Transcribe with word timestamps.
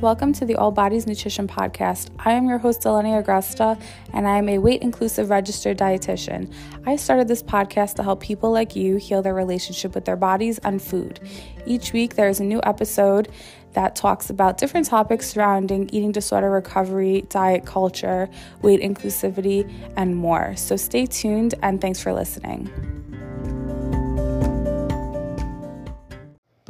Welcome 0.00 0.32
to 0.34 0.46
the 0.46 0.56
All 0.56 0.70
Bodies 0.70 1.06
Nutrition 1.06 1.46
Podcast. 1.46 2.08
I 2.20 2.32
am 2.32 2.48
your 2.48 2.56
host, 2.56 2.80
Eleni 2.84 3.22
Agresta, 3.22 3.78
and 4.14 4.26
I 4.26 4.38
am 4.38 4.48
a 4.48 4.56
weight 4.56 4.80
inclusive 4.80 5.28
registered 5.28 5.76
dietitian. 5.76 6.50
I 6.86 6.96
started 6.96 7.28
this 7.28 7.42
podcast 7.42 7.96
to 7.96 8.02
help 8.02 8.22
people 8.22 8.50
like 8.50 8.74
you 8.74 8.96
heal 8.96 9.20
their 9.20 9.34
relationship 9.34 9.94
with 9.94 10.06
their 10.06 10.16
bodies 10.16 10.56
and 10.60 10.80
food. 10.80 11.20
Each 11.66 11.92
week, 11.92 12.14
there 12.14 12.30
is 12.30 12.40
a 12.40 12.44
new 12.44 12.62
episode 12.62 13.28
that 13.74 13.94
talks 13.94 14.30
about 14.30 14.56
different 14.56 14.86
topics 14.86 15.32
surrounding 15.32 15.90
eating 15.92 16.12
disorder 16.12 16.50
recovery, 16.50 17.26
diet 17.28 17.66
culture, 17.66 18.30
weight 18.62 18.80
inclusivity, 18.80 19.70
and 19.98 20.16
more. 20.16 20.56
So 20.56 20.76
stay 20.76 21.04
tuned, 21.04 21.56
and 21.62 21.78
thanks 21.78 22.00
for 22.02 22.14
listening. 22.14 22.99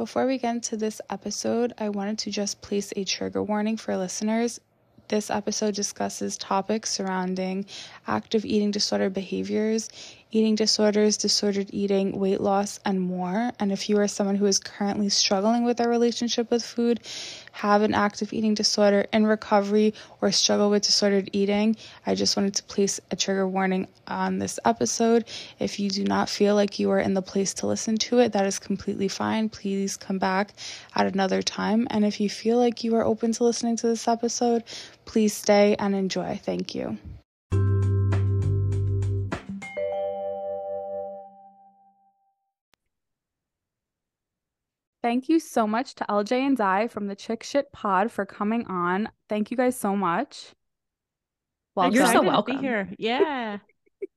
Before 0.01 0.25
we 0.25 0.39
get 0.39 0.55
into 0.55 0.77
this 0.77 0.99
episode, 1.11 1.73
I 1.77 1.89
wanted 1.89 2.17
to 2.17 2.31
just 2.31 2.63
place 2.63 2.91
a 2.95 3.03
trigger 3.03 3.43
warning 3.43 3.77
for 3.77 3.95
listeners. 3.95 4.59
This 5.09 5.29
episode 5.29 5.75
discusses 5.75 6.39
topics 6.39 6.89
surrounding 6.89 7.67
active 8.07 8.43
eating 8.43 8.71
disorder 8.71 9.11
behaviors, 9.11 9.89
eating 10.31 10.55
disorders, 10.55 11.17
disordered 11.17 11.69
eating, 11.71 12.17
weight 12.17 12.41
loss, 12.41 12.79
and 12.85 12.99
more. 12.99 13.51
And 13.59 13.71
if 13.71 13.89
you 13.89 13.97
are 13.99 14.07
someone 14.07 14.35
who 14.35 14.45
is 14.45 14.59
currently 14.59 15.09
struggling 15.09 15.63
with 15.63 15.77
their 15.77 15.89
relationship 15.89 16.49
with 16.49 16.63
food, 16.63 17.01
have 17.51 17.81
an 17.81 17.93
active 17.93 18.31
eating 18.33 18.53
disorder 18.53 19.05
in 19.11 19.25
recovery, 19.25 19.93
or 20.21 20.31
struggle 20.31 20.69
with 20.69 20.83
disordered 20.83 21.29
eating, 21.33 21.75
I 22.05 22.15
just 22.15 22.37
wanted 22.37 22.55
to 22.55 22.63
place 22.63 22.99
a 23.11 23.15
trigger 23.15 23.47
warning 23.47 23.87
on 24.07 24.39
this 24.39 24.59
episode. 24.65 25.25
If 25.59 25.79
you 25.79 25.89
do 25.89 26.03
not 26.03 26.29
feel 26.29 26.55
like 26.55 26.79
you 26.79 26.89
are 26.91 26.99
in 26.99 27.13
the 27.13 27.21
place 27.21 27.53
to 27.55 27.67
listen 27.67 27.97
to 27.97 28.19
it, 28.19 28.31
that 28.33 28.45
is 28.45 28.59
completely 28.59 29.07
fine. 29.07 29.49
Please 29.49 29.97
come 29.97 30.17
back 30.17 30.53
at 30.95 31.07
another 31.07 31.41
time. 31.41 31.87
And 31.91 32.05
if 32.05 32.19
you 32.19 32.29
feel 32.29 32.57
like 32.57 32.83
you 32.83 32.95
are 32.95 33.05
open 33.05 33.33
to 33.33 33.43
listening 33.43 33.75
to 33.77 33.87
this 33.87 34.07
episode, 34.07 34.63
please 35.05 35.33
stay 35.33 35.75
and 35.77 35.93
enjoy. 35.93 36.39
Thank 36.43 36.73
you. 36.73 36.97
Thank 45.01 45.29
you 45.29 45.39
so 45.39 45.65
much 45.65 45.95
to 45.95 46.05
LJ 46.07 46.31
and 46.45 46.57
Di 46.57 46.87
from 46.87 47.07
the 47.07 47.15
Chick 47.15 47.41
Shit 47.41 47.71
Pod 47.71 48.11
for 48.11 48.25
coming 48.25 48.67
on. 48.67 49.09
Thank 49.29 49.49
you 49.49 49.57
guys 49.57 49.75
so 49.75 49.95
much. 49.95 50.53
Welcome. 51.73 51.95
You're 51.95 52.07
so 52.07 52.21
welcome. 52.21 52.59
here. 52.59 52.89
Yeah. 52.99 53.57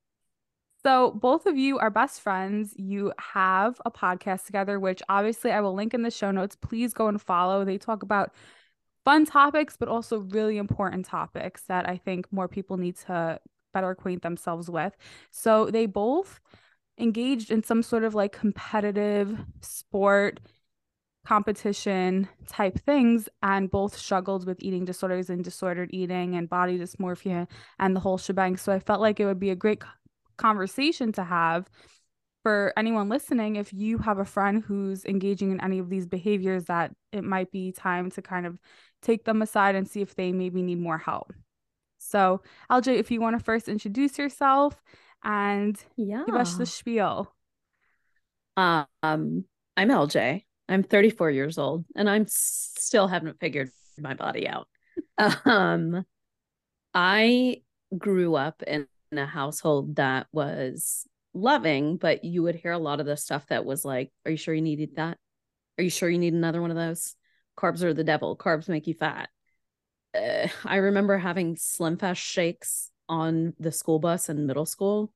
so 0.83 1.13
both 1.13 1.47
of 1.47 1.57
you 1.57 1.79
are 1.79 1.89
best 1.89 2.21
friends. 2.21 2.75
You 2.77 3.15
have 3.19 3.81
a 3.87 3.91
podcast 3.91 4.45
together, 4.45 4.79
which 4.79 5.03
obviously 5.09 5.53
I 5.53 5.61
will 5.61 5.75
link 5.75 5.95
in 5.95 6.03
the 6.03 6.11
show 6.11 6.31
notes. 6.31 6.55
Please 6.55 6.93
go 6.93 7.09
and 7.09 7.21
follow. 7.21 7.65
They 7.65 7.79
talk 7.79 8.03
about 8.03 8.35
fun 9.07 9.25
topics, 9.25 9.79
but 9.79 9.89
also 9.89 10.19
really 10.19 10.59
important 10.59 11.07
topics 11.07 11.63
that 11.69 11.89
I 11.89 11.97
think 11.97 12.31
more 12.31 12.49
people 12.49 12.77
need 12.77 12.97
to 13.07 13.41
better 13.73 13.91
acquaint 13.91 14.23
themselves 14.23 14.69
with. 14.69 14.95
So 15.31 15.71
they 15.71 15.87
both 15.87 16.41
engaged 16.99 17.51
in 17.51 17.63
some 17.63 17.83
sort 17.83 18.05
of 18.05 18.15
like 18.15 18.33
competitive 18.33 19.39
sport 19.63 20.41
competition 21.25 22.29
type 22.49 22.79
things 22.81 23.29
and 23.43 23.71
both 23.71 23.97
struggled 23.97 24.47
with 24.47 24.63
eating 24.63 24.85
disorders 24.85 25.31
and 25.31 25.43
disordered 25.43 25.91
eating 25.93 26.37
and 26.37 26.49
body 26.49 26.79
dysmorphia 26.79 27.49
and 27.79 27.97
the 27.97 28.01
whole 28.01 28.19
shebang. 28.19 28.57
So 28.57 28.73
i 28.73 28.79
felt 28.79 29.01
like 29.01 29.21
it 29.21 29.27
would 29.27 29.41
be 29.41 29.51
a 29.51 29.57
great 29.57 29.83
conversation 30.37 31.13
to 31.13 31.25
have 31.25 31.69
for 32.43 32.75
anyone 32.77 33.09
listening 33.09 33.57
if 33.57 33.73
you 33.73 33.97
have 33.99 34.19
a 34.19 34.25
friend 34.25 34.63
who's 34.63 35.05
engaging 35.07 35.51
in 35.51 35.63
any 35.63 35.79
of 35.79 35.89
these 35.89 36.07
behaviors 36.07 36.67
that 36.67 36.95
it 37.11 37.25
might 37.25 37.51
be 37.51 37.73
time 37.73 38.11
to 38.11 38.21
kind 38.21 38.45
of 38.45 38.59
take 39.01 39.25
them 39.25 39.41
aside 39.41 39.75
and 39.75 39.89
see 39.89 40.03
if 40.03 40.15
they 40.15 40.31
maybe 40.31 40.61
need 40.61 40.79
more 40.79 40.99
help. 40.99 41.33
So 41.99 42.43
lj 42.71 42.99
if 42.99 43.11
you 43.11 43.21
want 43.21 43.39
to 43.39 43.45
first 43.45 43.69
introduce 43.69 44.19
yourself 44.19 44.83
and 45.23 45.83
yeah. 45.97 46.25
give 46.27 46.35
us 46.35 46.55
the 46.57 46.67
spiel. 46.67 47.35
Um 48.59 48.87
i'm 49.77 49.89
lj 49.89 50.45
I'm 50.69 50.83
34 50.83 51.31
years 51.31 51.59
old 51.59 51.85
and 51.95 52.09
I'm 52.09 52.27
still 52.29 53.07
haven't 53.07 53.41
figured 53.41 53.71
my 53.99 54.15
body 54.15 54.49
out. 54.49 54.69
um, 55.45 56.05
I 56.93 57.63
grew 57.97 58.35
up 58.35 58.63
in 58.63 58.87
a 59.13 59.27
household 59.27 59.97
that 59.97 60.27
was 60.33 61.07
loving, 61.35 61.97
but 61.97 62.25
you 62.25 62.43
would 62.43 62.55
hear 62.55 62.73
a 62.73 62.79
lot 62.79 63.01
of 63.01 63.07
the 63.07 63.17
stuff 63.17 63.47
that 63.49 63.65
was 63.65 63.85
like, 63.85 64.11
Are 64.25 64.31
you 64.31 64.37
sure 64.37 64.55
you 64.55 64.63
needed 64.63 64.97
that? 64.97 65.19
Are 65.79 65.85
you 65.85 65.91
sure 65.91 66.09
you 66.09 66.19
need 66.19 66.35
another 66.35 66.63
one 66.63 66.71
of 66.71 66.77
those? 66.77 67.15
Carbs 67.59 67.83
are 67.83 67.95
the 67.95 68.05
devil. 68.05 68.37
Carbs 68.37 68.69
make 68.69 68.87
you 68.87 68.95
fat. 68.95 69.29
Uh, 70.15 70.49
I 70.65 70.77
remember 70.77 71.19
having 71.19 71.57
Slim 71.57 71.99
Fast 71.99 72.23
shakes 72.23 72.91
on 73.09 73.55
the 73.59 73.73
school 73.73 73.99
bus 73.99 74.29
in 74.29 74.47
middle 74.47 74.67
school 74.67 75.13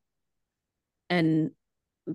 and 1.08 1.52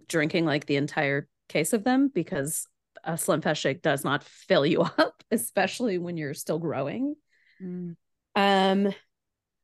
drinking 0.07 0.45
like 0.45 0.65
the 0.65 0.75
entire 0.75 1.27
case 1.49 1.73
of 1.73 1.83
them 1.83 2.11
because 2.13 2.67
a 3.03 3.17
slim 3.17 3.41
fast 3.41 3.61
shake 3.61 3.81
does 3.81 4.03
not 4.03 4.23
fill 4.23 4.65
you 4.65 4.81
up, 4.97 5.23
especially 5.31 5.97
when 5.97 6.17
you're 6.17 6.33
still 6.33 6.59
growing. 6.59 7.15
Mm. 7.61 7.95
Um, 8.35 8.93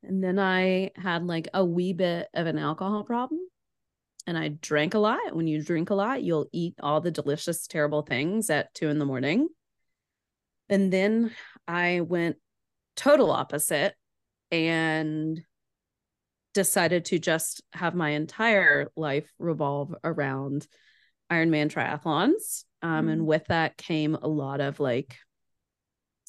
and 0.04 0.24
then 0.24 0.40
I 0.40 0.92
had 0.96 1.26
like 1.26 1.50
a 1.54 1.64
wee 1.64 1.94
bit 1.94 2.28
of 2.34 2.48
an 2.48 2.58
alcohol 2.58 3.04
problem. 3.04 3.42
And 4.28 4.38
I 4.38 4.50
drank 4.50 4.94
a 4.94 5.00
lot. 5.00 5.36
When 5.36 5.48
you 5.48 5.64
drink 5.64 5.90
a 5.90 5.96
lot, 5.96 6.22
you'll 6.22 6.48
eat 6.52 6.76
all 6.82 7.02
the 7.02 7.10
delicious, 7.10 7.66
terrible 7.66 8.04
things 8.04 8.50
at 8.50 8.74
two 8.76 8.90
in 8.90 9.00
the 9.00 9.06
morning. 9.06 9.48
And 10.70 10.94
then 10.94 11.32
I 11.68 12.02
went 12.02 12.38
total 12.96 13.32
opposite 13.32 13.96
and 14.52 15.42
decided 16.54 17.06
to 17.06 17.20
just 17.20 17.64
have 17.74 17.96
my 17.96 18.10
entire 18.10 18.92
life 18.96 19.32
revolve 19.40 19.96
around 20.04 20.68
Ironman 21.32 21.72
triathlons. 21.72 22.64
Um, 22.82 23.08
mm. 23.08 23.12
And 23.12 23.26
with 23.26 23.46
that 23.48 23.78
came 23.78 24.16
a 24.16 24.28
lot 24.28 24.62
of 24.62 24.80
like, 24.80 25.18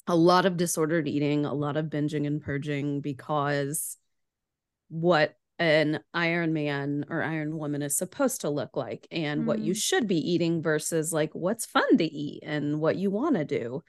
a 0.07 0.15
lot 0.15 0.45
of 0.45 0.57
disordered 0.57 1.07
eating, 1.07 1.45
a 1.45 1.53
lot 1.53 1.77
of 1.77 1.85
binging 1.85 2.25
and 2.25 2.41
purging 2.41 3.01
because 3.01 3.97
what 4.89 5.35
an 5.59 5.99
Iron 6.11 6.53
Man 6.53 7.05
or 7.09 7.21
Iron 7.21 7.55
Woman 7.55 7.83
is 7.83 7.95
supposed 7.95 8.41
to 8.41 8.49
look 8.49 8.75
like 8.75 9.07
and 9.11 9.43
mm. 9.43 9.45
what 9.45 9.59
you 9.59 9.73
mm. 9.73 9.77
should 9.77 10.07
be 10.07 10.17
eating 10.17 10.63
versus 10.63 11.13
like 11.13 11.29
what's 11.33 11.67
fun 11.67 11.97
to 11.97 12.03
eat 12.03 12.41
and 12.43 12.79
what 12.79 12.95
you 12.95 13.11
want 13.11 13.35
to 13.35 13.45
do. 13.45 13.83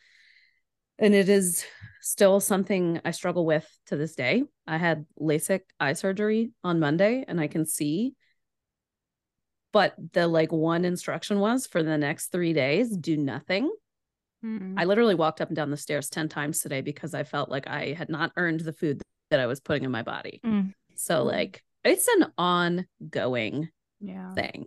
And 0.98 1.14
it 1.14 1.30
is 1.30 1.64
still 2.02 2.40
something 2.40 3.00
I 3.04 3.10
struggle 3.12 3.46
with 3.46 3.66
to 3.86 3.96
this 3.96 4.14
day. 4.14 4.44
I 4.66 4.76
had 4.76 5.06
LASIK 5.18 5.60
eye 5.80 5.94
surgery 5.94 6.52
on 6.62 6.78
Monday 6.78 7.24
and 7.26 7.40
I 7.40 7.46
can 7.46 7.64
see 7.64 8.14
but 9.72 9.94
the 10.12 10.26
like 10.28 10.52
one 10.52 10.84
instruction 10.84 11.40
was 11.40 11.66
for 11.66 11.82
the 11.82 11.98
next 11.98 12.28
three 12.28 12.52
days 12.52 12.96
do 12.96 13.16
nothing. 13.16 13.70
Mm 14.44 14.74
i 14.76 14.84
literally 14.84 15.14
walked 15.14 15.40
up 15.40 15.48
and 15.48 15.56
down 15.56 15.70
the 15.70 15.76
stairs 15.76 16.08
10 16.08 16.28
times 16.28 16.58
today 16.58 16.80
because 16.80 17.14
i 17.14 17.22
felt 17.22 17.48
like 17.48 17.68
i 17.68 17.92
had 17.92 18.08
not 18.08 18.32
earned 18.36 18.58
the 18.58 18.72
food 18.72 19.00
that 19.30 19.38
i 19.38 19.46
was 19.46 19.60
putting 19.60 19.84
in 19.84 19.90
my 19.90 20.02
body. 20.02 20.40
Mm. 20.44 20.74
So 20.96 21.22
like 21.22 21.62
it's 21.84 22.08
an 22.08 22.32
ongoing 22.38 23.70
yeah. 24.00 24.34
thing. 24.34 24.66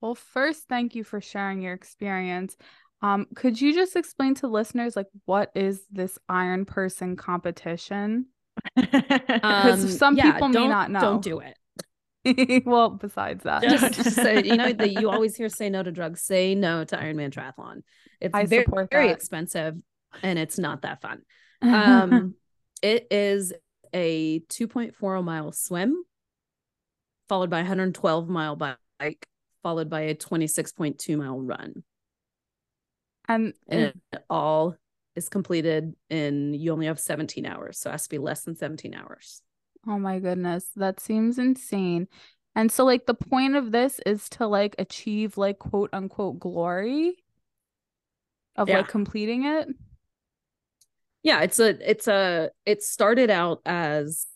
Well 0.00 0.14
first 0.14 0.68
thank 0.68 0.94
you 0.94 1.04
for 1.04 1.20
sharing 1.20 1.62
your 1.62 1.72
experience. 1.72 2.56
Um, 3.00 3.26
could 3.34 3.60
you 3.60 3.74
just 3.74 3.96
explain 3.96 4.34
to 4.36 4.46
listeners 4.46 4.94
like 4.94 5.08
what 5.24 5.50
is 5.54 5.82
this 5.90 6.18
iron 6.28 6.64
person 6.64 7.16
competition? 7.16 8.26
Because 8.76 9.84
um, 9.84 9.88
some 9.88 10.16
yeah, 10.16 10.32
people 10.32 10.48
may 10.48 10.68
not 10.68 10.90
know. 10.90 11.00
don't 11.00 11.22
do 11.22 11.38
it 11.38 11.56
well, 12.64 12.90
besides 12.90 13.44
that, 13.44 13.62
just 13.62 14.12
say 14.14 14.42
you 14.44 14.56
know 14.56 14.72
that 14.72 14.92
you 14.92 15.10
always 15.10 15.36
hear 15.36 15.48
say 15.48 15.70
no 15.70 15.82
to 15.82 15.90
drugs, 15.90 16.22
say 16.22 16.54
no 16.54 16.84
to 16.84 16.96
Ironman 16.96 17.30
triathlon. 17.30 17.82
It's 18.20 18.34
I 18.34 18.46
very, 18.46 18.66
very 18.90 19.10
expensive 19.10 19.76
and 20.22 20.38
it's 20.38 20.58
not 20.58 20.82
that 20.82 21.00
fun. 21.00 21.22
Um, 21.62 22.34
it 22.82 23.06
is 23.12 23.52
a 23.94 24.40
2.40 24.40 25.22
mile 25.22 25.52
swim, 25.52 26.02
followed 27.28 27.50
by 27.50 27.58
112 27.58 28.28
mile 28.28 28.56
bike, 28.56 29.28
followed 29.62 29.88
by 29.88 30.00
a 30.00 30.16
26.2 30.16 31.16
mile 31.16 31.40
run. 31.40 31.84
And, 33.28 33.54
and 33.68 33.94
it 34.12 34.24
all 34.28 34.74
is 35.14 35.28
completed 35.28 35.94
in 36.10 36.52
you 36.54 36.72
only 36.72 36.86
have 36.86 36.98
17 36.98 37.46
hours, 37.46 37.78
so 37.78 37.90
it 37.90 37.92
has 37.92 38.02
to 38.02 38.10
be 38.10 38.18
less 38.18 38.42
than 38.42 38.56
17 38.56 38.92
hours. 38.92 39.40
Oh 39.86 39.98
my 39.98 40.18
goodness, 40.18 40.66
that 40.76 41.00
seems 41.00 41.38
insane. 41.38 42.08
And 42.54 42.70
so 42.70 42.84
like 42.84 43.06
the 43.06 43.14
point 43.14 43.56
of 43.56 43.72
this 43.72 44.00
is 44.04 44.28
to 44.30 44.46
like 44.46 44.74
achieve 44.78 45.36
like 45.36 45.58
quote 45.58 45.90
unquote 45.92 46.38
glory 46.38 47.16
of 48.56 48.68
yeah. 48.68 48.78
like 48.78 48.88
completing 48.88 49.44
it. 49.44 49.68
Yeah, 51.22 51.42
it's 51.42 51.58
a 51.58 51.90
it's 51.90 52.08
a 52.08 52.50
it 52.66 52.82
started 52.82 53.30
out 53.30 53.62
as 53.64 54.26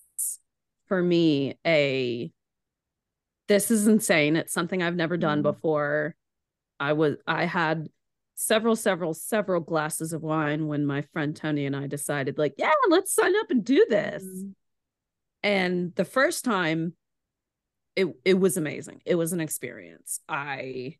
for 0.86 1.02
me 1.02 1.58
a 1.66 2.32
this 3.48 3.70
is 3.70 3.86
insane. 3.86 4.36
It's 4.36 4.52
something 4.52 4.82
I've 4.82 4.96
never 4.96 5.16
done 5.16 5.38
mm-hmm. 5.38 5.52
before. 5.52 6.14
I 6.80 6.94
was 6.94 7.16
I 7.26 7.44
had 7.44 7.88
several, 8.36 8.76
several, 8.76 9.14
several 9.14 9.60
glasses 9.60 10.12
of 10.12 10.22
wine 10.22 10.68
when 10.68 10.86
my 10.86 11.02
friend 11.02 11.34
Tony 11.34 11.66
and 11.66 11.74
I 11.74 11.86
decided, 11.86 12.38
like, 12.38 12.54
yeah, 12.58 12.70
let's 12.88 13.12
sign 13.12 13.34
up 13.36 13.50
and 13.50 13.64
do 13.64 13.84
this. 13.88 14.22
Mm. 14.22 14.54
And 15.42 15.94
the 15.94 16.04
first 16.04 16.44
time, 16.44 16.94
it 17.94 18.06
it 18.24 18.34
was 18.34 18.56
amazing. 18.56 19.00
It 19.04 19.14
was 19.14 19.32
an 19.32 19.40
experience. 19.40 20.20
I 20.28 20.96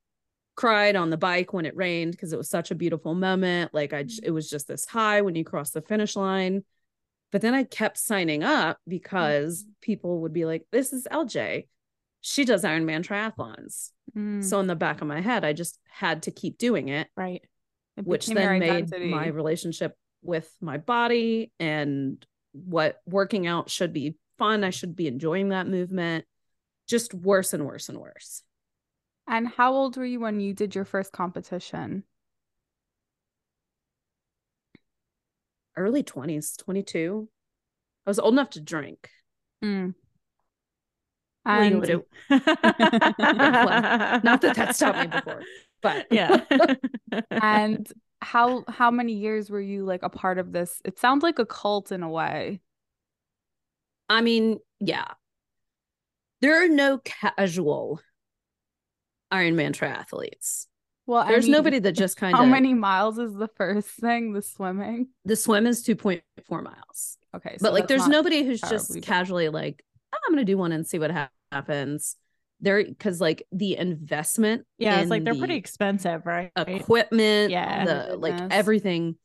cried 0.56 0.96
on 0.96 1.10
the 1.10 1.18
bike 1.18 1.52
when 1.52 1.66
it 1.66 1.76
rained 1.76 2.12
because 2.12 2.32
it 2.32 2.38
was 2.38 2.48
such 2.48 2.70
a 2.70 2.74
beautiful 2.74 3.14
moment. 3.14 3.74
Like 3.74 3.92
I, 3.92 4.04
j- 4.04 4.20
it 4.24 4.30
was 4.30 4.48
just 4.48 4.66
this 4.66 4.86
high 4.86 5.20
when 5.20 5.34
you 5.34 5.44
cross 5.44 5.70
the 5.70 5.82
finish 5.82 6.16
line. 6.16 6.64
But 7.30 7.42
then 7.42 7.54
I 7.54 7.64
kept 7.64 7.98
signing 7.98 8.42
up 8.42 8.78
because 8.88 9.66
people 9.82 10.22
would 10.22 10.32
be 10.32 10.46
like, 10.46 10.64
"This 10.72 10.92
is 10.92 11.06
LJ. 11.10 11.68
She 12.22 12.44
does 12.44 12.64
Ironman 12.64 13.04
triathlons." 13.06 13.90
Mm. 14.16 14.42
So 14.42 14.58
in 14.60 14.66
the 14.66 14.76
back 14.76 15.02
of 15.02 15.08
my 15.08 15.20
head, 15.20 15.44
I 15.44 15.52
just 15.52 15.78
had 15.88 16.22
to 16.22 16.30
keep 16.30 16.56
doing 16.56 16.88
it, 16.88 17.08
right. 17.16 17.42
It 17.96 18.06
which 18.06 18.26
then 18.26 18.58
made 18.58 18.90
my 19.10 19.26
relationship 19.26 19.94
with 20.22 20.50
my 20.60 20.78
body 20.78 21.52
and 21.58 22.24
what 22.52 23.00
working 23.06 23.46
out 23.46 23.70
should 23.70 23.92
be 23.92 24.16
fun. 24.38 24.64
I 24.64 24.70
should 24.70 24.96
be 24.96 25.08
enjoying 25.08 25.50
that 25.50 25.66
movement 25.66 26.24
just 26.86 27.12
worse 27.12 27.52
and 27.52 27.66
worse 27.66 27.88
and 27.88 27.98
worse. 27.98 28.42
And 29.28 29.48
how 29.48 29.72
old 29.72 29.96
were 29.96 30.04
you 30.04 30.20
when 30.20 30.40
you 30.40 30.54
did 30.54 30.74
your 30.74 30.84
first 30.84 31.12
competition? 31.12 32.04
Early 35.76 36.02
20s, 36.02 36.56
22. 36.56 37.28
I 38.06 38.10
was 38.10 38.18
old 38.18 38.34
enough 38.34 38.50
to 38.50 38.60
drink. 38.60 39.10
Mm. 39.64 39.94
And 41.44 41.80
Not 42.30 42.44
that 44.40 44.54
that 44.56 44.74
stopped 44.74 44.98
me 44.98 45.06
before, 45.06 45.42
but 45.82 46.06
yeah. 46.10 46.40
and 47.30 47.86
how 48.20 48.64
how 48.68 48.90
many 48.90 49.12
years 49.12 49.50
were 49.50 49.60
you 49.60 49.84
like 49.84 50.02
a 50.02 50.08
part 50.08 50.38
of 50.38 50.52
this? 50.52 50.80
It 50.84 50.98
sounds 50.98 51.22
like 51.22 51.38
a 51.38 51.46
cult 51.46 51.92
in 51.92 52.02
a 52.02 52.08
way. 52.08 52.60
I 54.08 54.20
mean, 54.20 54.58
yeah. 54.80 55.06
There 56.40 56.64
are 56.64 56.68
no 56.68 56.98
casual 57.04 58.00
Ironman 59.32 59.72
triathletes. 59.72 60.66
Well, 61.06 61.22
I 61.22 61.28
There's 61.28 61.44
mean, 61.44 61.52
nobody 61.52 61.78
that 61.78 61.92
just 61.92 62.16
kind 62.16 62.34
of. 62.34 62.40
How 62.40 62.46
many 62.46 62.74
miles 62.74 63.18
is 63.18 63.32
the 63.34 63.48
first 63.56 63.88
thing? 63.88 64.32
The 64.32 64.42
swimming. 64.42 65.08
the 65.24 65.36
swim 65.36 65.66
is 65.66 65.84
2.4 65.84 66.22
miles. 66.62 67.18
Okay, 67.34 67.56
so 67.58 67.62
but 67.62 67.72
like 67.74 67.86
there's 67.86 68.08
nobody 68.08 68.42
who's 68.44 68.60
just 68.60 68.94
bad. 68.94 69.02
casually 69.02 69.48
like, 69.48 69.84
"Oh, 70.12 70.18
I'm 70.26 70.32
gonna 70.32 70.44
do 70.44 70.56
one 70.58 70.72
and 70.72 70.86
see 70.86 70.98
what 70.98 71.10
hap- 71.10 71.30
happens. 71.52 72.16
There 72.60 72.82
because 72.82 73.20
like 73.20 73.46
the 73.52 73.76
investment 73.76 74.66
yeah, 74.78 75.00
it's 75.00 75.10
like 75.10 75.24
they're 75.24 75.34
pretty 75.34 75.56
expensive, 75.56 76.24
right? 76.24 76.50
equipment, 76.56 77.50
Yeah. 77.50 77.84
the 77.84 78.16
like 78.16 78.40
everything. 78.50 79.16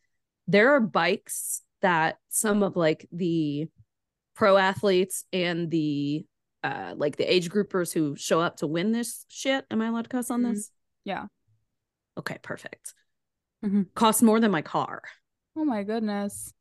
There 0.47 0.73
are 0.73 0.81
bikes 0.81 1.61
that 1.81 2.17
some 2.29 2.61
of 2.61 2.75
like 2.75 3.07
the 3.11 3.69
pro 4.41 4.57
athletes 4.57 5.23
and 5.31 5.69
the 5.69 6.25
uh 6.63 6.95
like 6.97 7.15
the 7.15 7.31
age 7.31 7.47
groupers 7.47 7.93
who 7.93 8.15
show 8.15 8.41
up 8.41 8.57
to 8.57 8.65
win 8.65 8.91
this 8.91 9.23
shit. 9.29 9.65
Am 9.69 9.79
I 9.83 9.87
allowed 9.87 10.05
to 10.05 10.09
cuss 10.09 10.31
on 10.31 10.41
Mhm. 10.41 10.53
this? 10.55 10.71
Yeah. 11.03 11.27
Okay, 12.17 12.39
perfect. 12.41 12.95
Mhm. 13.63 13.93
Cost 13.93 14.23
more 14.23 14.39
than 14.39 14.49
my 14.49 14.63
car. 14.63 15.03
Oh 15.55 15.63
my 15.63 15.83
goodness. 15.83 16.51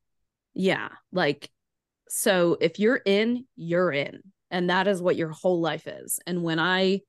Yeah. 0.53 0.91
Like, 1.11 1.51
so 2.07 2.59
if 2.61 2.79
you're 2.79 3.01
in, 3.07 3.47
you're 3.57 3.93
in. 3.93 4.25
And 4.51 4.69
that 4.69 4.87
is 4.87 5.01
what 5.01 5.17
your 5.17 5.31
whole 5.31 5.63
life 5.63 5.87
is. 5.87 6.21
And 6.27 6.43
when 6.43 6.59
I 6.59 7.01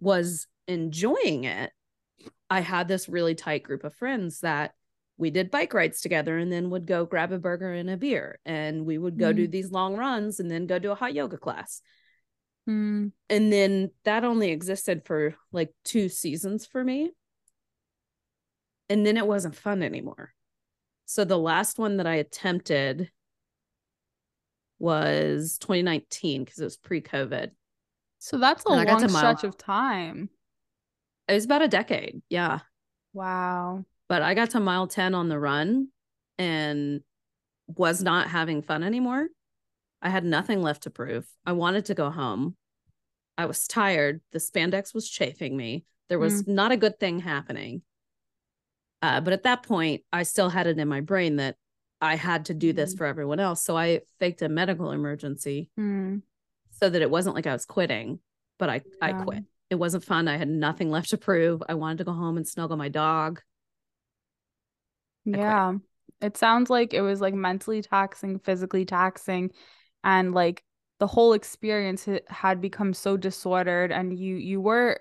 was 0.00 0.48
enjoying 0.66 1.44
it, 1.44 1.70
I 2.50 2.58
had 2.58 2.88
this 2.88 3.08
really 3.08 3.36
tight 3.36 3.62
group 3.62 3.84
of 3.84 3.94
friends 3.94 4.40
that 4.40 4.74
we 5.18 5.30
did 5.30 5.50
bike 5.50 5.74
rides 5.74 6.00
together 6.00 6.38
and 6.38 6.50
then 6.50 6.70
would 6.70 6.86
go 6.86 7.04
grab 7.04 7.32
a 7.32 7.38
burger 7.38 7.72
and 7.72 7.90
a 7.90 7.96
beer. 7.96 8.38
And 8.46 8.86
we 8.86 8.96
would 8.96 9.18
go 9.18 9.32
do 9.32 9.48
these 9.48 9.72
long 9.72 9.96
runs 9.96 10.38
and 10.38 10.48
then 10.50 10.66
go 10.66 10.78
do 10.78 10.92
a 10.92 10.94
hot 10.94 11.12
yoga 11.12 11.36
class. 11.36 11.82
Mm. 12.68 13.10
And 13.28 13.52
then 13.52 13.90
that 14.04 14.24
only 14.24 14.50
existed 14.50 15.02
for 15.04 15.34
like 15.50 15.74
two 15.84 16.08
seasons 16.08 16.66
for 16.66 16.82
me. 16.82 17.10
And 18.88 19.04
then 19.04 19.16
it 19.16 19.26
wasn't 19.26 19.56
fun 19.56 19.82
anymore. 19.82 20.32
So 21.04 21.24
the 21.24 21.38
last 21.38 21.78
one 21.78 21.96
that 21.96 22.06
I 22.06 22.16
attempted 22.16 23.10
was 24.78 25.58
2019 25.58 26.44
because 26.44 26.60
it 26.60 26.64
was 26.64 26.76
pre-COVID. 26.76 27.50
So 28.20 28.38
that's 28.38 28.64
a 28.66 28.70
And 28.70 28.88
long 28.88 29.08
stretch 29.08 29.44
of 29.44 29.56
time. 29.56 30.30
It 31.26 31.34
was 31.34 31.44
about 31.44 31.62
a 31.62 31.68
decade, 31.68 32.22
yeah. 32.28 32.60
Wow. 33.12 33.84
But 34.08 34.22
I 34.22 34.34
got 34.34 34.50
to 34.50 34.60
mile 34.60 34.86
10 34.86 35.14
on 35.14 35.28
the 35.28 35.38
run 35.38 35.88
and 36.38 37.02
was 37.66 38.02
not 38.02 38.28
having 38.28 38.62
fun 38.62 38.82
anymore. 38.82 39.28
I 40.00 40.08
had 40.08 40.24
nothing 40.24 40.62
left 40.62 40.84
to 40.84 40.90
prove. 40.90 41.26
I 41.44 41.52
wanted 41.52 41.86
to 41.86 41.94
go 41.94 42.10
home. 42.10 42.56
I 43.36 43.46
was 43.46 43.66
tired. 43.66 44.20
The 44.32 44.38
spandex 44.38 44.94
was 44.94 45.08
chafing 45.08 45.56
me. 45.56 45.84
There 46.08 46.18
was 46.18 46.46
not 46.48 46.72
a 46.72 46.76
good 46.76 46.98
thing 46.98 47.20
happening. 47.20 47.82
Uh, 49.02 49.20
but 49.20 49.32
at 49.32 49.42
that 49.42 49.62
point, 49.62 50.02
I 50.12 50.22
still 50.22 50.48
had 50.48 50.66
it 50.66 50.78
in 50.78 50.88
my 50.88 51.00
brain 51.02 51.36
that 51.36 51.56
I 52.00 52.14
had 52.16 52.46
to 52.46 52.54
do 52.54 52.72
this 52.72 52.94
Mhm. 52.94 52.98
for 52.98 53.06
everyone 53.06 53.40
else. 53.40 53.62
So 53.62 53.76
I 53.76 54.00
faked 54.18 54.40
a 54.42 54.48
medical 54.48 54.90
emergency 54.92 55.70
Mm. 55.78 56.22
so 56.70 56.88
that 56.88 57.02
it 57.02 57.10
wasn't 57.10 57.34
like 57.36 57.46
I 57.46 57.52
was 57.52 57.66
quitting, 57.66 58.20
but 58.58 58.70
I, 58.70 58.80
I 59.02 59.12
quit. 59.24 59.44
It 59.70 59.74
wasn't 59.74 60.04
fun. 60.04 60.28
I 60.28 60.36
had 60.36 60.48
nothing 60.48 60.90
left 60.90 61.10
to 61.10 61.18
prove. 61.18 61.62
I 61.68 61.74
wanted 61.74 61.98
to 61.98 62.04
go 62.04 62.12
home 62.12 62.36
and 62.38 62.46
snuggle 62.48 62.76
my 62.76 62.88
dog. 62.88 63.42
Quit. 65.32 65.40
Yeah. 65.40 65.74
It 66.20 66.36
sounds 66.36 66.68
like 66.70 66.94
it 66.94 67.02
was 67.02 67.20
like 67.20 67.34
mentally 67.34 67.82
taxing, 67.82 68.38
physically 68.40 68.84
taxing, 68.84 69.52
and 70.02 70.34
like 70.34 70.64
the 70.98 71.06
whole 71.06 71.32
experience 71.32 72.08
had 72.28 72.60
become 72.60 72.92
so 72.92 73.16
disordered 73.16 73.92
and 73.92 74.18
you 74.18 74.34
you 74.36 74.60
were 74.60 75.00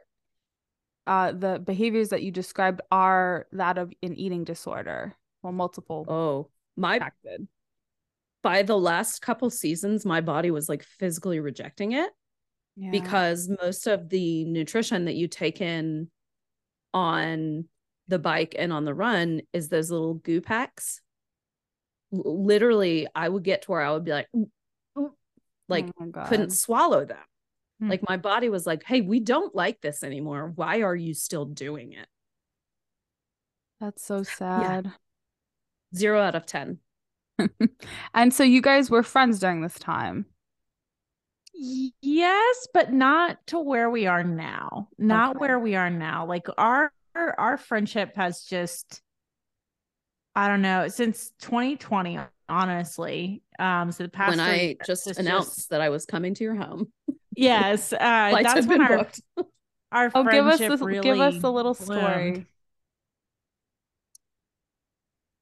uh 1.08 1.32
the 1.32 1.58
behaviors 1.58 2.10
that 2.10 2.22
you 2.22 2.32
described 2.32 2.82
are 2.92 3.48
that 3.52 3.78
of 3.78 3.92
an 4.04 4.14
eating 4.16 4.44
disorder. 4.44 5.16
Well, 5.42 5.54
multiple 5.54 6.06
Oh, 6.08 6.50
my 6.76 6.96
impacted. 6.96 7.48
by 8.44 8.62
the 8.64 8.78
last 8.78 9.22
couple 9.22 9.50
seasons, 9.50 10.06
my 10.06 10.22
body 10.22 10.52
was 10.52 10.70
like 10.70 10.84
physically 10.84 11.40
rejecting 11.40 11.94
it 11.94 12.12
Yeah. 12.76 12.92
because 12.92 13.50
most 13.62 13.88
of 13.88 14.10
the 14.10 14.46
nutrition 14.46 15.06
that 15.06 15.16
you 15.16 15.28
take 15.28 15.62
in 15.62 16.10
on 16.94 17.66
the 18.08 18.20
bike 18.20 18.56
and 18.58 18.72
on 18.72 18.86
the 18.86 18.94
run 18.94 19.42
is 19.54 19.70
those 19.70 19.92
little 19.92 20.16
goo 20.16 20.42
packs. 20.42 21.02
L- 22.14 22.46
Literally, 22.46 23.08
I 23.14 23.28
would 23.28 23.44
get 23.44 23.64
to 23.64 23.72
where 23.72 23.82
I 23.82 23.92
would 23.92 24.06
be 24.06 24.12
like, 24.12 24.28
"Mm, 24.36 24.50
mm," 24.98 25.12
like 25.68 25.88
oh 26.00 26.12
couldn't 26.28 26.52
swallow 26.52 27.06
them. 27.06 27.18
Hmm. 27.80 27.90
Like 27.90 28.08
my 28.08 28.18
body 28.18 28.50
was 28.50 28.66
like, 28.66 28.84
"Hey, 28.84 29.02
we 29.02 29.20
don't 29.20 29.54
like 29.54 29.82
this 29.82 30.04
anymore. 30.04 30.52
Why 30.56 30.82
are 30.82 30.96
you 30.96 31.14
still 31.14 31.46
doing 31.46 31.94
it?" 31.94 32.08
That's 33.80 34.04
so 34.04 34.24
sad. 34.24 34.92
Zero 35.96 36.22
out 36.22 36.36
of 36.36 36.46
ten. 36.46 36.80
And 38.14 38.34
so 38.34 38.44
you 38.44 38.62
guys 38.62 38.90
were 38.90 39.04
friends 39.04 39.40
during 39.40 39.62
this 39.62 39.78
time. 39.78 40.26
Yes, 41.54 42.68
but 42.74 42.94
not 42.94 43.46
to 43.48 43.60
where 43.60 43.90
we 43.90 44.06
are 44.08 44.24
now. 44.24 44.90
Not 44.98 45.32
Okay. 45.36 45.40
where 45.40 45.60
we 45.60 45.76
are 45.76 45.90
now. 45.90 46.26
Like 46.26 46.48
our 46.58 46.92
our 47.40 47.58
friendship 47.58 48.16
has 48.16 48.44
just 48.44 49.02
I 50.36 50.48
don't 50.48 50.62
know, 50.62 50.88
since 50.88 51.32
2020, 51.42 52.20
honestly. 52.48 53.42
Um 53.60 53.92
so 53.92 54.04
the 54.04 54.10
past 54.10 54.38
when 54.38 54.40
I 54.40 54.58
years, 54.58 54.78
just 54.86 55.08
it's 55.08 55.20
announced 55.20 55.70
that 55.72 55.82
I 55.82 55.90
was 55.90 56.06
coming 56.06 56.34
to 56.36 56.44
your 56.44 56.56
home, 56.56 56.92
yes, 57.36 57.92
uh 57.94 57.98
that's 58.44 58.54
had 58.54 58.68
when 58.68 58.80
been 58.80 58.82
our, 58.82 58.98
booked. 58.98 59.22
our 59.92 60.12
Oh, 60.14 60.24
give 60.24 60.46
us 60.46 60.60
friendship 60.60 60.72
this, 60.80 60.82
really 60.82 61.02
give 61.02 61.20
us 61.20 61.44
a 61.44 61.50
little 61.50 61.74
story. 61.74 62.34
Do 62.34 62.46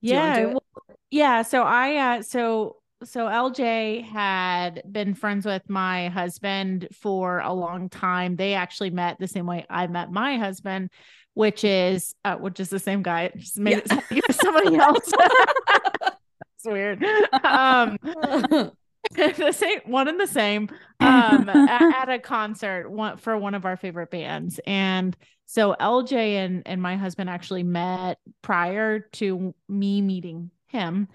Yeah, 0.02 0.46
well, 0.46 0.64
yeah. 1.10 1.42
So 1.42 1.64
I, 1.64 2.18
uh, 2.18 2.22
so 2.22 2.78
so 3.04 3.28
LJ 3.28 4.02
had 4.02 4.84
been 4.92 5.14
friends 5.14 5.46
with 5.46 5.70
my 5.70 6.10
husband 6.10 6.88
for 6.94 7.40
a 7.40 7.54
long 7.54 7.90
time. 7.90 8.36
They 8.36 8.54
actually 8.54 8.92
met 8.92 9.18
the 9.20 9.28
same 9.28 9.46
way 9.46 9.66
I 9.70 9.88
met 9.88 10.12
my 10.12 10.38
husband, 10.38 10.90
which 11.36 11.64
is, 11.64 12.16
uh, 12.26 12.36
which 12.36 12.60
is 12.60 12.70
the 12.70 12.80
same 12.80 13.04
guy. 13.04 13.32
Just 13.38 13.60
made 13.60 13.78
it 13.78 13.92
it 14.10 14.36
somebody 14.36 14.76
else. 14.76 15.12
That's 16.02 16.66
weird. 16.66 17.04
Um, 17.44 17.98
the 19.12 19.52
same 19.52 19.80
one 19.86 20.08
and 20.08 20.20
the 20.20 20.28
same 20.28 20.70
um 21.00 21.48
a- 21.48 21.68
at, 21.70 22.10
a 22.10 22.20
concert 22.20 22.90
one 22.90 23.18
for 23.18 23.38
one 23.38 23.54
of 23.54 23.66
our 23.66 23.78
favorite 23.78 24.10
bands 24.10 24.60
and 24.66 25.16
so 25.46 25.76
lj 25.80 26.14
and 26.14 26.64
and 26.66 26.82
my 26.82 26.96
husband 26.96 27.30
actually 27.30 27.64
met 27.64 28.18
prior 28.42 29.00
to 29.00 29.54
me 29.70 30.02
meeting 30.02 30.50
him 30.68 31.08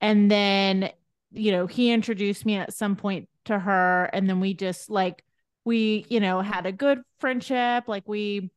and 0.00 0.30
then 0.30 0.90
you 1.30 1.52
know 1.52 1.66
he 1.66 1.90
introduced 1.90 2.44
me 2.44 2.56
at 2.56 2.74
some 2.74 2.96
point 2.96 3.28
to 3.44 3.58
her 3.58 4.04
and 4.12 4.28
then 4.28 4.40
we 4.40 4.52
just 4.52 4.90
like 4.90 5.24
we 5.64 6.04
you 6.08 6.20
know 6.20 6.40
had 6.40 6.66
a 6.66 6.72
good 6.72 7.00
friendship 7.18 7.84
like 7.88 8.06
we 8.06 8.50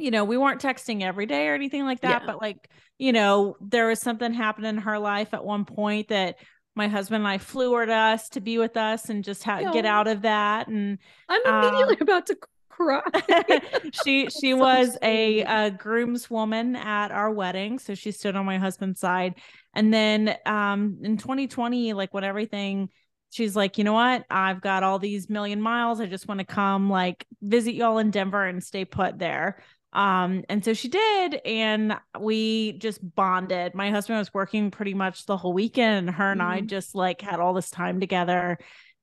you 0.00 0.10
know, 0.10 0.24
we 0.24 0.36
weren't 0.36 0.60
texting 0.60 1.02
every 1.02 1.26
day 1.26 1.48
or 1.48 1.54
anything 1.54 1.84
like 1.84 2.00
that, 2.00 2.22
Yeah. 2.22 2.26
but 2.26 2.40
like, 2.40 2.68
you 2.98 3.12
know, 3.12 3.56
there 3.60 3.88
was 3.88 4.00
something 4.00 4.32
happening 4.32 4.70
in 4.70 4.78
her 4.78 4.98
life 4.98 5.32
at 5.34 5.44
one 5.44 5.64
point 5.64 6.08
that 6.08 6.36
my 6.76 6.88
husband 6.88 7.22
and 7.22 7.28
I 7.28 7.38
flew 7.38 7.72
her 7.74 7.86
to 7.86 7.92
us 7.92 8.28
to 8.30 8.40
be 8.40 8.58
with 8.58 8.76
us 8.76 9.08
and 9.08 9.24
just 9.24 9.42
ha- 9.44 9.72
get 9.72 9.84
out 9.86 10.06
of 10.08 10.22
that. 10.22 10.68
And 10.68 10.98
I'm 11.28 11.40
Um, 11.46 11.64
immediately 11.64 11.96
about 12.00 12.26
to 12.26 12.36
cry. 12.68 13.02
she 14.04 14.28
she 14.30 14.52
So 14.52 14.56
was 14.56 14.96
a, 15.02 15.40
a 15.40 15.70
groomswoman 15.70 16.76
at 16.76 17.10
our 17.10 17.30
wedding 17.30 17.78
so 17.78 17.94
she 17.94 18.10
stood 18.10 18.36
on 18.36 18.46
my 18.46 18.56
husband's 18.58 19.00
side 19.00 19.34
and 19.74 19.92
then 19.92 20.34
um 20.46 20.98
in 21.02 21.16
2020 21.18 21.92
like 21.92 22.14
when 22.14 22.24
everything 22.24 22.88
she's 23.30 23.54
like 23.54 23.76
you 23.76 23.84
know 23.84 23.92
what 23.92 24.24
i've 24.30 24.60
got 24.62 24.82
all 24.82 24.98
these 24.98 25.28
million 25.28 25.60
miles 25.60 26.00
i 26.00 26.06
just 26.06 26.26
want 26.26 26.38
to 26.40 26.46
come 26.46 26.88
like 26.88 27.26
visit 27.42 27.74
y'all 27.74 27.98
in 27.98 28.10
denver 28.10 28.44
and 28.46 28.64
stay 28.64 28.84
put 28.86 29.18
there 29.18 29.62
um 29.92 30.44
and 30.48 30.64
so 30.64 30.72
she 30.72 30.88
did 30.88 31.40
and 31.44 31.96
we 32.20 32.72
just 32.72 33.00
bonded 33.16 33.74
my 33.74 33.90
husband 33.90 34.18
was 34.18 34.32
working 34.32 34.70
pretty 34.70 34.94
much 34.94 35.26
the 35.26 35.36
whole 35.36 35.52
weekend 35.52 36.06
and 36.08 36.16
her 36.16 36.30
and 36.30 36.40
i 36.42 36.60
Mhm. 36.60 36.66
just 36.68 36.94
like 36.94 37.20
had 37.20 37.40
all 37.40 37.54
this 37.54 37.70
time 37.70 37.98
together 37.98 38.58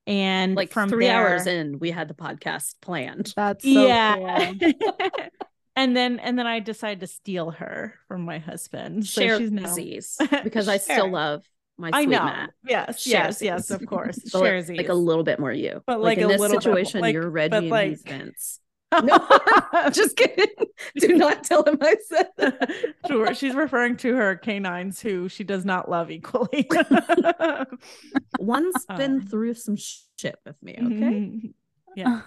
and 0.05 0.55
like 0.55 0.71
from 0.71 0.87
three 0.87 1.09
hours 1.09 1.45
in, 1.47 1.79
we 1.79 1.91
had 1.91 2.07
the 2.07 2.13
podcast 2.13 2.75
planned. 2.81 3.33
That's 3.35 3.63
so 3.65 3.85
yeah 3.85 4.53
cool. 4.53 4.71
and 5.75 5.97
then 5.97 6.19
and 6.19 6.39
then 6.39 6.47
i 6.47 6.61
decided 6.61 7.01
to 7.01 7.07
steal 7.07 7.51
her 7.51 7.93
from 8.07 8.21
my 8.21 8.39
husband 8.39 9.05
so 9.05 9.21
Share 9.21 9.37
she's 9.37 9.51
now 9.51 9.63
disease 9.63 10.17
because 10.45 10.69
I 10.69 10.77
still 10.77 11.11
love 11.11 11.43
my 11.77 11.89
i 11.93 12.05
know 12.05 12.23
Matt. 12.23 12.51
yes 12.65 13.01
Share 13.01 13.25
yes 13.25 13.41
yes 13.41 13.69
of 13.69 13.85
course 13.85 14.17
But 14.31 14.41
like- 14.41 14.51
Sharesies. 14.53 14.77
like 14.77 14.87
a 14.89 14.93
little 14.93 15.23
bit 15.25 15.39
more 15.41 15.51
you. 15.51 15.83
But 15.85 15.99
like, 15.99 16.17
like 16.17 16.17
in 16.19 16.23
a 16.23 16.27
this 16.29 16.39
little 16.39 16.55
bit, 16.57 16.63
situation, 16.63 17.01
like- 17.01 17.13
you're 17.13 17.29
Reggie 17.29 17.49
but 17.49 17.63
and 17.63 17.69
like- 17.69 17.89
he's 17.89 18.01
Vince. 18.03 18.61
No, 19.03 19.19
just 19.91 20.15
kidding. 20.15 20.47
Do 20.97 21.17
not 21.17 21.43
tell 21.43 21.63
him 21.63 21.77
I 21.81 21.97
said 22.07 22.27
that. 22.37 22.71
Sure, 23.07 23.33
she's 23.35 23.53
referring 23.53 23.97
to 23.97 24.15
her 24.15 24.35
canines 24.37 25.01
who 25.01 25.27
she 25.29 25.43
does 25.43 25.65
not 25.65 25.89
love 25.89 26.09
equally 26.09 26.67
One's 28.39 28.85
been 28.95 29.21
Uh. 29.21 29.29
through 29.29 29.53
some 29.55 29.75
shit 29.77 30.37
with 30.45 30.61
me. 30.61 30.73
Okay. 30.73 30.85
Mhm. 30.85 31.53
yeah 31.95 32.21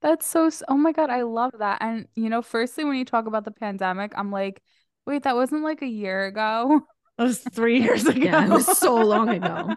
That's 0.00 0.26
so, 0.26 0.50
oh 0.68 0.76
my 0.76 0.92
God, 0.92 1.10
I 1.10 1.22
love 1.22 1.52
that. 1.58 1.78
And, 1.80 2.06
you 2.14 2.28
know, 2.28 2.42
firstly, 2.42 2.84
when 2.84 2.96
you 2.96 3.04
talk 3.04 3.26
about 3.26 3.44
the 3.44 3.50
pandemic, 3.50 4.12
I'm 4.16 4.30
like, 4.30 4.62
wait, 5.06 5.22
that 5.24 5.34
wasn't 5.36 5.64
like 5.64 5.82
a 5.82 5.86
year 5.86 6.26
ago. 6.26 6.82
it 7.18 7.22
was 7.22 7.38
three 7.52 7.80
years 7.82 8.06
ago 8.06 8.20
Yeah, 8.20 8.44
it 8.46 8.50
was 8.50 8.78
so 8.78 8.94
long 8.96 9.28
ago. 9.30 9.70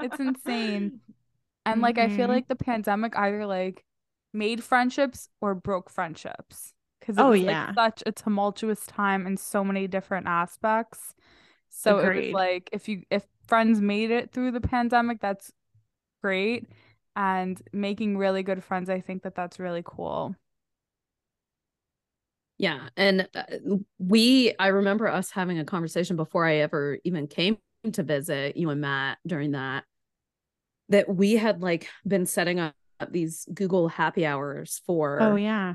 It's 0.00 0.20
insane. 0.20 1.00
And 1.64 1.80
like, 1.80 1.98
I 1.98 2.08
feel 2.08 2.26
Mhm. 2.26 2.34
like 2.34 2.48
the 2.48 2.56
pandemic 2.56 3.16
either 3.16 3.46
like 3.46 3.84
made 4.32 4.62
friendships 4.64 5.28
or 5.40 5.54
broke 5.54 5.90
friendships 5.90 6.74
because 7.00 7.18
it 7.18 7.22
Oh, 7.22 7.30
was 7.30 7.40
yeah. 7.40 7.66
like 7.66 7.74
such 7.74 8.02
a 8.06 8.12
tumultuous 8.12 8.86
time 8.86 9.26
in 9.26 9.36
so 9.36 9.64
many 9.64 9.86
different 9.86 10.26
aspects. 10.26 11.14
So 11.68 11.98
it 11.98 12.14
was 12.14 12.32
like, 12.32 12.68
if 12.72 12.88
you, 12.88 13.02
if 13.10 13.24
friends 13.48 13.80
made 13.80 14.10
it 14.10 14.32
through 14.32 14.52
the 14.52 14.60
pandemic, 14.60 15.20
that's 15.20 15.52
great. 16.22 16.68
And 17.16 17.60
making 17.72 18.18
really 18.18 18.42
good 18.42 18.62
friends, 18.64 18.88
I 18.90 19.00
think 19.00 19.22
that 19.24 19.34
that's 19.34 19.58
really 19.58 19.82
cool. 19.84 20.36
Yeah. 22.58 22.88
And 22.96 23.28
uh, 23.34 23.42
we, 23.98 24.54
I 24.58 24.68
remember 24.68 25.08
us 25.08 25.30
having 25.30 25.58
a 25.58 25.64
conversation 25.64 26.16
before 26.16 26.46
I 26.46 26.56
ever 26.56 26.98
even 27.04 27.26
came 27.26 27.58
to 27.92 28.02
visit 28.02 28.56
you 28.56 28.70
and 28.70 28.80
Matt 28.80 29.18
during 29.26 29.52
that, 29.52 29.84
that 30.90 31.08
we 31.08 31.34
had 31.34 31.62
like 31.62 31.88
been 32.06 32.26
setting 32.26 32.60
up 32.60 32.74
these 33.10 33.46
Google 33.52 33.88
happy 33.88 34.24
hours 34.26 34.80
for 34.86 35.20
oh 35.22 35.36
yeah 35.36 35.74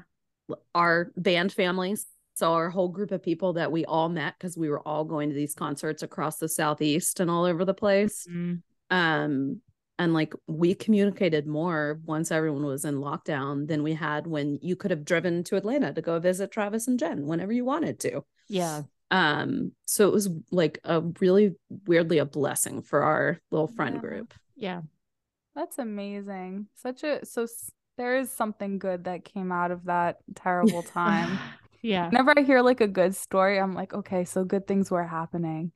our 0.73 1.11
band 1.17 1.51
families. 1.51 2.05
So 2.35 2.53
our 2.53 2.69
whole 2.69 2.89
group 2.89 3.11
of 3.11 3.23
people 3.23 3.53
that 3.53 3.71
we 3.71 3.83
all 3.85 4.09
met 4.09 4.35
because 4.37 4.55
we 4.55 4.69
were 4.69 4.79
all 4.87 5.03
going 5.03 5.29
to 5.29 5.35
these 5.35 5.55
concerts 5.55 6.03
across 6.03 6.37
the 6.37 6.47
southeast 6.47 7.19
and 7.19 7.31
all 7.31 7.45
over 7.45 7.65
the 7.65 7.73
place. 7.73 8.27
Mm. 8.31 8.61
Um, 8.91 9.61
and 9.99 10.13
like 10.13 10.33
we 10.45 10.75
communicated 10.75 11.47
more 11.47 11.99
once 12.05 12.29
everyone 12.31 12.63
was 12.63 12.85
in 12.85 12.97
lockdown 12.97 13.67
than 13.67 13.81
we 13.81 13.95
had 13.95 14.27
when 14.27 14.59
you 14.61 14.75
could 14.75 14.91
have 14.91 15.03
driven 15.03 15.43
to 15.45 15.55
Atlanta 15.55 15.91
to 15.93 16.01
go 16.03 16.19
visit 16.19 16.51
Travis 16.51 16.87
and 16.87 16.99
Jen 16.99 17.25
whenever 17.25 17.51
you 17.51 17.65
wanted 17.65 17.99
to. 18.01 18.23
yeah 18.47 18.83
Um, 19.09 19.71
so 19.85 20.07
it 20.07 20.13
was 20.13 20.29
like 20.51 20.79
a 20.83 21.01
really 21.19 21.55
weirdly 21.87 22.19
a 22.19 22.25
blessing 22.25 22.83
for 22.83 23.01
our 23.01 23.39
little 23.49 23.67
friend 23.67 23.95
Yeah. 23.95 24.01
group. 24.01 24.33
yeah 24.55 24.81
That's 25.57 25.79
amazing. 25.79 26.67
Such 26.75 27.03
a, 27.03 27.25
so 27.25 27.47
there 27.97 28.15
is 28.19 28.31
something 28.31 28.77
good 28.77 29.05
that 29.05 29.25
came 29.25 29.51
out 29.51 29.71
of 29.71 29.85
that 29.85 30.17
terrible 30.35 30.83
time. 30.93 31.39
yeah 31.81 32.09
Whenever 32.11 32.35
I 32.37 32.43
hear 32.43 32.61
like 32.61 32.79
a 32.79 32.87
good 32.87 33.15
story, 33.15 33.59
I'm 33.59 33.73
like, 33.73 33.91
okay, 33.91 34.23
so 34.23 34.43
good 34.43 34.67
things 34.67 34.91
were 34.91 35.03
happening. 35.03 35.71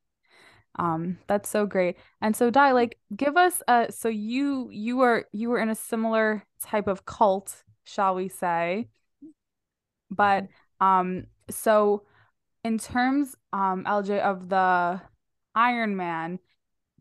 Um, 0.77 1.17
that's 1.27 1.49
so 1.49 1.65
great. 1.65 1.97
And 2.21 2.35
so 2.35 2.51
Di, 2.51 2.71
like 2.73 2.99
give 3.15 3.35
us 3.37 3.63
a 3.67 3.87
so 3.89 4.07
you 4.07 4.69
you 4.71 4.97
were 4.97 5.25
you 5.33 5.49
were 5.49 5.59
in 5.59 5.69
a 5.69 5.75
similar 5.75 6.45
type 6.61 6.87
of 6.87 7.05
cult, 7.05 7.63
shall 7.83 8.13
we 8.13 8.29
say. 8.29 8.87
But 10.11 10.47
um 10.79 11.25
so 11.49 12.03
in 12.63 12.77
terms 12.77 13.35
um 13.51 13.83
LJ 13.85 14.21
of 14.21 14.47
the 14.47 15.01
Iron 15.55 15.97
Man, 15.97 16.39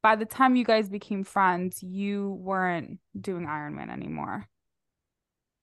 by 0.02 0.16
the 0.16 0.24
time 0.24 0.56
you 0.56 0.64
guys 0.64 0.88
became 0.88 1.24
friends, 1.24 1.82
you 1.82 2.30
weren't 2.40 2.98
doing 3.18 3.46
Ironman 3.46 3.90
anymore. 3.90 4.46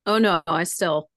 Oh 0.06 0.18
no, 0.20 0.42
I 0.48 0.64
still 0.64 1.10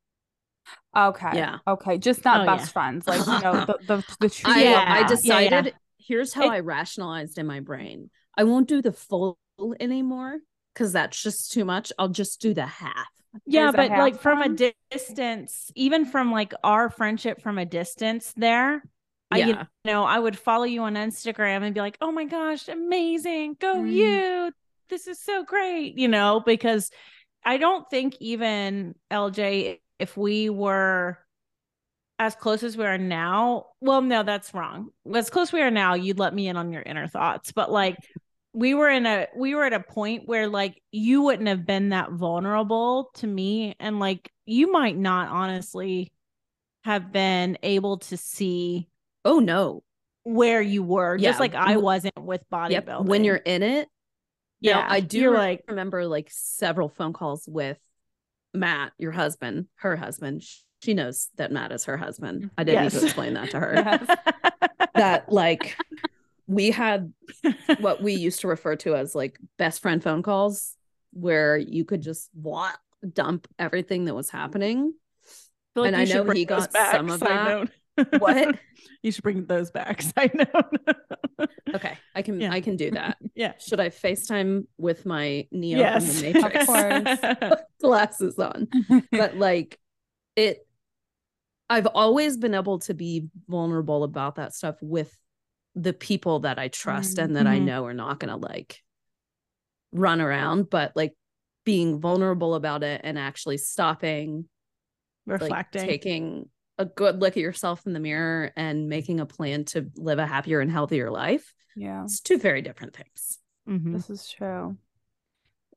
Okay. 0.97 1.37
Yeah. 1.37 1.59
Okay. 1.67 1.99
Just 1.99 2.25
not 2.25 2.43
Oh, 2.43 2.45
best 2.47 2.67
yeah. 2.67 2.73
friends. 2.73 3.07
Like, 3.07 3.27
you 3.27 3.39
know, 3.39 3.65
the 3.65 3.79
the, 3.85 4.05
the 4.19 4.29
true 4.35 4.53
I, 4.53 4.65
Yeah, 4.65 4.85
I 4.87 4.99
yeah, 5.01 5.09
decided 5.09 5.65
yeah. 5.67 5.71
here's 5.99 6.33
how 6.35 6.47
It- 6.47 6.51
I 6.51 6.61
rationalized 6.61 7.39
in 7.39 7.47
my 7.47 7.61
brain. 7.61 8.11
I 8.37 8.45
won't 8.45 8.69
do 8.69 8.83
the 8.83 8.93
full 8.93 9.39
anymore 9.79 10.39
because 10.75 10.93
that's 10.93 11.21
just 11.23 11.53
too 11.53 11.65
much. 11.65 11.93
I'll 11.99 12.09
just 12.09 12.41
do 12.41 12.55
the 12.55 12.67
half. 12.67 13.07
yeah 13.47 13.71
Here's 13.71 13.75
a 13.75 13.77
but 13.77 13.91
like 13.91 14.15
half 14.15 14.23
from 14.23 14.39
a 14.41 14.47
one. 14.47 14.57
di- 14.57 14.75
distance 14.91 15.71
even 15.77 16.05
from 16.05 16.33
like 16.33 16.53
our 16.65 16.91
friendship 16.91 17.41
from 17.41 17.59
a 17.59 17.65
distance 17.67 18.33
there 18.37 18.83
I, 19.31 19.39
you 19.39 19.57
know 19.85 20.05
i 20.05 20.19
would 20.19 20.39
follow 20.39 20.65
you 20.65 20.83
on 20.83 20.95
instagram 20.95 21.63
and 21.63 21.75
be 21.75 21.81
like 21.81 21.97
oh 22.01 22.13
my 22.13 22.25
gosh 22.25 22.69
amazing. 22.69 23.57
Go 23.61 23.77
Mm. 23.77 23.93
you. 23.93 24.53
This 24.89 25.07
is 25.07 25.21
so 25.21 25.45
great 25.45 25.97
you 25.99 26.09
know 26.09 26.43
because 26.45 26.91
i 27.45 27.57
don't 27.57 27.89
think 27.91 28.17
even 28.21 28.95
lj 29.11 29.79
if 29.99 30.17
we 30.17 30.51
were 30.51 31.19
as 32.19 32.35
close 32.35 32.63
as 32.63 32.77
we 32.77 32.85
are 32.85 32.99
now 32.99 33.67
well 33.81 34.03
no 34.03 34.23
that's 34.23 34.53
wrong. 34.53 34.91
As 35.15 35.31
close 35.31 35.53
we 35.53 35.63
are 35.63 35.71
now 35.71 35.95
you'd 35.95 36.19
let 36.19 36.35
me 36.35 36.49
in 36.49 36.57
on 36.57 36.71
your 36.73 36.83
inner 36.83 37.09
thoughts. 37.09 37.51
But 37.53 37.73
like 37.73 37.97
we 38.53 38.75
were 38.75 38.91
in 38.91 39.07
a 39.07 39.27
we 39.35 39.55
were 39.55 39.65
at 39.65 39.73
a 39.73 39.81
point 39.81 40.25
where 40.27 40.47
like 40.49 40.83
you 40.93 41.23
wouldn't 41.23 41.49
have 41.49 41.65
been 41.65 41.91
that 41.91 42.13
vulnerable 42.13 43.11
to 43.15 43.27
me. 43.27 43.75
And 43.81 43.99
like 44.01 44.31
you 44.45 44.71
might 44.71 44.99
not 44.99 45.29
honestly 45.29 46.13
have 46.85 47.11
been 47.13 47.57
able 47.63 47.99
to 47.99 48.17
see 48.19 48.89
Oh 49.25 49.39
no. 49.39 49.83
where 50.25 50.61
you 50.63 50.83
were 50.83 51.17
Yeah, 51.17 51.31
just 51.31 51.41
like 51.41 51.55
i 51.55 51.77
wasn't 51.77 52.19
with 52.21 52.43
bodybuilding. 52.53 52.71
Yep. 52.73 53.01
When 53.05 53.25
you're 53.25 53.37
in 53.37 53.63
it, 53.63 53.89
yeah, 54.61 54.81
Now, 54.81 54.87
I 54.91 55.01
do 55.01 55.19
you're 55.19 55.35
like 55.35 55.65
remember 55.69 56.07
like 56.07 56.29
several 56.31 56.89
phone 56.89 57.13
calls 57.13 57.45
with 57.49 57.79
Matt, 58.53 58.93
your 58.99 59.13
husband, 59.13 59.67
her 59.77 59.97
husband. 59.97 60.43
She 60.83 60.95
knows 60.95 61.29
that 61.37 61.53
Matt 61.53 61.73
is 61.73 61.85
her 61.85 61.97
husband. 61.97 62.51
I 62.59 62.65
didn't 62.65 62.85
need 62.85 62.93
to 62.93 63.05
explain 63.05 63.35
that 63.35 63.51
to 63.51 63.61
her. 63.61 63.75
Yes. 64.01 64.19
that 64.95 65.31
like 65.33 65.77
we 66.47 66.71
had 66.73 67.13
what 67.79 68.03
we 68.03 68.15
used 68.15 68.41
to 68.41 68.49
refer 68.49 68.77
to 68.77 68.97
as 68.97 69.15
like 69.15 69.39
best 69.57 69.81
friend 69.83 70.03
phone 70.03 70.23
calls 70.23 70.75
where 71.13 71.57
you 71.57 71.85
could 71.85 72.03
just 72.03 72.29
blah, 72.35 72.73
dump 73.13 73.47
everything 73.59 74.07
that 74.07 74.15
was 74.15 74.31
happening. 74.31 74.93
like 75.77 75.87
and 75.89 75.97
I 75.97 76.05
know 76.05 76.25
he 76.31 76.45
those 76.45 76.67
got 76.67 76.73
some 76.93 77.09
of 77.11 77.21
back, 77.21 77.29
side 77.29 77.39
that. 77.39 77.49
note. 77.49 77.71
What? 78.19 78.59
you 79.03 79.13
should 79.13 79.23
bring 79.23 79.47
those 79.47 79.71
back. 79.71 80.03
I 80.17 80.31
know. 80.35 81.47
Okay, 81.75 81.97
I 82.15 82.23
can 82.23 82.41
Yeah. 82.41 82.53
I 82.53 82.61
can 82.61 82.77
do 82.77 82.91
that. 83.01 83.17
yeah. 83.35 83.53
Should 83.59 83.81
I 83.81 83.89
FaceTime 83.91 84.67
with 84.77 85.07
my 85.07 85.47
Neo 85.53 85.79
Yes. 85.79 86.21
from 86.21 86.33
the 86.33 86.33
Matrix 86.41 86.67
course. 86.67 87.61
glasses 87.81 88.39
on? 88.39 88.69
But 89.13 89.37
like 89.37 89.79
it 90.37 90.67
I've 91.71 91.87
always 91.87 92.37
been 92.37 92.55
able 92.55 92.81
to 92.81 92.95
be 92.95 93.29
vulnerable 93.49 94.03
about 94.05 94.35
that 94.35 94.53
stuff 94.55 94.77
with 94.83 95.17
the 95.77 95.93
people 95.93 96.41
that 96.41 96.59
I 96.59 96.69
trust 96.69 97.17
Mm, 97.19 97.23
and 97.25 97.37
that 97.37 97.47
I 97.47 97.59
mhm. 97.61 97.65
know 97.67 97.85
are 97.87 97.95
not 97.95 98.19
gonna 98.19 98.37
like 98.37 98.83
run 99.93 100.21
around, 100.21 100.69
but 100.71 100.93
like 100.97 101.15
being 101.65 102.01
vulnerable 102.01 102.55
about 102.57 102.83
it 102.83 103.01
and 103.05 103.17
actually 103.19 103.59
stopping, 103.59 104.49
like 105.27 105.41
Reflecting. 105.43 105.87
taking 105.87 106.49
a 106.81 106.87
good 106.87 107.21
look 107.21 107.37
at 107.37 107.43
yourself 107.43 107.87
in 107.87 107.93
the 107.93 108.01
mirror 108.01 108.53
and 108.57 108.89
making 108.89 109.21
a 109.21 109.27
plan 109.27 109.65
to 109.67 109.91
live 109.97 110.19
a 110.19 110.27
happier 110.27 110.61
and 110.61 110.73
healthier 110.73 111.11
life. 111.11 111.55
Yeah, 111.77 112.05
It's 112.05 112.21
two 112.21 112.39
very 112.39 112.63
different 112.63 112.97
things. 112.97 113.39
Mhm. 113.69 113.93
this 113.93 114.09
is 114.09 114.29
true. 114.29 114.79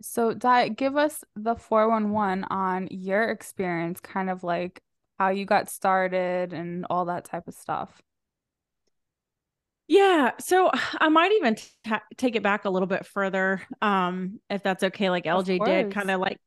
So, 0.01 0.33
Di, 0.33 0.69
give 0.69 0.95
us 0.97 1.23
the 1.35 1.55
411 1.55 2.45
on 2.45 2.87
your 2.89 3.29
experience, 3.29 3.99
kind 3.99 4.29
of 4.29 4.43
like 4.43 4.81
how 5.19 5.29
you 5.29 5.45
got 5.45 5.69
started 5.69 6.53
and 6.53 6.85
all 6.89 7.05
that 7.05 7.25
type 7.25 7.47
of 7.47 7.53
stuff. 7.53 8.01
Yeah, 9.87 10.31
so 10.39 10.71
I 10.73 11.09
might 11.09 11.33
even 11.33 11.55
t- 11.55 11.71
take 12.17 12.35
it 12.37 12.43
back 12.43 12.63
a 12.65 12.69
little 12.69 12.87
bit 12.87 13.05
further, 13.05 13.61
um, 13.81 14.39
if 14.49 14.63
that's 14.63 14.83
okay. 14.83 15.09
Like 15.09 15.25
LJ 15.25 15.59
did, 15.59 15.91
kind 15.91 16.09
of 16.09 16.21
like 16.21 16.37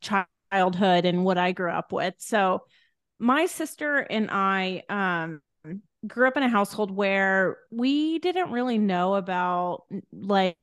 childhood 0.50 1.04
and 1.04 1.25
what 1.25 1.36
I 1.38 1.52
grew 1.52 1.70
up 1.70 1.92
with. 1.92 2.14
So 2.18 2.62
my 3.18 3.46
sister 3.46 3.99
and 3.99 4.28
I 4.30 4.82
um, 4.88 5.40
grew 6.06 6.28
up 6.28 6.37
in 6.37 6.42
a 6.42 6.49
household 6.49 6.90
where 6.90 7.58
we 7.70 8.18
didn't 8.18 8.50
really 8.50 8.78
know 8.78 9.14
about 9.14 9.85
like 10.12 10.56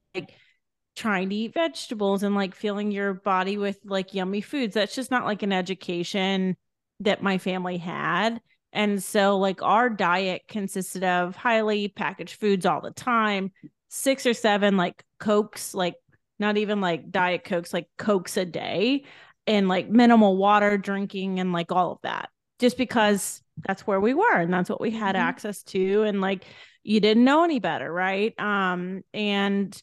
trying 0.95 1.29
to 1.29 1.35
eat 1.35 1.53
vegetables 1.53 2.23
and 2.23 2.35
like 2.35 2.53
filling 2.55 2.91
your 2.91 3.13
body 3.13 3.57
with 3.57 3.79
like 3.83 4.13
yummy 4.13 4.41
foods. 4.41 4.75
That's 4.75 4.95
just 4.95 5.11
not 5.11 5.25
like 5.25 5.43
an 5.43 5.51
education 5.51 6.55
that 6.99 7.23
my 7.23 7.37
family 7.37 7.77
had. 7.77 8.41
And 8.71 9.03
so, 9.03 9.37
like, 9.37 9.61
our 9.61 9.87
diet 9.89 10.43
consisted 10.47 11.03
of 11.03 11.35
highly 11.35 11.89
packaged 11.89 12.39
foods 12.39 12.65
all 12.65 12.81
the 12.81 12.91
time, 12.91 13.51
six 13.89 14.25
or 14.25 14.33
seven 14.33 14.77
like 14.77 15.03
Cokes, 15.19 15.75
like, 15.75 15.95
not 16.39 16.57
even 16.57 16.81
like 16.81 17.11
Diet 17.11 17.43
Cokes, 17.43 17.71
like 17.71 17.87
Cokes 17.99 18.35
a 18.35 18.45
day, 18.45 19.03
and 19.45 19.67
like 19.67 19.89
minimal 19.89 20.37
water 20.37 20.77
drinking 20.79 21.39
and 21.39 21.53
like 21.53 21.71
all 21.71 21.91
of 21.91 21.99
that, 22.01 22.29
just 22.59 22.77
because 22.77 23.41
that's 23.67 23.85
where 23.85 23.99
we 23.99 24.13
were 24.13 24.37
and 24.37 24.53
that's 24.53 24.69
what 24.69 24.81
we 24.81 24.91
had 24.91 25.15
mm-hmm. 25.15 25.27
access 25.27 25.63
to. 25.63 26.03
And 26.03 26.21
like, 26.21 26.45
you 26.83 26.99
didn't 26.99 27.23
know 27.23 27.43
any 27.43 27.59
better. 27.59 27.91
Right. 27.91 28.37
Um, 28.39 29.03
and 29.13 29.81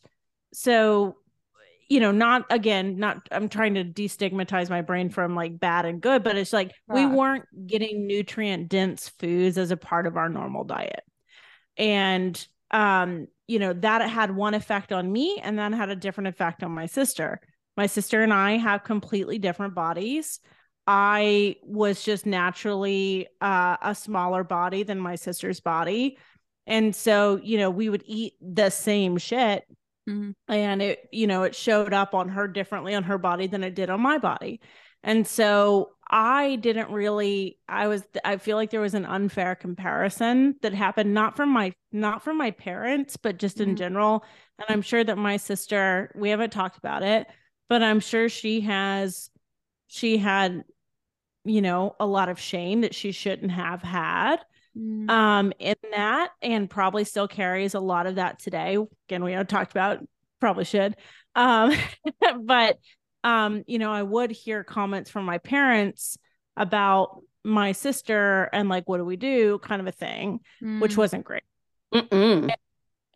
so 0.53 1.17
you 1.91 1.99
know, 1.99 2.13
not 2.13 2.47
again, 2.51 2.99
not 2.99 3.29
I'm 3.33 3.49
trying 3.49 3.75
to 3.75 3.85
destigmatize 3.85 4.71
my 4.71 4.81
brain 4.81 5.11
from 5.11 5.35
like 5.35 5.59
bad 5.59 5.85
and 5.85 6.01
good, 6.01 6.23
but 6.23 6.39
it's 6.39 6.53
like 6.53 6.73
we 6.87 7.05
weren't 7.05 7.45
getting 7.67 8.07
nutrient 8.07 8.69
dense 8.69 9.09
foods 9.09 9.59
as 9.59 9.73
a 9.73 9.77
part 9.77 10.07
of 10.07 10.17
our 10.17 10.29
normal 10.29 10.63
diet. 10.63 11.03
And 11.77 12.47
um, 12.71 13.27
you 13.49 13.59
know, 13.59 13.73
that 13.73 14.09
had 14.09 14.31
one 14.31 14.55
effect 14.55 14.93
on 14.93 15.11
me 15.11 15.41
and 15.43 15.59
that 15.59 15.75
had 15.75 15.91
a 15.91 15.97
different 15.97 16.29
effect 16.29 16.63
on 16.63 16.71
my 16.71 16.87
sister. 16.87 17.41
My 17.77 17.87
sister 17.87 18.23
and 18.23 18.33
I 18.33 18.59
have 18.59 18.85
completely 18.85 19.39
different 19.41 19.75
bodies. 19.75 20.39
I 20.93 21.55
was 21.63 22.03
just 22.03 22.27
naturally 22.27 23.29
uh, 23.41 23.77
a 23.81 23.95
smaller 23.95 24.43
body 24.43 24.83
than 24.83 24.99
my 24.99 25.15
sister's 25.15 25.61
body. 25.61 26.19
And 26.67 26.97
so, 26.97 27.39
you 27.45 27.59
know, 27.59 27.71
we 27.71 27.89
would 27.89 28.03
eat 28.07 28.35
the 28.41 28.71
same 28.71 29.17
shit, 29.17 29.65
Mm-hmm. 30.09 30.31
And 30.53 30.83
it, 30.83 31.09
you 31.13 31.27
know, 31.27 31.45
it 31.45 31.55
showed 31.55 31.93
up 31.93 32.15
on 32.15 32.31
her 32.31 32.49
differently 32.49 32.95
on 32.95 33.05
her 33.05 33.19
body 33.19 33.47
than 33.47 33.63
it 33.63 33.75
did 33.75 33.91
on 33.91 34.01
my 34.01 34.19
body. 34.19 34.61
And 35.03 35.27
so 35.27 35.91
I 36.11 36.57
didn't 36.57 36.91
really 36.91 37.59
I 37.69 37.87
was 37.87 38.03
I 38.25 38.37
feel 38.37 38.57
like 38.57 38.71
there 38.71 38.81
was 38.81 38.95
an 38.95 39.07
unfair 39.07 39.55
comparison 39.55 40.57
that 40.63 40.75
happened 40.75 41.15
not 41.15 41.37
from 41.37 41.51
my 41.51 41.73
not 41.93 42.23
from 42.23 42.37
my 42.37 42.51
parents 42.51 43.17
but 43.17 43.39
just 43.39 43.59
mm-hmm. 43.59 43.71
in 43.71 43.77
general 43.77 44.25
and 44.59 44.67
I'm 44.69 44.83
sure 44.83 45.05
that 45.05 45.17
my 45.17 45.37
sister 45.37 46.11
we 46.17 46.31
haven't 46.31 46.51
talked 46.51 46.77
about 46.77 47.05
it 47.05 47.29
but 47.69 47.83
I'm 47.83 48.01
sure 48.01 48.29
she 48.29 48.63
has 48.63 49.31
she 49.87 50.19
had 50.19 50.65
you 51.45 51.63
know 51.63 51.95
a 51.99 52.07
lot 52.07 52.29
of 52.29 52.39
shame 52.39 52.83
that 52.83 52.95
she 52.95 53.13
shouldn't 53.13 53.51
have 53.51 53.83
had 53.83 54.37
mm. 54.77 55.09
um 55.11 55.53
in 55.59 55.77
that 55.93 56.31
and 56.43 56.69
probably 56.69 57.05
still 57.05 57.29
carries 57.29 57.75
a 57.75 57.81
lot 57.81 58.07
of 58.07 58.17
that 58.17 58.39
today 58.39 58.77
again 59.09 59.25
we 59.25 59.33
talked 59.45 59.71
about 59.71 60.01
probably 60.41 60.65
should 60.65 60.97
um 61.35 61.73
but 62.43 62.79
um 63.25 63.63
you 63.67 63.79
know 63.79 63.93
i 63.93 64.03
would 64.03 64.31
hear 64.31 64.65
comments 64.65 65.11
from 65.11 65.25
my 65.25 65.39
parents 65.39 66.19
about 66.57 67.23
my 67.43 67.73
sister 67.73 68.51
and 68.53 68.69
like 68.69 68.89
what 68.89 68.99
do 68.99 69.05
we 69.05 69.17
do 69.17 69.59
kind 69.61 69.81
of 69.81 69.87
a 69.87 69.93
thing 69.93 70.41
mm. 70.63 70.81
which 70.81 70.97
wasn't 70.97 71.25
great 71.25 71.43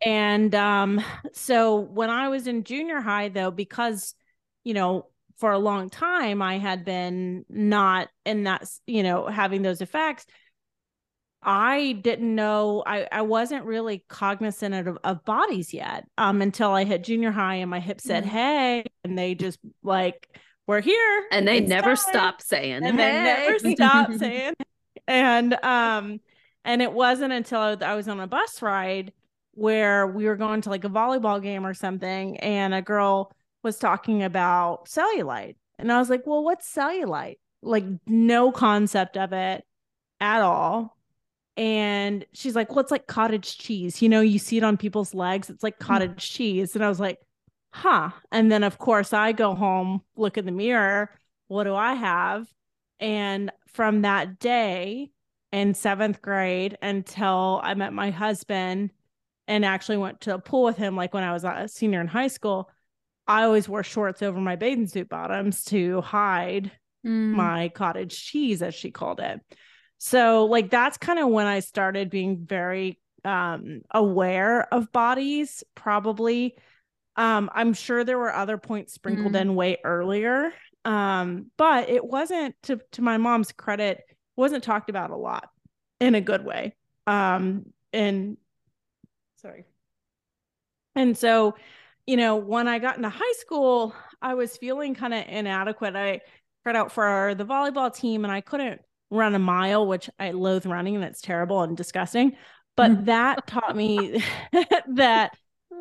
and 0.03 0.55
um 0.55 0.99
so 1.33 1.75
when 1.75 2.09
i 2.09 2.29
was 2.29 2.47
in 2.47 2.63
junior 2.63 3.01
high 3.01 3.29
though 3.29 3.51
because 3.51 4.15
you 4.63 4.73
know 4.73 5.07
for 5.37 5.51
a 5.51 5.59
long 5.59 5.89
time 5.89 6.41
i 6.41 6.57
had 6.57 6.85
been 6.85 7.45
not 7.49 8.09
in 8.25 8.43
that 8.43 8.65
you 8.87 9.03
know 9.03 9.27
having 9.27 9.61
those 9.61 9.81
effects 9.81 10.25
I 11.47 11.91
didn't 12.01 12.33
know 12.33 12.83
I, 12.87 13.07
I 13.11 13.21
wasn't 13.21 13.65
really 13.65 14.03
cognizant 14.09 14.73
of, 14.73 14.97
of 15.03 15.23
bodies 15.25 15.75
yet 15.75 16.07
um 16.17 16.41
until 16.41 16.71
I 16.71 16.85
hit 16.85 17.03
junior 17.03 17.29
high 17.29 17.55
and 17.55 17.69
my 17.69 17.79
hip 17.79 18.01
said 18.01 18.23
mm-hmm. 18.23 18.35
hey 18.35 18.83
and 19.03 19.15
they 19.15 19.35
just 19.35 19.59
like 19.83 20.27
we're 20.65 20.81
here 20.81 21.27
and 21.31 21.47
they 21.47 21.59
never 21.59 21.89
time. 21.89 21.97
stop 21.97 22.41
saying 22.41 22.83
and 22.83 22.99
hey. 22.99 23.13
they 23.13 23.13
never 23.23 23.75
stop 23.75 24.11
saying 24.13 24.53
and 25.07 25.53
um 25.63 26.19
and 26.63 26.81
it 26.81 26.91
wasn't 26.91 27.31
until 27.31 27.77
I 27.79 27.95
was 27.95 28.07
on 28.07 28.19
a 28.19 28.27
bus 28.27 28.63
ride 28.63 29.13
where 29.51 30.07
we 30.07 30.25
were 30.25 30.35
going 30.35 30.61
to 30.61 30.69
like 30.69 30.83
a 30.83 30.89
volleyball 30.89 31.41
game 31.41 31.65
or 31.65 31.75
something 31.75 32.37
and 32.37 32.73
a 32.73 32.81
girl 32.81 33.31
was 33.65 33.77
talking 33.77 34.23
about 34.23 34.87
cellulite 34.87 35.55
and 35.77 35.91
I 35.91 35.99
was 35.99 36.09
like 36.09 36.25
well 36.25 36.43
what's 36.43 36.73
cellulite 36.73 37.39
like 37.61 37.83
no 38.07 38.51
concept 38.51 39.17
of 39.17 39.33
it 39.33 39.65
at 40.21 40.41
all 40.41 40.95
and 41.57 42.25
she's 42.33 42.55
like, 42.55 42.69
Well, 42.69 42.79
it's 42.79 42.91
like 42.91 43.07
cottage 43.07 43.57
cheese. 43.57 44.01
You 44.01 44.09
know, 44.09 44.21
you 44.21 44.39
see 44.39 44.57
it 44.57 44.63
on 44.63 44.77
people's 44.77 45.13
legs. 45.13 45.49
It's 45.49 45.63
like 45.63 45.77
hmm. 45.77 45.85
cottage 45.85 46.11
mm. 46.11 46.35
cheese. 46.35 46.75
And 46.75 46.83
I 46.83 46.89
was 46.89 46.99
like, 46.99 47.19
Huh. 47.71 48.11
And 48.31 48.51
then, 48.51 48.63
of 48.63 48.77
course, 48.77 49.13
I 49.13 49.31
go 49.31 49.53
home, 49.53 50.01
look 50.15 50.37
in 50.37 50.45
the 50.45 50.51
mirror. 50.51 51.09
What 51.47 51.65
do 51.65 51.75
I 51.75 51.93
have? 51.93 52.47
And 52.99 53.51
from 53.67 54.01
that 54.03 54.39
day 54.39 55.11
in 55.51 55.73
seventh 55.73 56.21
grade 56.21 56.77
until 56.81 57.59
I 57.63 57.73
met 57.73 57.93
my 57.93 58.11
husband 58.11 58.91
and 59.47 59.63
actually 59.63 59.97
went 59.97 60.21
to 60.21 60.33
a 60.33 60.39
pool 60.39 60.63
with 60.63 60.77
him, 60.77 60.95
like 60.95 61.13
when 61.13 61.23
I 61.23 61.33
was 61.33 61.43
a 61.43 61.67
senior 61.67 62.01
in 62.01 62.07
high 62.07 62.29
school, 62.29 62.69
I 63.27 63.43
always 63.43 63.67
wore 63.67 63.83
shorts 63.83 64.21
over 64.21 64.39
my 64.39 64.55
bathing 64.55 64.87
suit 64.87 65.09
bottoms 65.09 65.63
to 65.65 66.01
hide 66.01 66.71
mm. 67.05 67.31
my 67.31 67.69
cottage 67.69 68.23
cheese, 68.23 68.61
as 68.61 68.75
she 68.75 68.91
called 68.91 69.19
it. 69.19 69.41
So 69.97 70.45
like 70.45 70.69
that's 70.69 70.97
kind 70.97 71.19
of 71.19 71.29
when 71.29 71.47
I 71.47 71.59
started 71.59 72.09
being 72.09 72.45
very 72.45 72.99
um 73.25 73.81
aware 73.91 74.71
of 74.73 74.91
bodies 74.91 75.63
probably 75.73 76.55
um 77.15 77.49
i'm 77.53 77.73
sure 77.73 78.03
there 78.03 78.19
were 78.19 78.33
other 78.33 78.57
points 78.57 78.93
sprinkled 78.93 79.33
mm. 79.33 79.41
in 79.41 79.55
way 79.55 79.77
earlier 79.83 80.53
um 80.85 81.47
but 81.57 81.89
it 81.89 82.05
wasn't 82.05 82.55
to 82.61 82.79
to 82.91 83.01
my 83.01 83.17
mom's 83.17 83.51
credit 83.51 84.03
wasn't 84.35 84.63
talked 84.63 84.91
about 84.91 85.09
a 85.09 85.15
lot 85.15 85.49
in 85.99 86.13
a 86.13 86.21
good 86.21 86.45
way 86.45 86.75
um 87.07 87.65
and 87.91 88.37
sorry 89.41 89.65
and 90.93 91.17
so 91.17 91.55
you 92.05 92.17
know 92.17 92.35
when 92.35 92.67
i 92.67 92.79
got 92.79 92.97
into 92.97 93.09
high 93.09 93.33
school 93.39 93.93
i 94.21 94.33
was 94.33 94.57
feeling 94.57 94.93
kind 94.95 95.13
of 95.13 95.23
inadequate 95.27 95.95
i 95.95 96.19
tried 96.63 96.75
out 96.75 96.91
for 96.91 97.33
the 97.37 97.45
volleyball 97.45 97.93
team 97.93 98.23
and 98.23 98.31
i 98.31 98.41
couldn't 98.41 98.81
run 99.09 99.35
a 99.35 99.39
mile, 99.39 99.87
which 99.87 100.09
I 100.19 100.31
loathe 100.31 100.65
running 100.65 100.95
and 100.95 101.03
it's 101.03 101.21
terrible 101.21 101.61
and 101.61 101.75
disgusting. 101.75 102.33
But 102.75 102.91
mm. 102.91 103.05
that 103.05 103.47
taught 103.47 103.75
me 103.75 104.23
that 104.95 105.31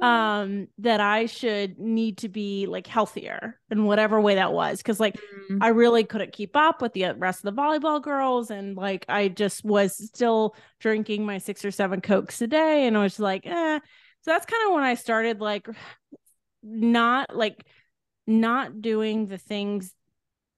um 0.02 0.66
that 0.78 1.00
I 1.00 1.26
should 1.26 1.78
need 1.78 2.18
to 2.18 2.28
be 2.28 2.66
like 2.66 2.84
healthier 2.84 3.60
in 3.70 3.84
whatever 3.84 4.20
way 4.20 4.34
that 4.34 4.52
was 4.52 4.82
cuz 4.82 4.98
like 4.98 5.16
mm. 5.48 5.58
I 5.60 5.68
really 5.68 6.02
couldn't 6.02 6.32
keep 6.32 6.56
up 6.56 6.82
with 6.82 6.94
the 6.94 7.12
rest 7.12 7.44
of 7.44 7.54
the 7.54 7.62
volleyball 7.62 8.02
girls 8.02 8.50
and 8.50 8.76
like 8.76 9.04
I 9.08 9.28
just 9.28 9.64
was 9.64 9.96
still 9.96 10.56
drinking 10.80 11.24
my 11.24 11.38
6 11.38 11.64
or 11.64 11.70
7 11.70 12.00
cokes 12.00 12.42
a 12.42 12.48
day 12.48 12.88
and 12.88 12.98
I 12.98 13.02
was 13.04 13.20
like 13.20 13.46
eh 13.46 13.78
so 14.24 14.30
that's 14.30 14.46
kind 14.46 14.66
of 14.66 14.74
when 14.74 14.84
I 14.84 14.94
started 14.94 15.40
like 15.40 15.68
not 16.62 17.36
like 17.36 17.66
not 18.26 18.80
doing 18.80 19.26
the 19.26 19.36
things 19.36 19.94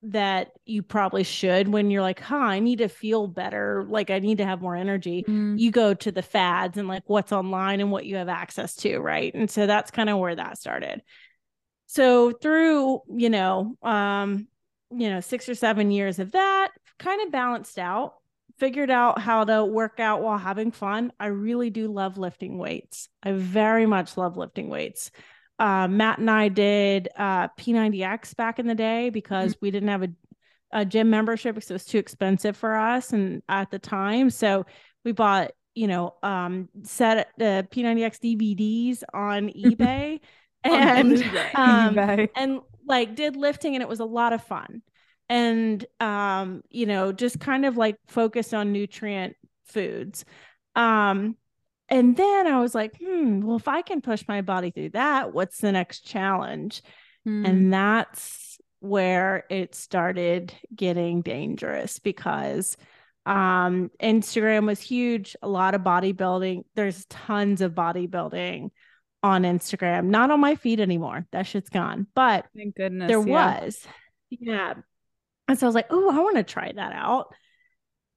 that 0.02 0.52
you 0.64 0.82
probably 0.82 1.24
should 1.24 1.66
when 1.66 1.90
you're 1.90 2.02
like, 2.02 2.20
huh, 2.20 2.36
I 2.36 2.60
need 2.60 2.78
to 2.78 2.88
feel 2.88 3.26
better. 3.26 3.84
Like, 3.88 4.10
I 4.10 4.20
need 4.20 4.38
to 4.38 4.44
have 4.44 4.62
more 4.62 4.76
energy. 4.76 5.24
Mm. 5.26 5.58
You 5.58 5.72
go 5.72 5.94
to 5.94 6.12
the 6.12 6.22
fads 6.22 6.78
and 6.78 6.86
like 6.86 7.02
what's 7.06 7.32
online 7.32 7.80
and 7.80 7.90
what 7.90 8.06
you 8.06 8.16
have 8.16 8.28
access 8.28 8.76
to. 8.76 8.98
Right. 8.98 9.34
And 9.34 9.50
so 9.50 9.66
that's 9.66 9.90
kind 9.90 10.08
of 10.08 10.18
where 10.18 10.36
that 10.36 10.58
started. 10.58 11.02
So 11.86 12.30
through, 12.30 13.00
you 13.08 13.30
know, 13.30 13.76
um, 13.82 14.46
you 14.92 15.10
know, 15.10 15.20
six 15.20 15.48
or 15.48 15.56
seven 15.56 15.90
years 15.90 16.20
of 16.20 16.32
that, 16.32 16.68
kind 16.98 17.22
of 17.22 17.32
balanced 17.32 17.78
out, 17.78 18.14
figured 18.58 18.90
out 18.90 19.20
how 19.20 19.44
to 19.44 19.64
work 19.64 20.00
out 20.00 20.22
while 20.22 20.38
having 20.38 20.70
fun. 20.70 21.12
I 21.20 21.26
really 21.26 21.70
do 21.70 21.92
love 21.92 22.18
lifting 22.18 22.58
weights. 22.58 23.08
I 23.22 23.32
very 23.32 23.86
much 23.86 24.16
love 24.16 24.36
lifting 24.36 24.68
weights 24.68 25.10
uh, 25.58 25.88
Matt 25.88 26.18
and 26.18 26.30
I 26.30 26.48
did 26.48 27.08
uh, 27.16 27.48
P90X 27.48 28.36
back 28.36 28.58
in 28.58 28.66
the 28.66 28.74
day 28.74 29.10
because 29.10 29.52
mm-hmm. 29.52 29.66
we 29.66 29.70
didn't 29.70 29.88
have 29.88 30.02
a, 30.02 30.08
a 30.72 30.84
gym 30.84 31.10
membership 31.10 31.54
because 31.54 31.70
it 31.70 31.74
was 31.74 31.84
too 31.84 31.98
expensive 31.98 32.56
for 32.56 32.74
us 32.74 33.12
and 33.12 33.42
at 33.48 33.70
the 33.70 33.78
time. 33.78 34.30
So 34.30 34.66
we 35.04 35.12
bought, 35.12 35.52
you 35.74 35.86
know, 35.86 36.14
um, 36.22 36.68
set 36.82 37.28
the 37.38 37.66
P90X 37.70 38.18
DVDs 38.20 39.02
on 39.14 39.48
eBay 39.56 40.20
and 40.62 41.12
um, 41.12 41.22
eBay. 41.94 42.28
and 42.36 42.60
like 42.86 43.14
did 43.14 43.36
lifting 43.36 43.74
and 43.74 43.82
it 43.82 43.88
was 43.88 44.00
a 44.00 44.04
lot 44.04 44.32
of 44.32 44.44
fun. 44.44 44.82
And 45.28 45.84
um 46.00 46.62
you 46.70 46.86
know 46.86 47.12
just 47.12 47.40
kind 47.40 47.64
of 47.66 47.76
like 47.76 47.96
focus 48.06 48.52
on 48.52 48.72
nutrient 48.72 49.34
foods 49.66 50.24
um 50.76 51.36
and 51.88 52.16
then 52.16 52.46
i 52.46 52.60
was 52.60 52.74
like 52.74 52.96
hmm 52.98 53.40
well 53.42 53.56
if 53.56 53.66
i 53.68 53.82
can 53.82 54.00
push 54.00 54.22
my 54.28 54.40
body 54.40 54.70
through 54.70 54.90
that 54.90 55.32
what's 55.32 55.58
the 55.58 55.72
next 55.72 56.00
challenge 56.06 56.82
Mm. 57.26 57.44
and 57.44 57.72
that's 57.72 58.56
where 58.78 59.46
it 59.50 59.74
started 59.74 60.54
getting 60.72 61.22
dangerous 61.22 61.98
because 61.98 62.76
um 63.24 63.90
instagram 64.00 64.64
was 64.64 64.78
huge 64.80 65.34
a 65.42 65.48
lot 65.48 65.74
of 65.74 65.80
bodybuilding 65.80 66.62
there's 66.76 67.04
tons 67.06 67.62
of 67.62 67.72
bodybuilding 67.72 68.68
on 69.24 69.42
instagram 69.42 70.04
not 70.04 70.30
on 70.30 70.38
my 70.38 70.54
feed 70.54 70.78
anymore 70.78 71.26
that 71.32 71.48
shit's 71.48 71.68
gone 71.68 72.06
but 72.14 72.46
Thank 72.54 72.76
goodness. 72.76 73.08
there 73.08 73.26
yeah. 73.26 73.60
was. 73.60 73.86
Yeah. 74.30 74.74
And 75.48 75.58
so 75.58 75.66
I 75.66 75.68
was 75.68 75.74
like, 75.74 75.86
oh, 75.90 76.10
I 76.10 76.20
want 76.20 76.36
to 76.36 76.42
try 76.42 76.72
that 76.72 76.92
out. 76.92 77.34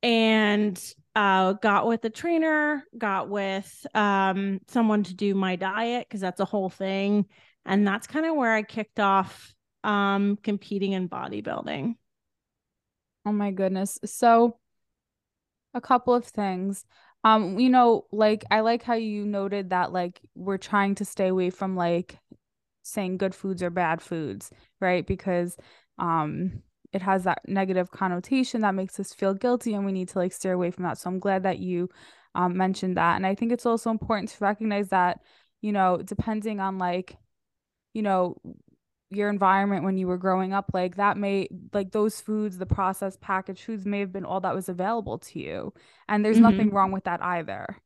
And 0.01 0.81
uh 1.15 1.53
got 1.53 1.87
with 1.87 2.05
a 2.05 2.09
trainer, 2.09 2.83
got 2.97 3.29
with 3.29 3.85
um 3.93 4.59
someone 4.67 5.03
to 5.03 5.13
do 5.13 5.35
my 5.35 5.55
diet 5.55 6.07
because 6.07 6.21
that's 6.21 6.39
a 6.39 6.45
whole 6.45 6.69
thing. 6.69 7.25
And 7.65 7.85
that's 7.87 8.07
kind 8.07 8.25
of 8.25 8.35
where 8.35 8.53
I 8.53 8.63
kicked 8.63 8.99
off 8.99 9.53
um 9.83 10.37
competing 10.43 10.93
in 10.93 11.09
bodybuilding. 11.09 11.95
Oh 13.25 13.31
my 13.31 13.51
goodness. 13.51 13.99
So 14.05 14.57
a 15.73 15.81
couple 15.81 16.13
of 16.13 16.25
things. 16.25 16.85
Um, 17.23 17.59
you 17.59 17.69
know, 17.69 18.05
like 18.11 18.45
I 18.49 18.61
like 18.61 18.83
how 18.83 18.93
you 18.93 19.25
noted 19.25 19.71
that 19.71 19.91
like 19.91 20.21
we're 20.35 20.57
trying 20.57 20.95
to 20.95 21.05
stay 21.05 21.27
away 21.27 21.49
from 21.49 21.75
like 21.75 22.17
saying 22.83 23.17
good 23.17 23.35
foods 23.35 23.61
or 23.61 23.69
bad 23.69 24.01
foods, 24.01 24.51
right? 24.79 25.05
Because 25.05 25.57
um 25.97 26.63
it 26.93 27.01
has 27.01 27.23
that 27.25 27.41
negative 27.47 27.91
connotation 27.91 28.61
that 28.61 28.75
makes 28.75 28.99
us 28.99 29.13
feel 29.13 29.33
guilty 29.33 29.73
and 29.73 29.85
we 29.85 29.91
need 29.91 30.09
to 30.09 30.19
like 30.19 30.33
steer 30.33 30.53
away 30.53 30.71
from 30.71 30.83
that. 30.83 30.97
So 30.97 31.09
I'm 31.09 31.19
glad 31.19 31.43
that 31.43 31.59
you 31.59 31.89
um 32.35 32.57
mentioned 32.57 32.97
that. 32.97 33.15
And 33.15 33.25
I 33.25 33.35
think 33.35 33.51
it's 33.51 33.65
also 33.65 33.89
important 33.91 34.29
to 34.29 34.43
recognize 34.43 34.89
that, 34.89 35.21
you 35.61 35.71
know, 35.71 35.97
depending 36.03 36.59
on 36.59 36.77
like, 36.77 37.17
you 37.93 38.01
know, 38.01 38.37
your 39.11 39.29
environment 39.29 39.83
when 39.83 39.97
you 39.97 40.07
were 40.07 40.17
growing 40.17 40.53
up 40.53 40.71
like 40.73 40.97
that 40.97 41.17
may 41.17 41.47
like 41.73 41.91
those 41.91 42.21
foods 42.21 42.57
the 42.59 42.65
processed 42.65 43.19
packaged 43.21 43.63
foods 43.63 43.85
may 43.85 43.99
have 44.01 44.11
been 44.11 44.25
all 44.25 44.39
that 44.39 44.53
was 44.55 44.69
available 44.69 45.17
to 45.17 45.39
you 45.39 45.73
and 46.07 46.23
there's 46.23 46.39
Mhm. 46.39 46.41
nothing 46.41 46.71
wrong 46.71 46.91
with 46.91 47.05
that 47.05 47.23
either 47.23 47.77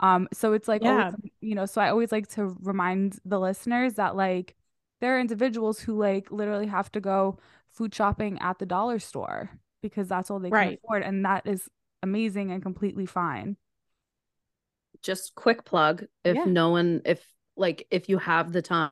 um 0.00 0.28
so 0.32 0.52
it's 0.54 0.68
like 0.68 0.82
Yeah. 0.82 0.86
always, 0.86 1.14
you 1.40 1.54
know 1.54 1.66
so 1.66 1.80
i 1.80 1.90
always 1.90 2.12
like 2.12 2.28
to 2.28 2.56
remind 2.62 3.18
the 3.24 3.40
listeners 3.40 3.94
that 3.94 4.16
like 4.16 4.56
there 5.00 5.16
are 5.16 5.20
individuals 5.20 5.80
who 5.80 5.98
like 5.98 6.30
literally 6.32 6.66
have 6.66 6.90
to 6.92 7.00
go 7.00 7.38
food 7.76 7.94
shopping 7.94 8.38
at 8.40 8.58
the 8.58 8.66
dollar 8.66 8.98
store 8.98 9.50
because 9.82 10.08
that's 10.08 10.30
all 10.30 10.38
they 10.40 10.50
can 10.50 10.78
afford 10.84 11.02
and 11.02 11.24
that 11.24 11.46
is 11.46 11.68
amazing 12.02 12.50
and 12.50 12.62
completely 12.62 13.06
fine 13.06 13.56
just 15.02 15.34
quick 15.34 15.64
plug 15.64 16.04
if 16.24 16.36
Yeah. 16.36 16.44
no 16.46 16.70
one 16.70 17.02
if 17.04 17.24
like 17.56 17.86
if 17.90 18.08
you 18.08 18.18
have 18.18 18.52
the 18.52 18.62
time 18.62 18.90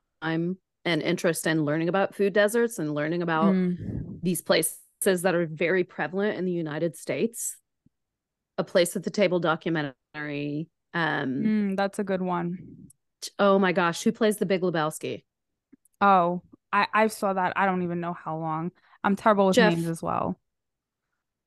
and 0.85 1.03
interest 1.03 1.47
in 1.47 1.65
learning 1.65 1.89
about 1.89 2.15
food 2.15 2.33
deserts 2.33 2.79
and 2.79 2.95
learning 2.95 3.23
about 3.23 3.53
Mm. 3.55 4.21
these 4.23 4.43
places 4.43 4.79
that 5.23 5.35
are 5.35 5.47
very 5.47 5.83
prevalent 5.85 6.37
in 6.39 6.45
the 6.45 6.53
United 6.53 6.97
States 6.97 7.57
a 8.59 8.65
place 8.65 8.95
at 8.97 9.03
the 9.03 9.11
table 9.11 9.41
documentary 9.41 10.69
um 10.93 11.31
Mm, 11.43 11.77
that's 11.77 11.99
a 11.99 12.05
good 12.05 12.23
one. 12.23 12.59
oh 13.39 13.59
my 13.59 13.73
gosh 13.73 14.03
who 14.05 14.13
plays 14.13 14.37
the 14.37 14.47
big 14.47 14.61
lebowski 14.61 15.25
Oh, 16.01 16.43
I 16.75 16.87
I 16.93 17.07
saw 17.07 17.33
that. 17.33 17.53
I 17.57 17.65
don't 17.67 17.83
even 17.83 18.01
know 18.01 18.13
how 18.13 18.37
long. 18.37 18.73
I'm 19.05 19.17
terrible 19.17 19.47
with 19.47 19.57
Jeff. 19.57 19.73
names 19.75 19.87
as 19.87 20.03
well. 20.03 20.39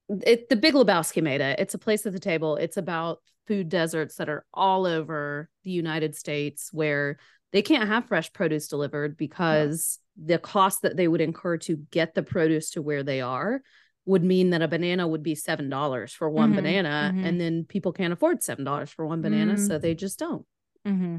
it 0.10 0.48
the 0.50 0.56
big 0.56 0.74
lebowski 0.74 1.22
made 1.22 1.42
it 1.42 1.60
it's 1.60 1.74
a 1.74 1.78
place 1.78 2.06
at 2.06 2.14
the 2.14 2.20
table 2.20 2.56
it's 2.56 2.78
about 2.78 3.20
food 3.46 3.68
deserts 3.68 4.16
that 4.16 4.30
are 4.30 4.46
all 4.54 4.86
over 4.86 5.50
the 5.66 5.72
united 5.72 6.16
states 6.16 6.72
where 6.72 7.18
they 7.52 7.62
can't 7.62 7.90
have 7.90 8.06
fresh 8.06 8.32
produce 8.32 8.70
delivered 8.70 9.18
because 9.18 10.00
the 10.16 10.38
cost 10.38 10.82
that 10.84 10.96
they 10.96 11.08
would 11.10 11.20
incur 11.20 11.58
to 11.58 11.76
get 11.92 12.14
the 12.16 12.24
produce 12.24 12.70
to 12.72 12.82
where 12.82 13.04
they 13.04 13.20
are 13.20 13.62
would 14.06 14.24
mean 14.24 14.52
that 14.52 14.62
a 14.62 14.68
banana 14.70 15.06
would 15.06 15.24
be 15.24 15.36
seven 15.36 15.70
dollars 15.70 16.14
for 16.14 16.30
one 16.30 16.54
Mhm, 16.54 16.56
banana 16.56 17.12
mhm. 17.14 17.26
and 17.26 17.42
then 17.42 17.66
people 17.66 17.92
can't 17.92 18.14
afford 18.14 18.42
seven 18.42 18.64
dollars 18.64 18.90
for 18.90 19.06
one 19.06 19.22
banana 19.22 19.56
Mm. 19.56 19.68
so 19.68 19.78
they 19.78 19.94
just 19.94 20.20
don't 20.20 20.46
Mm-hmm. 20.88 21.18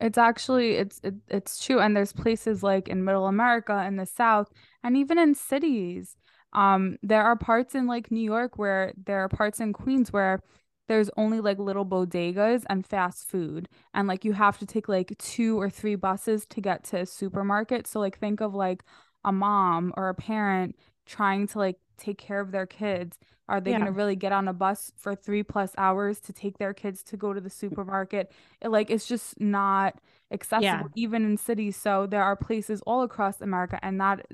It's 0.00 0.18
actually 0.18 0.76
it's 0.76 1.00
it, 1.04 1.14
it's 1.28 1.62
true 1.64 1.80
and 1.80 1.96
there's 1.96 2.12
places 2.12 2.62
like 2.62 2.88
in 2.88 3.04
middle 3.04 3.26
America 3.26 3.84
in 3.86 3.96
the 3.96 4.06
south 4.06 4.48
and 4.82 4.96
even 4.96 5.18
in 5.18 5.34
cities. 5.34 6.16
Um 6.52 6.96
there 7.02 7.22
are 7.22 7.36
parts 7.36 7.74
in 7.74 7.86
like 7.86 8.10
New 8.10 8.22
York 8.22 8.58
where 8.58 8.92
there 9.06 9.20
are 9.20 9.28
parts 9.28 9.60
in 9.60 9.72
Queens 9.72 10.12
where 10.12 10.40
there's 10.88 11.10
only 11.16 11.40
like 11.40 11.58
little 11.58 11.86
bodegas 11.86 12.64
and 12.68 12.84
fast 12.86 13.28
food 13.28 13.68
and 13.94 14.08
like 14.08 14.24
you 14.24 14.32
have 14.32 14.58
to 14.58 14.66
take 14.66 14.88
like 14.88 15.16
two 15.18 15.60
or 15.60 15.70
three 15.70 15.94
buses 15.94 16.46
to 16.46 16.60
get 16.60 16.82
to 16.84 17.00
a 17.00 17.06
supermarket. 17.06 17.86
So 17.86 18.00
like 18.00 18.18
think 18.18 18.40
of 18.40 18.54
like 18.54 18.82
a 19.24 19.32
mom 19.32 19.92
or 19.96 20.08
a 20.08 20.14
parent 20.14 20.76
trying 21.06 21.46
to 21.48 21.58
like 21.58 21.76
take 22.00 22.18
care 22.18 22.40
of 22.40 22.52
their 22.52 22.66
kids 22.66 23.18
are 23.48 23.60
they 23.60 23.70
Yeah. 23.70 23.76
going 23.76 23.86
to 23.86 23.92
really 23.92 24.16
get 24.16 24.32
on 24.32 24.48
a 24.48 24.52
bus 24.54 24.92
for 24.96 25.14
3 25.14 25.42
plus 25.44 25.72
hours 25.78 26.20
to 26.20 26.32
take 26.32 26.58
their 26.58 26.74
kids 26.74 27.02
to 27.04 27.16
go 27.16 27.32
to 27.34 27.40
the 27.40 27.50
supermarket 27.50 28.32
it, 28.62 28.68
like 28.68 28.90
it's 28.90 29.06
just 29.06 29.40
not 29.40 29.96
accessible 30.32 30.90
even 30.96 31.24
in 31.24 31.36
cities 31.36 31.76
so 31.76 32.06
there 32.06 32.22
are 32.24 32.36
places 32.36 32.82
all 32.86 33.02
across 33.02 33.40
america 33.40 33.78
and 33.82 34.00
that 34.00 34.26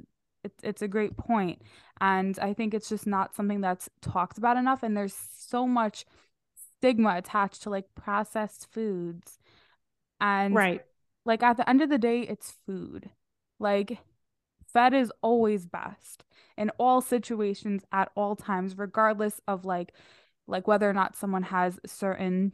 it's, 0.44 0.62
it's 0.62 0.82
a 0.82 0.88
great 0.88 1.16
point. 1.16 1.58
point 1.58 1.62
and 2.00 2.38
i 2.40 2.52
think 2.52 2.74
it's 2.74 2.88
just 2.88 3.06
not 3.06 3.34
something 3.34 3.60
that's 3.60 3.88
talked 4.00 4.38
about 4.38 4.56
enough 4.56 4.82
and 4.82 4.96
there's 4.96 5.16
so 5.36 5.66
much 5.66 6.04
stigma 6.78 7.16
attached 7.16 7.62
to 7.62 7.70
like 7.70 7.86
processed 7.94 8.66
foods 8.72 9.38
and 10.20 10.56
Right. 10.56 10.84
like 11.24 11.42
at 11.42 11.56
the 11.56 11.68
end 11.68 11.82
of 11.82 11.90
the 11.90 11.98
day 11.98 12.22
it's 12.22 12.54
food 12.66 13.10
like 13.58 13.98
fed 14.76 14.92
is 14.92 15.10
always 15.22 15.64
best 15.64 16.24
in 16.58 16.70
all 16.78 17.00
situations 17.00 17.82
at 17.92 18.10
all 18.14 18.36
times 18.36 18.76
regardless 18.76 19.40
of 19.48 19.64
like 19.64 19.92
like 20.46 20.68
whether 20.68 20.88
or 20.88 20.92
not 20.92 21.16
someone 21.16 21.42
has 21.42 21.80
certain 21.86 22.52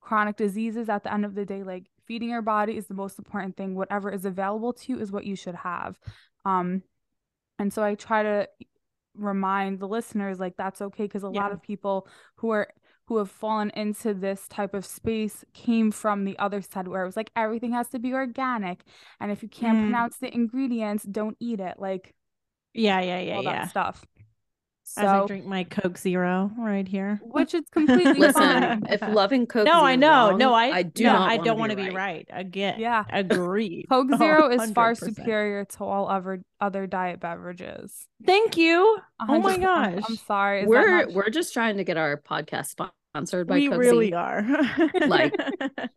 chronic 0.00 0.36
diseases 0.36 0.88
at 0.88 1.02
the 1.02 1.12
end 1.12 1.24
of 1.24 1.34
the 1.34 1.44
day 1.44 1.64
like 1.64 1.86
feeding 2.06 2.28
your 2.28 2.42
body 2.42 2.76
is 2.76 2.86
the 2.86 2.94
most 2.94 3.18
important 3.18 3.56
thing. 3.56 3.74
Whatever 3.74 4.12
is 4.12 4.24
available 4.24 4.72
to 4.74 4.92
you 4.92 5.00
is 5.00 5.10
what 5.10 5.26
you 5.26 5.34
should 5.34 5.56
have. 5.56 5.98
Um 6.44 6.84
and 7.58 7.72
so 7.72 7.82
i 7.82 7.94
try 7.96 8.22
to 8.22 8.48
remind 9.14 9.80
the 9.80 9.88
listeners 9.88 10.38
like 10.38 10.56
that's 10.56 10.82
okay 10.82 11.04
because 11.04 11.24
a 11.24 11.28
lot 11.28 11.50
of 11.50 11.62
people 11.62 12.06
who 12.36 12.50
are 12.50 12.68
who 13.08 13.18
have 13.18 13.30
fallen 13.30 13.70
into 13.70 14.12
this 14.14 14.48
type 14.48 14.74
of 14.74 14.84
space 14.84 15.44
came 15.54 15.90
from 15.92 16.24
the 16.24 16.38
other 16.38 16.60
side 16.62 16.88
where 16.88 17.02
it 17.02 17.06
was 17.06 17.16
like 17.16 17.30
everything 17.36 17.72
has 17.72 17.88
to 17.90 17.98
be 17.98 18.12
organic 18.14 18.82
and 19.20 19.30
if 19.32 19.42
you 19.42 19.48
can't 19.48 19.78
Mm. 19.78 19.80
pronounce 19.80 20.18
the 20.18 20.32
ingredients 20.34 21.04
don't 21.04 21.36
eat 21.40 21.60
it 21.60 21.78
like 21.78 22.14
Yeah, 22.74 23.00
yeah, 23.00 23.20
yeah, 23.20 23.38
all 23.38 23.42
yeah. 23.42 23.44
that 23.44 23.64
stuff 23.64 24.04
As 24.96 25.04
I 25.04 25.26
drink 25.26 25.44
my 25.46 25.64
Coke 25.64 25.98
Zero 25.98 26.50
right 26.58 26.86
here. 26.86 27.20
which 27.24 27.54
is 27.54 27.64
completely 27.72 28.12
listen 28.14 28.34
fine 28.42 28.82
if 28.88 29.00
loving 29.08 29.46
coke 29.46 29.64
no, 29.66 29.78
is 29.78 29.82
I 29.82 29.96
know. 29.96 30.30
wrong, 30.30 30.38
no, 30.38 30.54
I 30.54 30.64
i 30.66 30.82
do 30.82 31.04
no, 31.04 31.12
not 31.12 31.22
I 31.30 31.36
wanna 31.36 31.44
don't 31.44 31.56
be 31.56 31.60
want 31.60 31.70
to 31.70 31.76
be 31.76 31.82
right. 31.90 31.94
right. 31.94 32.28
Again. 32.30 32.76
Yeah. 32.78 33.04
Agreed. 33.10 33.86
Coke 33.88 34.08
oh, 34.12 34.16
Zero 34.18 34.48
is 34.50 34.70
far 34.72 34.94
superior 34.94 35.64
to 35.64 35.84
all 35.84 36.08
other 36.08 36.42
other 36.60 36.86
diet 36.86 37.20
beverages. 37.20 38.06
Thank 38.24 38.56
you. 38.56 38.98
A 39.20 39.24
Oh 39.28 39.38
my 39.40 39.52
hundred- 39.52 39.66
I'm- 39.66 39.94
gosh. 39.96 40.04
I'm 40.08 40.16
sorry. 40.16 40.62
Is 40.62 40.68
we're 40.68 41.04
not- 41.04 41.12
we're 41.12 41.30
just 41.30 41.52
trying 41.52 41.76
to 41.78 41.84
get 41.84 41.96
our 41.96 42.16
podcast 42.16 42.66
sponsored 42.66 43.46
by 43.48 43.54
we 43.56 43.68
Coke 43.68 43.78
really 43.80 44.08
Z. 44.08 44.12
are. 44.14 44.42
Like- 45.06 45.34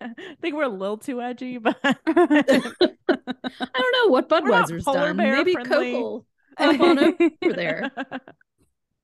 I 0.01 0.35
think 0.41 0.55
we're 0.55 0.63
a 0.63 0.67
little 0.69 0.97
too 0.97 1.21
edgy, 1.21 1.57
but 1.59 1.77
I 1.83 1.95
don't 2.03 3.93
know 3.93 4.07
what 4.07 4.29
not 4.29 4.43
Budweiser's 4.43 4.83
done. 4.85 5.17
Maybe 5.17 5.53
friendly. 5.53 5.91
Coke 5.93 6.01
will 6.01 6.25
hop 6.57 6.79
on 6.81 6.99
over 6.99 7.53
there. 7.53 7.91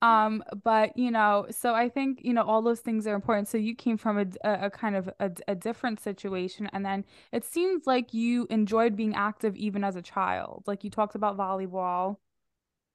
Um, 0.01 0.43
but 0.63 0.97
you 0.97 1.09
know, 1.11 1.47
so 1.49 1.73
I 1.73 1.89
think 1.89 2.19
you 2.23 2.33
know 2.33 2.43
all 2.43 2.61
those 2.61 2.81
things 2.81 3.07
are 3.07 3.15
important. 3.15 3.47
So 3.47 3.57
you 3.57 3.75
came 3.75 3.97
from 3.97 4.17
a 4.19 4.25
a 4.43 4.69
kind 4.69 4.95
of 4.95 5.09
a, 5.19 5.31
a 5.47 5.55
different 5.55 5.99
situation, 5.99 6.69
and 6.73 6.85
then 6.85 7.05
it 7.31 7.43
seems 7.45 7.87
like 7.87 8.13
you 8.13 8.47
enjoyed 8.49 8.95
being 8.95 9.15
active 9.15 9.55
even 9.55 9.83
as 9.83 9.95
a 9.95 10.01
child. 10.01 10.63
Like 10.67 10.83
you 10.83 10.89
talked 10.89 11.15
about 11.15 11.37
volleyball. 11.37 12.17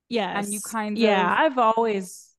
Yes. 0.09 0.49
And 0.49 0.53
you 0.53 0.61
kind 0.61 1.03
of 1.05 1.05
Yeah, 1.05 1.35
I've 1.39 1.59
always 1.59 2.35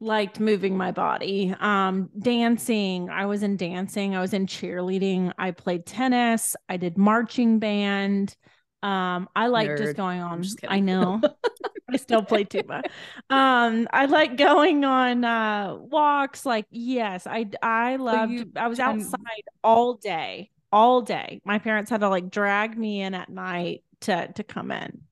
liked 0.00 0.40
moving 0.40 0.76
my 0.76 0.90
body. 0.92 1.54
Um 1.60 2.10
dancing, 2.18 3.08
I 3.10 3.26
was 3.26 3.42
in 3.42 3.56
dancing, 3.56 4.14
I 4.16 4.20
was 4.20 4.34
in 4.34 4.46
cheerleading, 4.46 5.32
I 5.38 5.50
played 5.52 5.86
tennis, 5.86 6.56
I 6.68 6.76
did 6.76 6.98
marching 6.98 7.58
band. 7.58 8.36
Um 8.84 9.28
I 9.34 9.46
like 9.48 9.68
Nerd. 9.70 9.78
just 9.78 9.96
going 9.96 10.20
on 10.20 10.42
just 10.42 10.60
I 10.68 10.80
know. 10.80 11.20
I 11.90 11.96
still 11.96 12.22
play 12.22 12.44
tuba. 12.44 12.82
Um 13.30 13.88
I 13.92 14.06
like 14.06 14.36
going 14.36 14.84
on 14.84 15.24
uh 15.24 15.74
walks 15.76 16.44
like 16.44 16.66
yes, 16.70 17.26
I 17.26 17.46
I 17.62 17.96
loved 17.96 18.32
you 18.32 18.50
I 18.56 18.68
was 18.68 18.78
can- 18.78 19.00
outside 19.00 19.42
all 19.62 19.94
day. 19.94 20.50
All 20.70 21.02
day. 21.02 21.40
My 21.44 21.58
parents 21.60 21.90
had 21.90 22.00
to 22.00 22.08
like 22.08 22.30
drag 22.30 22.76
me 22.76 23.00
in 23.00 23.14
at 23.14 23.28
night 23.30 23.82
to 24.02 24.30
to 24.34 24.42
come 24.44 24.70
in. 24.70 25.02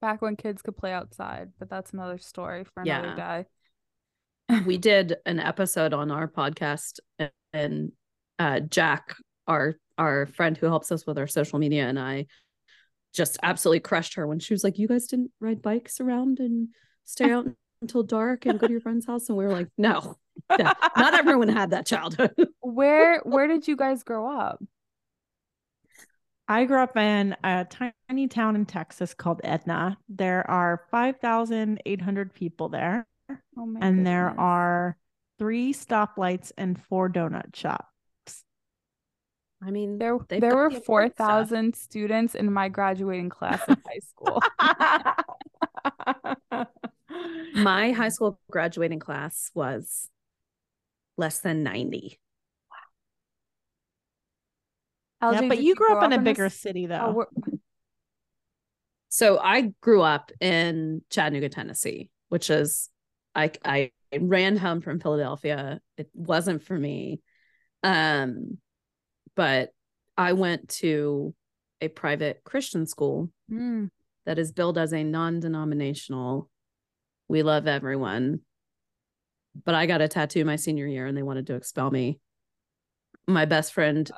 Back 0.00 0.22
when 0.22 0.34
kids 0.36 0.62
could 0.62 0.76
play 0.76 0.92
outside, 0.92 1.50
but 1.58 1.68
that's 1.70 1.92
another 1.92 2.18
story 2.18 2.64
for 2.64 2.82
another 2.82 3.14
Yeah. 3.16 3.42
day. 4.48 4.60
we 4.66 4.78
did 4.78 5.14
an 5.26 5.38
episode 5.38 5.92
on 5.94 6.10
our 6.10 6.26
podcast 6.26 6.98
and, 7.18 7.30
and 7.52 7.92
uh 8.38 8.60
Jack 8.60 9.14
our 9.46 9.76
our 9.98 10.26
friend 10.26 10.56
who 10.56 10.66
helps 10.66 10.90
us 10.90 11.06
with 11.06 11.18
our 11.18 11.26
social 11.28 11.58
media 11.58 11.86
and 11.86 11.98
I 11.98 12.26
just 13.12 13.38
absolutely 13.42 13.80
crushed 13.80 14.14
her 14.14 14.26
when 14.26 14.38
she 14.38 14.54
was 14.54 14.64
like 14.64 14.78
you 14.78 14.88
guys 14.88 15.06
didn't 15.06 15.30
ride 15.40 15.62
bikes 15.62 16.00
around 16.00 16.38
and 16.38 16.68
stay 17.04 17.30
out 17.32 17.46
until 17.82 18.02
dark 18.02 18.46
and 18.46 18.58
go 18.58 18.66
to 18.66 18.72
your 18.72 18.80
friend's 18.80 19.06
house 19.06 19.28
and 19.28 19.38
we 19.38 19.44
were 19.44 19.52
like 19.52 19.68
no 19.78 20.16
no, 20.58 20.72
not 20.96 21.14
everyone 21.14 21.48
had 21.48 21.70
that 21.70 21.86
childhood 21.86 22.34
Where 22.60 23.20
where 23.20 23.46
did 23.46 23.66
you 23.66 23.76
guys 23.76 24.02
grow 24.04 24.30
up? 24.38 24.62
I 26.48 26.64
grew 26.64 26.82
up 26.82 26.96
in 26.96 27.36
a 27.44 27.64
tiny 28.08 28.26
town 28.26 28.56
in 28.56 28.66
Texas 28.66 29.14
called 29.14 29.40
Edna. 29.44 29.96
There 30.08 30.48
are 30.50 30.82
5,800 30.90 32.34
people 32.34 32.68
there, 32.70 33.06
Oh 33.56 33.66
my 33.66 33.86
and 33.86 34.04
there 34.04 34.34
are 34.38 34.96
three 35.38 35.72
stoplights 35.72 36.50
and 36.58 36.80
four 36.84 37.08
donut 37.08 37.54
shops. 37.54 37.89
I 39.62 39.70
mean 39.70 39.98
there 39.98 40.18
there 40.28 40.56
were 40.56 40.70
the 40.70 40.76
important 40.76 40.84
four 40.86 41.06
stuff. 41.06 41.16
thousand 41.16 41.76
students 41.76 42.34
in 42.34 42.52
my 42.52 42.68
graduating 42.68 43.28
class 43.28 43.60
in 43.68 43.76
high 43.86 44.00
school. 44.00 44.42
my 47.54 47.92
high 47.92 48.08
school 48.08 48.38
graduating 48.50 49.00
class 49.00 49.50
was 49.54 50.08
less 51.16 51.40
than 51.40 51.62
90 51.62 52.18
yeah, 55.22 55.32
LJ, 55.32 55.48
but 55.48 55.56
did 55.56 55.64
you 55.64 55.74
grew 55.74 55.94
up 55.94 56.02
in 56.02 56.12
a 56.12 56.16
this- 56.16 56.24
bigger 56.24 56.48
city, 56.48 56.86
though. 56.86 57.26
Oh, 57.28 57.42
So 59.10 59.38
I 59.38 59.74
grew 59.82 60.00
up 60.00 60.32
in 60.40 61.02
Chattanooga, 61.10 61.50
Tennessee, 61.50 62.08
which 62.30 62.48
is 62.48 62.88
I 63.34 63.50
I 63.64 63.90
ran 64.18 64.56
home 64.56 64.80
from 64.80 65.00
Philadelphia. 65.00 65.80
It 65.98 66.08
wasn't 66.14 66.62
for 66.62 66.78
me. 66.78 67.20
Um 67.82 68.58
but 69.40 69.70
I 70.18 70.34
went 70.34 70.68
to 70.80 71.34
a 71.80 71.88
private 71.88 72.42
Christian 72.44 72.84
school 72.84 73.30
Hmm. 73.48 73.86
that 74.26 74.38
is 74.38 74.52
billed 74.52 74.76
as 74.76 74.92
a 74.92 75.02
non-denominational. 75.02 76.50
We 77.26 77.42
love 77.42 77.66
everyone. 77.66 78.40
But 79.64 79.74
I 79.74 79.86
got 79.86 80.02
a 80.02 80.08
tattoo 80.08 80.44
my 80.44 80.56
senior 80.56 80.86
year 80.86 81.06
and 81.06 81.16
they 81.16 81.22
wanted 81.22 81.46
to 81.46 81.54
expel 81.54 81.90
me. 81.90 82.20
My 83.26 83.46
best 83.46 83.72
friend 83.72 84.10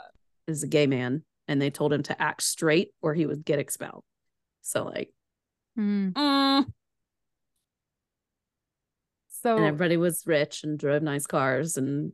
is 0.48 0.64
a 0.64 0.66
gay 0.66 0.88
man 0.88 1.22
and 1.46 1.62
they 1.62 1.70
told 1.70 1.92
him 1.92 2.02
to 2.02 2.20
act 2.20 2.42
straight 2.42 2.92
or 3.00 3.14
he 3.14 3.24
would 3.24 3.44
get 3.44 3.61
expelled. 3.61 4.02
So 4.62 4.87
like 4.87 5.14
Hmm. 5.76 6.08
mm, 6.16 6.66
So 9.28 9.56
and 9.56 9.66
everybody 9.66 9.98
was 9.98 10.24
rich 10.26 10.64
and 10.64 10.76
drove 10.76 11.00
nice 11.04 11.28
cars 11.28 11.76
and 11.76 12.12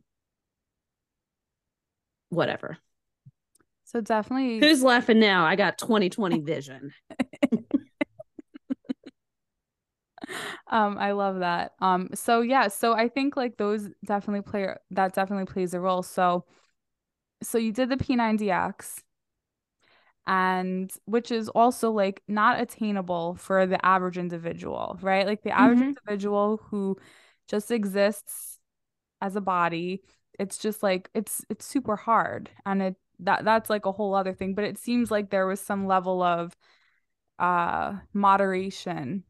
whatever. 2.29 2.77
So 3.91 4.01
definitely 4.01 4.59
Who's 4.59 4.83
laughing 4.83 5.19
now? 5.19 5.45
I 5.45 5.55
got 5.55 5.77
2020 5.77 6.41
vision. 6.41 6.91
um 10.67 10.97
i 10.97 11.11
love 11.11 11.39
that 11.39 11.73
um 11.79 12.09
so 12.13 12.41
yeah 12.41 12.67
so 12.67 12.93
i 12.93 13.07
think 13.07 13.37
like 13.37 13.57
those 13.57 13.89
definitely 14.05 14.41
play 14.41 14.67
that 14.91 15.13
definitely 15.13 15.45
plays 15.45 15.73
a 15.73 15.79
role 15.79 16.03
so 16.03 16.45
so 17.41 17.57
you 17.57 17.71
did 17.71 17.89
the 17.89 17.97
p90x 17.97 19.03
and 20.27 20.91
which 21.05 21.31
is 21.31 21.49
also 21.49 21.91
like 21.91 22.21
not 22.27 22.59
attainable 22.59 23.35
for 23.35 23.65
the 23.65 23.83
average 23.85 24.17
individual 24.17 24.97
right 25.01 25.25
like 25.25 25.41
the 25.43 25.51
average 25.51 25.79
Mhm. 25.79 25.95
individual 26.05 26.57
who 26.69 26.97
just 27.47 27.71
exists 27.71 28.59
as 29.21 29.35
a 29.35 29.41
body 29.41 30.01
it's 30.39 30.57
just 30.57 30.83
like 30.83 31.09
it's 31.13 31.43
it's 31.49 31.65
super 31.65 31.95
hard 31.95 32.49
and 32.65 32.81
it 32.81 32.95
that 33.19 33.43
that's 33.45 33.69
like 33.69 33.85
a 33.85 33.91
whole 33.91 34.13
other 34.15 34.33
thing 34.33 34.53
but 34.55 34.63
it 34.65 34.77
seems 34.77 35.11
like 35.11 35.29
there 35.29 35.47
was 35.47 35.59
some 35.59 35.87
level 35.87 36.21
of 36.21 36.55
uh 37.39 37.95
moderation 38.13 39.23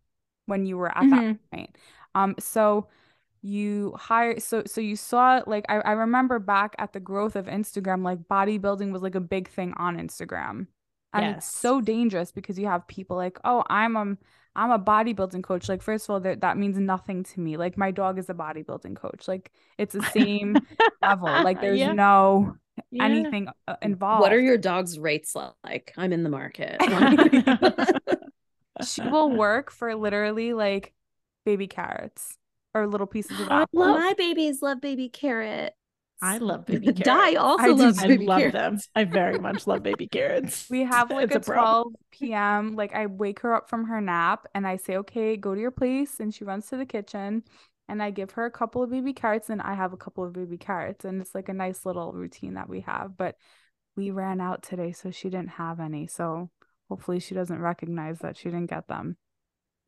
when 0.46 0.66
you 0.66 0.78
were 0.78 0.96
at 0.98 1.10
that 1.10 1.26
Mhm. 1.26 1.40
point. 1.52 1.76
Um 2.16 2.36
so 2.40 2.88
you 3.42 3.94
hire 3.98 4.40
so 4.40 4.64
so 4.66 4.82
you 4.82 4.96
saw 4.96 5.42
like 5.48 5.66
I, 5.70 5.78
I 5.80 5.92
remember 5.94 6.40
back 6.40 6.76
at 6.78 6.94
the 6.94 7.00
growth 7.00 7.36
of 7.38 7.46
instagram 7.48 8.04
like 8.04 8.20
bodybuilding 8.28 8.92
was 8.92 9.02
like 9.02 9.16
a 9.16 9.22
big 9.22 9.50
thing 9.50 9.74
on 9.78 9.98
instagram. 9.98 10.68
And 11.14 11.26
it's 11.26 11.46
so 11.46 11.82
dangerous 11.82 12.32
because 12.32 12.60
you 12.60 12.68
have 12.68 12.88
people 12.88 13.18
like 13.18 13.40
oh 13.44 13.64
i'm 13.70 13.96
a 13.96 14.18
i'm 14.56 14.72
a 14.72 14.80
bodybuilding 14.80 15.44
coach. 15.44 15.70
Like 15.70 15.82
first 15.82 16.06
of 16.06 16.12
all 16.12 16.20
that 16.22 16.42
that 16.42 16.58
means 16.58 16.78
nothing 16.78 17.24
to 17.24 17.40
me. 17.40 17.58
Like 17.58 17.78
my 17.78 17.92
dog 17.92 18.20
is 18.20 18.30
a 18.30 18.34
bodybuilding 18.34 18.96
coach. 18.96 19.28
Like 19.28 19.52
it's 19.78 19.94
the 19.94 20.02
same 20.04 20.60
level. 21.02 21.42
Like 21.42 21.62
there's 21.62 21.80
Yeah. 21.80 21.94
no 21.94 22.58
Yeah. 22.92 23.06
anything 23.06 23.48
uh, 23.68 23.76
involved 23.82 24.22
What 24.22 24.34
are 24.34 24.40
your 24.40 24.58
dog's 24.58 24.98
rates 25.00 25.36
like? 25.36 25.94
I'm 25.98 26.14
in 26.14 26.24
the 26.24 26.30
market. 26.30 26.78
she 28.82 29.02
will 29.02 29.32
work 29.32 29.72
for 29.72 29.96
literally 29.96 30.54
like 30.54 30.94
baby 31.46 31.68
carrots 31.68 32.38
or 32.74 32.88
little 32.88 33.08
pieces 33.08 33.40
of 33.40 33.48
apple. 33.52 33.68
love 33.74 33.96
my 33.96 34.14
babies 34.18 34.62
love 34.62 34.82
baby 34.82 35.10
carrot. 35.10 35.74
I 36.22 36.38
love 36.38 36.66
baby 36.66 36.94
Di 37.02 37.36
carrots. 37.36 37.36
also 37.36 37.64
I 37.64 37.74
do 37.74 37.74
loves 37.74 37.98
I 37.98 38.08
baby 38.08 38.28
love 38.28 38.30
carrots. 38.30 38.54
them. 38.54 38.80
I 38.96 39.04
very 39.06 39.38
much 39.40 39.68
love 39.68 39.84
baby 39.84 40.08
carrots. 40.08 40.70
We 40.70 40.84
have 40.84 41.10
like 41.12 41.32
It's 41.32 41.36
a, 41.36 41.40
problem. 41.40 41.78
12 42.12 42.34
p.m. 42.34 42.76
Like 42.76 42.94
I 42.94 43.08
wake 43.08 43.40
her 43.42 43.54
up 43.56 43.70
from 43.70 43.86
her 43.86 44.00
nap 44.02 44.48
and 44.54 44.68
I 44.68 44.78
say, 44.78 44.98
okay, 44.98 45.36
go 45.36 45.56
to 45.56 45.60
your 45.62 45.72
place. 45.72 46.20
And 46.20 46.34
she 46.34 46.44
runs 46.44 46.68
to 46.70 46.78
the 46.78 46.86
kitchen 46.86 47.44
and 47.90 48.02
I 48.04 48.12
give 48.12 48.32
her 48.32 48.46
a 48.46 48.52
couple 48.52 48.84
of 48.84 48.92
baby 48.92 49.14
carrots 49.14 49.50
and 49.50 49.62
I 49.62 49.74
have 49.74 49.94
a 49.94 49.98
couple 49.98 50.24
of 50.24 50.34
baby 50.34 50.58
carrots. 50.58 51.06
And 51.06 51.20
it's 51.20 51.34
like 51.34 51.50
a 51.50 51.54
nice 51.54 51.86
little 51.86 52.14
routine 52.14 52.54
that 52.54 52.70
we 52.70 52.82
have. 52.82 53.18
But 53.18 53.36
we 53.96 54.12
ran 54.12 54.40
out 54.40 54.62
today, 54.62 54.92
so 54.92 55.12
she 55.12 55.30
didn't 55.30 55.50
have 55.50 55.80
any. 55.80 56.08
So 56.08 56.52
hopefully 56.88 57.20
she 57.20 57.34
doesn't 57.34 57.60
recognize 57.60 58.20
that 58.20 58.38
she 58.38 58.46
didn't 58.46 58.70
get 58.70 58.88
them. 58.88 59.18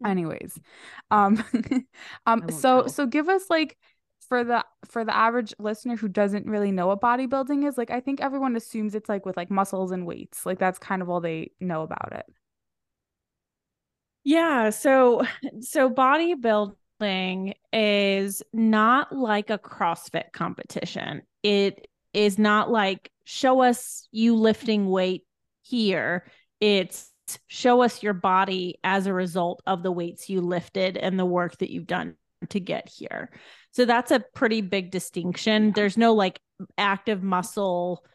Anyways, 0.03 0.59
um, 1.11 1.43
um, 2.25 2.49
so 2.49 2.81
tell. 2.81 2.89
so 2.89 3.05
give 3.05 3.29
us 3.29 3.43
like 3.51 3.77
for 4.27 4.43
the 4.43 4.65
for 4.85 5.05
the 5.05 5.15
average 5.15 5.53
listener 5.59 5.95
who 5.95 6.07
doesn't 6.07 6.47
really 6.47 6.71
know 6.71 6.87
what 6.87 7.01
bodybuilding 7.01 7.67
is, 7.67 7.77
like 7.77 7.91
I 7.91 7.99
think 7.99 8.19
everyone 8.19 8.55
assumes 8.55 8.95
it's 8.95 9.09
like 9.09 9.27
with 9.27 9.37
like 9.37 9.51
muscles 9.51 9.91
and 9.91 10.07
weights. 10.07 10.43
Like 10.43 10.57
that's 10.57 10.79
kind 10.79 11.03
of 11.03 11.09
all 11.09 11.21
they 11.21 11.51
know 11.59 11.83
about 11.83 12.13
it. 12.13 12.25
Yeah, 14.23 14.71
so 14.71 15.21
so 15.59 15.89
bodybuilding 15.91 16.75
is 17.73 18.43
not 18.53 19.15
like 19.15 19.49
a 19.49 19.57
CrossFit 19.57 20.31
competition. 20.33 21.21
It 21.43 21.87
is 22.13 22.37
not 22.37 22.71
like 22.71 23.11
show 23.23 23.61
us 23.61 24.07
you 24.11 24.35
lifting 24.35 24.87
weight 24.89 25.23
here. 25.61 26.25
It's 26.59 27.11
show 27.47 27.81
us 27.81 28.03
your 28.03 28.13
body 28.13 28.77
as 28.83 29.07
a 29.07 29.13
result 29.13 29.61
of 29.65 29.83
the 29.83 29.91
weights 29.91 30.29
you 30.29 30.41
lifted 30.41 30.97
and 30.97 31.17
the 31.17 31.25
work 31.25 31.57
that 31.59 31.71
you've 31.71 31.87
done 31.87 32.15
to 32.49 32.59
get 32.59 32.89
here. 32.89 33.29
So 33.71 33.85
that's 33.85 34.11
a 34.11 34.23
pretty 34.33 34.61
big 34.61 34.91
distinction. 34.91 35.71
There's 35.71 35.97
no 35.97 36.13
like 36.13 36.39
active 36.77 37.23
muscle 37.23 38.05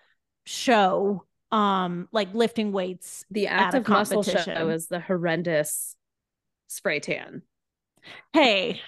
show 0.45 1.25
um 1.53 2.09
like 2.13 2.33
lifting 2.35 2.73
weights 2.73 3.25
The 3.31 3.49
active 3.49 3.89
muscle 3.89 4.23
show 4.23 4.69
is 4.69 4.89
the 4.89 5.01
horrendous 5.01 5.97
spray 6.69 7.01
tan. 7.01 7.43
Hey, 8.33 8.81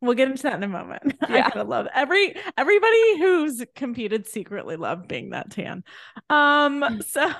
we'll 0.00 0.14
get 0.14 0.28
into 0.30 0.42
that 0.44 0.54
in 0.54 0.62
a 0.62 0.68
moment. 0.68 1.14
I 1.22 1.36
Yeah. 1.36 1.50
kind 1.50 1.62
of 1.62 1.68
love 1.68 1.88
every 1.94 2.34
everybody 2.56 3.18
who's 3.18 3.64
competed 3.74 4.26
secretly 4.28 4.76
love 4.76 5.08
being 5.08 5.30
that 5.30 5.50
tan. 5.50 5.82
Um, 6.30 7.00
so 7.06 7.32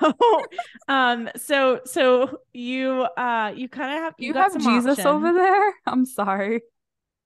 um, 0.87 1.29
so 1.35 1.81
so 1.85 2.39
you 2.53 3.07
uh 3.17 3.53
you 3.55 3.69
kind 3.69 3.93
of 3.97 4.03
have 4.03 4.13
You, 4.17 4.33
got 4.33 4.51
have 4.51 4.61
some 4.61 4.73
Jesus 4.73 4.99
over 5.05 5.31
there? 5.33 5.73
I'm 5.85 6.05
sorry. 6.05 6.61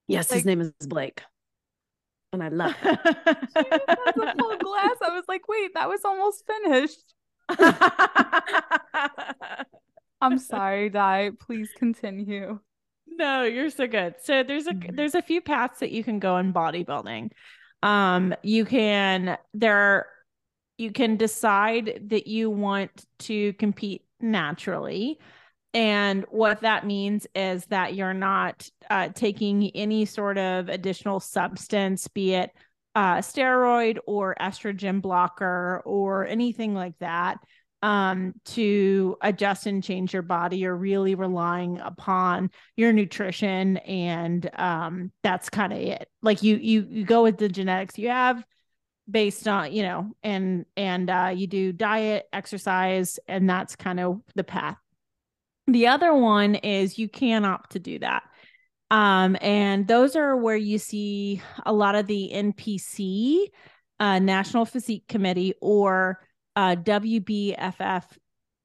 Yes, 0.08 0.30
Like- 0.30 0.38
his 0.38 0.46
name 0.46 0.60
is 0.60 0.72
Blake. 0.86 1.22
And 2.34 2.42
I 2.42 2.48
love 2.48 2.72
him. 2.76 2.96
That's 3.04 3.56
a 3.56 4.34
full 4.38 4.56
glass. 4.56 4.96
I 5.02 5.10
was 5.10 5.24
like, 5.28 5.46
wait, 5.48 5.74
that 5.74 5.86
was 5.86 6.00
almost 6.02 6.46
finished. 6.46 7.14
I'm 10.20 10.38
sorry, 10.38 10.88
Di. 10.88 11.30
Please 11.38 11.68
continue. 11.76 12.58
No, 13.16 13.42
you're 13.44 13.70
so 13.70 13.86
good. 13.86 14.14
So 14.22 14.42
there's 14.42 14.66
a 14.66 14.74
Mhm. 14.74 14.96
there's 14.96 15.14
a 15.14 15.22
few 15.22 15.40
paths 15.40 15.80
that 15.80 15.90
you 15.90 16.04
can 16.04 16.18
go 16.18 16.36
in 16.38 16.52
bodybuilding. 16.52 17.30
Um, 17.82 18.34
you 18.42 18.64
can 18.64 19.36
there 19.54 20.06
you 20.78 20.92
can 20.92 21.16
decide 21.16 22.08
that 22.08 22.26
you 22.26 22.50
want 22.50 23.04
to 23.20 23.52
compete 23.54 24.02
naturally. 24.20 25.18
And 25.74 26.24
what 26.30 26.60
that 26.62 26.86
means 26.86 27.26
is 27.34 27.64
that 27.66 27.94
you're 27.94 28.14
not 28.14 28.68
uh, 28.90 29.08
taking 29.08 29.70
any 29.74 30.04
sort 30.04 30.38
of 30.38 30.68
additional 30.68 31.20
substance, 31.20 32.08
be 32.08 32.34
it 32.34 32.50
uh, 32.94 33.18
steroid 33.18 33.98
or 34.06 34.34
estrogen 34.40 35.00
blocker 35.00 35.82
or 35.86 36.26
anything 36.26 36.74
like 36.74 36.98
that. 36.98 37.38
Um, 37.82 38.34
to 38.44 39.16
adjust 39.20 39.66
and 39.66 39.82
change 39.82 40.12
your 40.12 40.22
body, 40.22 40.58
you're 40.58 40.76
really 40.76 41.14
relying 41.14 41.80
upon 41.80 42.50
your 42.76 42.92
nutrition, 42.92 43.78
and 43.78 44.48
um, 44.54 45.10
that's 45.22 45.50
kind 45.50 45.72
of 45.72 45.78
it. 45.80 46.08
Like 46.22 46.42
you, 46.42 46.56
you, 46.56 46.86
you 46.88 47.04
go 47.04 47.24
with 47.24 47.38
the 47.38 47.48
genetics 47.48 47.98
you 47.98 48.08
have, 48.08 48.44
based 49.10 49.48
on 49.48 49.72
you 49.72 49.82
know, 49.82 50.12
and 50.22 50.64
and 50.76 51.10
uh, 51.10 51.32
you 51.34 51.46
do 51.46 51.72
diet, 51.72 52.26
exercise, 52.32 53.18
and 53.26 53.50
that's 53.50 53.74
kind 53.74 53.98
of 53.98 54.20
the 54.34 54.44
path. 54.44 54.78
The 55.66 55.88
other 55.88 56.14
one 56.14 56.54
is 56.56 56.98
you 56.98 57.08
can 57.08 57.44
opt 57.44 57.72
to 57.72 57.78
do 57.78 57.98
that. 57.98 58.22
Um, 58.90 59.36
and 59.40 59.88
those 59.88 60.16
are 60.16 60.36
where 60.36 60.56
you 60.56 60.78
see 60.78 61.40
a 61.64 61.72
lot 61.72 61.94
of 61.94 62.06
the 62.06 62.30
NPC, 62.32 63.46
uh, 63.98 64.18
National 64.18 64.66
Physique 64.66 65.08
Committee, 65.08 65.54
or 65.62 66.20
uh, 66.56 66.76
WBFF, 66.76 68.04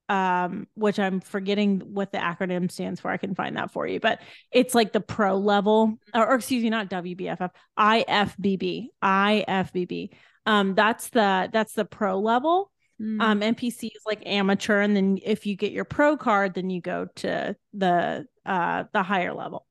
um, 0.10 0.68
which 0.76 1.00
I'm 1.00 1.20
forgetting 1.20 1.82
what 1.94 2.12
the 2.12 2.18
acronym 2.18 2.72
stands 2.72 3.00
for. 3.00 3.10
I 3.10 3.18
can 3.18 3.36
find 3.36 3.58
that 3.58 3.72
for 3.72 3.88
you, 3.88 4.00
but 4.00 4.22
it's 4.52 4.76
like 4.76 4.94
the 4.94 5.02
pro 5.02 5.38
level, 5.38 5.98
or, 6.14 6.28
or 6.28 6.36
excuse 6.36 6.64
me, 6.64 6.70
not 6.70 6.90
WBFF, 6.90 7.50
IFBB, 7.78 8.88
IFBB. 9.04 10.10
Um, 10.46 10.76
that's 10.76 11.10
the 11.10 11.50
that's 11.52 11.74
the 11.74 11.86
pro 11.86 12.20
level. 12.20 12.72
Mm. 13.02 13.22
Um, 13.22 13.42
NPC 13.42 13.86
is 13.86 14.02
like 14.06 14.24
amateur, 14.26 14.82
and 14.82 14.96
then 14.96 15.20
if 15.24 15.46
you 15.46 15.56
get 15.56 15.72
your 15.72 15.86
pro 15.86 16.18
card, 16.18 16.56
then 16.56 16.70
you 16.70 16.82
go 16.82 17.08
to 17.18 17.56
the 17.74 18.28
uh 18.46 18.86
the 18.94 19.04
higher 19.04 19.34
level. 19.34 19.66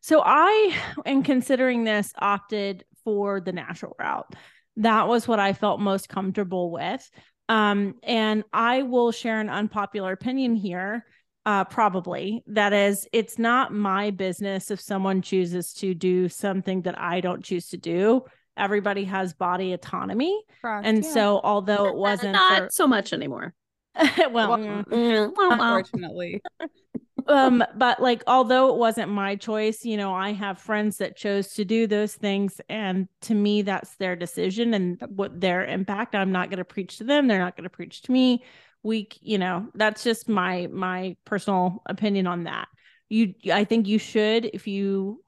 So 0.00 0.22
I, 0.24 0.76
in 1.06 1.22
considering 1.22 1.84
this, 1.84 2.12
opted 2.18 2.84
for 3.04 3.40
the 3.40 3.52
natural 3.52 3.94
route. 3.98 4.34
That 4.78 5.08
was 5.08 5.28
what 5.28 5.38
I 5.38 5.52
felt 5.52 5.80
most 5.80 6.08
comfortable 6.08 6.70
with. 6.70 7.08
Um, 7.48 7.96
and 8.02 8.44
I 8.52 8.82
will 8.82 9.12
share 9.12 9.40
an 9.40 9.50
unpopular 9.50 10.12
opinion 10.12 10.54
here. 10.54 11.04
Uh, 11.46 11.64
probably 11.64 12.42
that 12.46 12.72
is, 12.72 13.06
it's 13.12 13.38
not 13.38 13.72
my 13.72 14.10
business 14.10 14.70
if 14.70 14.80
someone 14.80 15.20
chooses 15.20 15.74
to 15.74 15.92
do 15.92 16.26
something 16.28 16.80
that 16.82 16.98
I 16.98 17.20
don't 17.20 17.44
choose 17.44 17.68
to 17.68 17.76
do. 17.76 18.24
Everybody 18.56 19.04
has 19.04 19.34
body 19.34 19.72
autonomy, 19.72 20.40
Correct, 20.62 20.86
and 20.86 21.04
yeah. 21.04 21.10
so 21.10 21.40
although 21.44 21.86
it 21.86 21.96
wasn't 21.96 22.32
not 22.32 22.62
for... 22.62 22.68
so 22.70 22.86
much 22.86 23.12
anymore. 23.12 23.52
well, 24.30 24.30
well 24.30 24.58
mm, 24.58 24.84
mm, 24.84 25.32
unfortunately, 25.36 26.40
um 27.26 27.64
but 27.76 28.00
like 28.00 28.22
although 28.26 28.70
it 28.70 28.76
wasn't 28.76 29.08
my 29.08 29.34
choice 29.36 29.84
you 29.84 29.96
know 29.96 30.12
i 30.14 30.32
have 30.32 30.58
friends 30.58 30.98
that 30.98 31.16
chose 31.16 31.54
to 31.54 31.64
do 31.64 31.86
those 31.86 32.14
things 32.14 32.60
and 32.68 33.08
to 33.20 33.34
me 33.34 33.62
that's 33.62 33.96
their 33.96 34.16
decision 34.16 34.74
and 34.74 35.00
what 35.08 35.40
their 35.40 35.64
impact. 35.64 36.14
I'm 36.14 36.32
not 36.32 36.50
going 36.50 36.58
to 36.58 36.64
preach 36.64 36.98
to 36.98 37.04
them. 37.04 37.26
They're 37.26 37.38
not 37.38 37.56
going 37.56 37.64
to 37.64 37.70
preach 37.70 38.02
to 38.02 38.12
me. 38.12 38.44
We 38.82 39.08
you 39.20 39.38
know 39.38 39.68
that's 39.74 40.04
just 40.04 40.28
my 40.28 40.68
my 40.70 41.16
personal 41.24 41.82
opinion 41.86 42.26
on 42.26 42.44
that. 42.44 42.68
You 43.08 43.34
i 43.52 43.64
think 43.64 43.86
you 43.86 43.98
should 43.98 44.44
if 44.52 44.66
you 44.66 45.22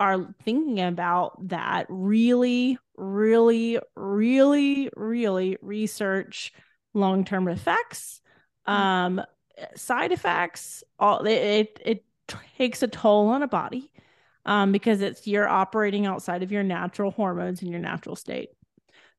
are 0.00 0.34
thinking 0.44 0.80
about 0.80 1.48
that 1.48 1.86
really 1.88 2.78
really 2.96 3.78
really 3.96 4.90
really 4.94 5.56
research 5.62 6.52
long-term 6.94 7.48
effects. 7.48 8.20
Mm. 8.66 8.72
um 8.72 9.22
side 9.74 10.12
effects 10.12 10.82
all 10.98 11.24
it, 11.24 11.80
it, 11.84 12.04
takes 12.58 12.82
a 12.82 12.88
toll 12.88 13.28
on 13.28 13.42
a 13.42 13.48
body 13.48 13.90
um, 14.44 14.70
because 14.70 15.00
it's 15.00 15.26
you're 15.26 15.48
operating 15.48 16.04
outside 16.04 16.42
of 16.42 16.52
your 16.52 16.62
natural 16.62 17.10
hormones 17.10 17.62
in 17.62 17.68
your 17.68 17.80
natural 17.80 18.16
state. 18.16 18.50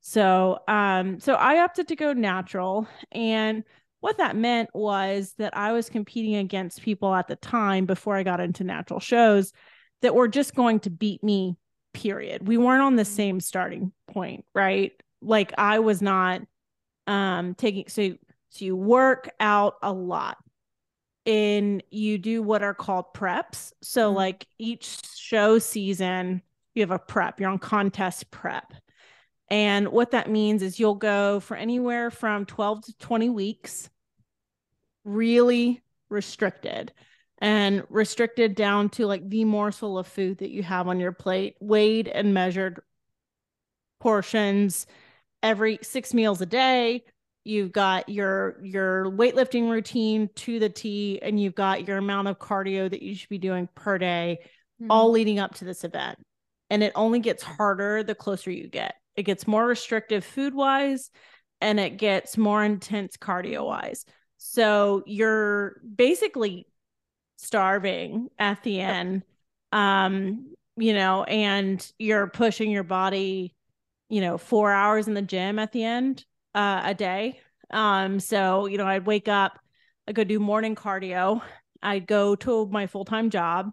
So 0.02 0.60
um 0.68 1.20
so 1.20 1.34
i 1.34 1.62
opted 1.62 1.88
to 1.90 1.96
go 1.96 2.14
natural 2.14 2.88
and 3.12 3.64
what 4.00 4.18
that 4.18 4.36
meant 4.36 4.70
was 4.74 5.34
that 5.38 5.58
i 5.58 5.74
was 5.74 5.90
competing 5.90 6.36
against 6.36 6.82
people 6.82 7.14
at 7.14 7.28
the 7.28 7.36
time 7.36 7.86
before 7.86 8.16
i 8.16 8.24
got 8.24 8.40
into 8.40 8.64
natural 8.64 9.02
shows 9.02 9.52
that 10.02 10.16
were 10.16 10.30
just 10.30 10.56
going 10.56 10.80
to 10.80 10.90
beat 10.90 11.22
me 11.22 11.58
period. 11.94 12.48
We 12.48 12.58
weren't 12.58 12.82
on 12.82 12.96
the 12.96 13.06
same 13.06 13.40
starting 13.42 13.92
point 14.08 14.46
right? 14.56 14.94
Like 15.22 15.54
i 15.58 15.80
was 15.80 16.02
not 16.02 16.42
um 17.08 17.56
taking 17.56 17.90
so 17.90 18.16
so 18.50 18.66
you 18.66 18.76
work 18.76 19.30
out 19.40 19.76
a 19.82 19.94
lot 19.94 20.38
and 21.26 21.84
you 21.92 22.18
do 22.18 22.42
what 22.42 22.64
are 22.64 22.74
called 22.74 23.14
preps. 23.14 23.72
So, 23.82 24.08
mm-hmm. 24.08 24.18
like 24.18 24.48
each 24.58 25.00
show 25.16 25.60
season, 25.60 26.42
you 26.74 26.82
have 26.82 26.92
a 26.92 27.00
prep, 27.00 27.40
you're 27.40 27.50
on 27.50 27.60
contest 27.60 28.32
prep. 28.32 28.74
And 29.50 29.90
what 29.90 30.12
that 30.12 30.30
means 30.30 30.62
is 30.62 30.80
you'll 30.80 30.96
go 30.96 31.40
for 31.40 31.58
anywhere 31.58 32.12
from 32.12 32.46
12 32.46 32.86
to 32.86 32.98
20 32.98 33.30
weeks, 33.30 33.90
really 35.04 35.82
restricted 36.10 36.94
and 37.40 37.84
restricted 37.90 38.54
down 38.54 38.90
to 38.90 39.08
like 39.08 39.28
the 39.28 39.46
morsel 39.46 39.98
of 39.98 40.08
food 40.08 40.40
that 40.40 40.52
you 40.52 40.62
have 40.62 40.88
on 40.88 41.00
your 41.00 41.12
plate, 41.12 41.56
weighed 41.60 42.08
and 42.08 42.34
measured 42.34 42.82
portions 44.00 44.86
every 45.42 45.80
six 45.82 46.14
meals 46.14 46.42
a 46.42 46.46
day, 46.46 47.04
you've 47.50 47.72
got 47.72 48.08
your 48.08 48.64
your 48.64 49.06
weightlifting 49.06 49.70
routine 49.72 50.30
to 50.36 50.60
the 50.60 50.70
T 50.70 51.20
and 51.22 51.40
you've 51.40 51.56
got 51.56 51.88
your 51.88 51.98
amount 51.98 52.28
of 52.28 52.38
cardio 52.38 52.90
that 52.90 53.02
you 53.02 53.16
should 53.16 53.30
be 53.30 53.40
doing 53.40 53.68
per 53.74 53.98
day 53.98 54.40
mm-hmm. 54.80 54.92
all 54.92 55.10
leading 55.10 55.40
up 55.40 55.56
to 55.56 55.66
this 55.66 55.84
event. 55.84 56.20
And 56.70 56.84
it 56.84 56.94
only 56.94 57.20
gets 57.20 57.42
harder 57.42 58.04
the 58.04 58.14
closer 58.14 58.52
you 58.52 58.68
get. 58.68 58.94
It 59.16 59.24
gets 59.24 59.48
more 59.48 59.66
restrictive 59.66 60.24
food 60.24 60.54
wise 60.54 61.10
and 61.60 61.80
it 61.80 61.98
gets 61.98 62.38
more 62.38 62.64
intense 62.64 63.18
cardio 63.18 63.66
wise. 63.66 64.06
So 64.38 65.04
you're 65.08 65.82
basically 65.96 66.68
starving 67.38 68.28
at 68.38 68.62
the 68.64 68.80
end. 68.80 69.24
Um, 69.72 70.54
you 70.78 70.94
know, 70.94 71.24
and 71.24 71.86
you're 71.98 72.28
pushing 72.28 72.72
your 72.72 72.84
body, 72.84 73.54
you 74.08 74.22
know, 74.22 74.38
4 74.38 74.72
hours 74.72 75.08
in 75.08 75.14
the 75.14 75.22
gym 75.22 75.60
at 75.60 75.72
the 75.72 75.84
end 75.84 76.24
uh, 76.56 76.82
a 76.86 76.94
day. 76.94 77.40
Um, 77.72 78.20
so 78.20 78.66
you 78.66 78.78
know, 78.78 78.88
I'd 78.88 79.06
wake 79.06 79.28
up, 79.28 79.60
I 80.08 80.12
go 80.12 80.24
do 80.24 80.40
morning 80.40 80.76
cardio, 80.76 81.42
I'd 81.82 82.08
go 82.08 82.36
to 82.36 82.68
my 82.68 82.88
full 82.88 83.06
time 83.06 83.30
job. 83.30 83.72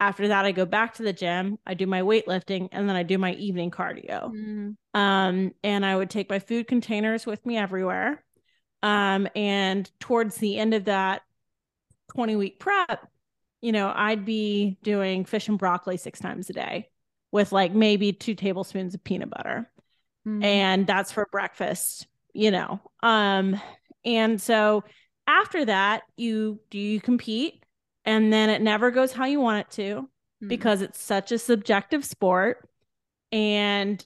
After 0.00 0.28
that, 0.28 0.44
I 0.44 0.52
go 0.52 0.64
back 0.64 0.94
to 0.94 1.02
the 1.02 1.12
gym, 1.12 1.58
I 1.66 1.74
do 1.74 1.86
my 1.86 2.02
weightlifting, 2.02 2.68
and 2.70 2.88
then 2.88 2.94
I 2.94 3.02
do 3.02 3.18
my 3.18 3.32
evening 3.32 3.72
cardio. 3.72 4.32
Mm. 4.32 4.76
Um, 4.94 5.52
and 5.64 5.84
I 5.84 5.96
would 5.96 6.08
take 6.08 6.30
my 6.30 6.38
food 6.38 6.68
containers 6.68 7.26
with 7.26 7.44
me 7.44 7.56
everywhere. 7.56 8.24
Um, 8.82 9.26
and 9.34 9.90
towards 9.98 10.36
the 10.36 10.56
end 10.56 10.74
of 10.74 10.84
that 10.84 11.22
20 12.14 12.36
week 12.36 12.60
prep, 12.60 13.08
you 13.60 13.72
know, 13.72 13.92
I'd 13.94 14.24
be 14.24 14.78
doing 14.84 15.24
fish 15.24 15.48
and 15.48 15.58
broccoli 15.58 15.96
six 15.96 16.20
times 16.20 16.48
a 16.48 16.52
day 16.52 16.90
with 17.32 17.50
like 17.50 17.72
maybe 17.72 18.12
two 18.12 18.34
tablespoons 18.34 18.94
of 18.94 19.02
peanut 19.02 19.30
butter 19.30 19.70
mm-hmm. 20.26 20.42
and 20.42 20.86
that's 20.86 21.12
for 21.12 21.26
breakfast 21.30 22.06
you 22.32 22.50
know 22.50 22.80
um 23.02 23.60
and 24.04 24.40
so 24.40 24.84
after 25.26 25.64
that 25.64 26.02
you 26.16 26.58
do 26.70 26.78
you 26.78 27.00
compete 27.00 27.64
and 28.04 28.32
then 28.32 28.48
it 28.50 28.62
never 28.62 28.90
goes 28.90 29.12
how 29.12 29.24
you 29.24 29.40
want 29.40 29.60
it 29.60 29.70
to 29.70 30.02
mm-hmm. 30.02 30.48
because 30.48 30.82
it's 30.82 31.00
such 31.00 31.32
a 31.32 31.38
subjective 31.38 32.04
sport 32.04 32.68
and 33.32 34.04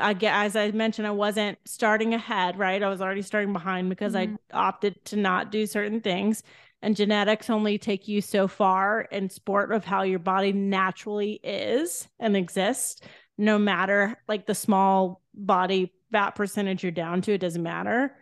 I 0.00 0.14
get 0.14 0.34
as 0.34 0.56
I 0.56 0.70
mentioned, 0.70 1.06
I 1.06 1.12
wasn't 1.12 1.58
starting 1.64 2.14
ahead, 2.14 2.58
right? 2.58 2.82
I 2.82 2.88
was 2.88 3.00
already 3.02 3.22
starting 3.22 3.52
behind 3.52 3.88
because 3.88 4.14
mm-hmm. 4.14 4.36
I 4.52 4.58
opted 4.58 5.04
to 5.06 5.16
not 5.16 5.52
do 5.52 5.66
certain 5.66 6.00
things. 6.00 6.42
And 6.82 6.94
genetics 6.94 7.50
only 7.50 7.78
take 7.78 8.06
you 8.06 8.20
so 8.20 8.46
far 8.46 9.02
in 9.02 9.30
sport 9.30 9.72
of 9.72 9.84
how 9.84 10.02
your 10.02 10.18
body 10.18 10.52
naturally 10.52 11.40
is 11.42 12.06
and 12.18 12.36
exists 12.36 13.00
no 13.38 13.58
matter 13.58 14.16
like 14.28 14.46
the 14.46 14.54
small 14.54 15.20
body 15.34 15.92
fat 16.12 16.30
percentage 16.30 16.82
you're 16.82 16.92
down 16.92 17.20
to, 17.22 17.32
it 17.32 17.38
doesn't 17.38 17.62
matter. 17.62 18.16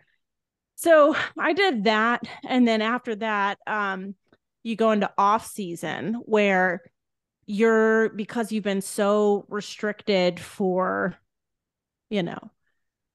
So 0.75 1.15
I 1.39 1.53
did 1.53 1.85
that. 1.85 2.23
And 2.47 2.67
then 2.67 2.81
after 2.81 3.15
that, 3.15 3.57
um, 3.65 4.15
you 4.63 4.75
go 4.75 4.91
into 4.91 5.11
off 5.17 5.47
season 5.47 6.15
where 6.25 6.81
you're 7.45 8.09
because 8.09 8.51
you've 8.51 8.63
been 8.63 8.81
so 8.81 9.45
restricted 9.47 10.39
for, 10.39 11.15
you 12.09 12.23
know, 12.23 12.39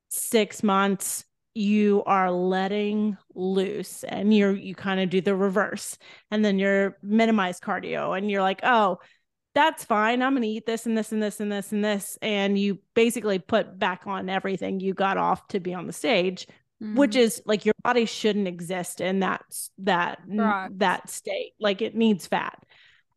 six 0.09 0.63
months, 0.63 1.25
you 1.55 2.03
are 2.07 2.31
letting 2.31 3.17
loose 3.35 4.05
and 4.05 4.35
you're 4.35 4.55
you 4.55 4.75
kind 4.75 5.01
of 5.01 5.11
do 5.11 5.21
the 5.21 5.35
reverse 5.35 5.99
and 6.31 6.45
then 6.45 6.59
you're 6.59 6.97
minimize 7.03 7.59
cardio 7.59 8.17
and 8.17 8.31
you're 8.31 8.43
like, 8.43 8.61
oh, 8.63 8.99
that's 9.55 9.85
fine. 9.85 10.23
I'm 10.23 10.33
going 10.33 10.43
to 10.43 10.49
eat 10.49 10.67
this 10.67 10.87
and 10.87 10.97
this 10.97 11.13
and 11.13 11.23
this 11.23 11.41
and 11.41 11.51
this 11.51 11.73
and 11.73 11.85
this. 11.85 12.19
And 12.23 12.59
you 12.59 12.79
basically 12.95 13.39
put 13.39 13.79
back 13.79 14.03
on 14.07 14.29
everything 14.29 14.81
you 14.81 14.95
got 14.95 15.17
off 15.17 15.47
to 15.49 15.61
be 15.61 15.75
on 15.75 15.87
the 15.87 15.93
stage, 15.93 16.47
mm-hmm. 16.83 16.97
which 16.97 17.17
is 17.17 17.43
like 17.47 17.65
your 17.65 17.75
body 17.83 18.07
shouldn't 18.07 18.49
exist 18.49 19.01
in 19.01 19.21
that, 19.21 19.43
that, 19.79 20.21
Correct. 20.29 20.79
that 20.79 21.11
state. 21.11 21.53
Like 21.59 21.83
it 21.83 21.95
needs 21.95 22.27
fat. 22.27 22.63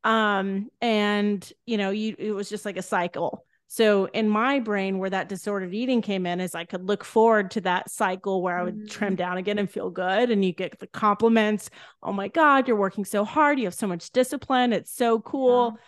Um, 0.04 0.70
and 0.82 1.52
you 1.66 1.78
know, 1.78 1.92
you, 1.92 2.16
it 2.18 2.32
was 2.32 2.50
just 2.50 2.66
like 2.66 2.78
a 2.78 2.82
cycle. 2.82 3.46
So 3.68 4.06
in 4.06 4.30
my 4.30 4.60
brain, 4.60 5.00
where 5.00 5.10
that 5.10 5.30
disordered 5.30 5.74
eating 5.74 6.04
came 6.04 6.28
in, 6.28 6.40
is 6.40 6.54
I 6.54 6.64
could 6.64 6.86
look 6.86 7.04
forward 7.04 7.50
to 7.52 7.62
that 7.62 7.90
cycle 7.90 8.44
where 8.44 8.56
I 8.56 8.64
would 8.64 8.76
mm-hmm. 8.76 8.88
trim 8.88 9.16
down 9.16 9.38
again 9.38 9.58
and 9.58 9.68
feel 9.68 9.90
good. 9.90 10.30
And 10.30 10.46
you 10.46 10.52
get 10.52 10.78
the 10.78 10.86
compliments. 10.86 11.72
Oh 12.04 12.14
my 12.14 12.28
God, 12.28 12.68
you're 12.68 12.78
working 12.78 13.04
so 13.04 13.26
hard. 13.26 13.58
You 13.58 13.66
have 13.66 13.74
so 13.74 13.88
much 13.88 14.12
discipline. 14.12 14.74
It's 14.74 14.94
so 14.94 15.20
cool. 15.22 15.74
Yeah. 15.74 15.82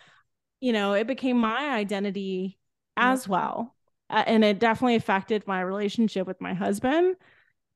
You 0.60 0.72
know, 0.72 0.94
it 0.94 1.06
became 1.06 1.38
my 1.38 1.70
identity 1.70 2.58
as 2.96 3.28
well. 3.28 3.74
Uh, 4.08 4.24
and 4.26 4.44
it 4.44 4.58
definitely 4.58 4.94
affected 4.94 5.46
my 5.46 5.60
relationship 5.60 6.26
with 6.26 6.40
my 6.40 6.54
husband. 6.54 7.16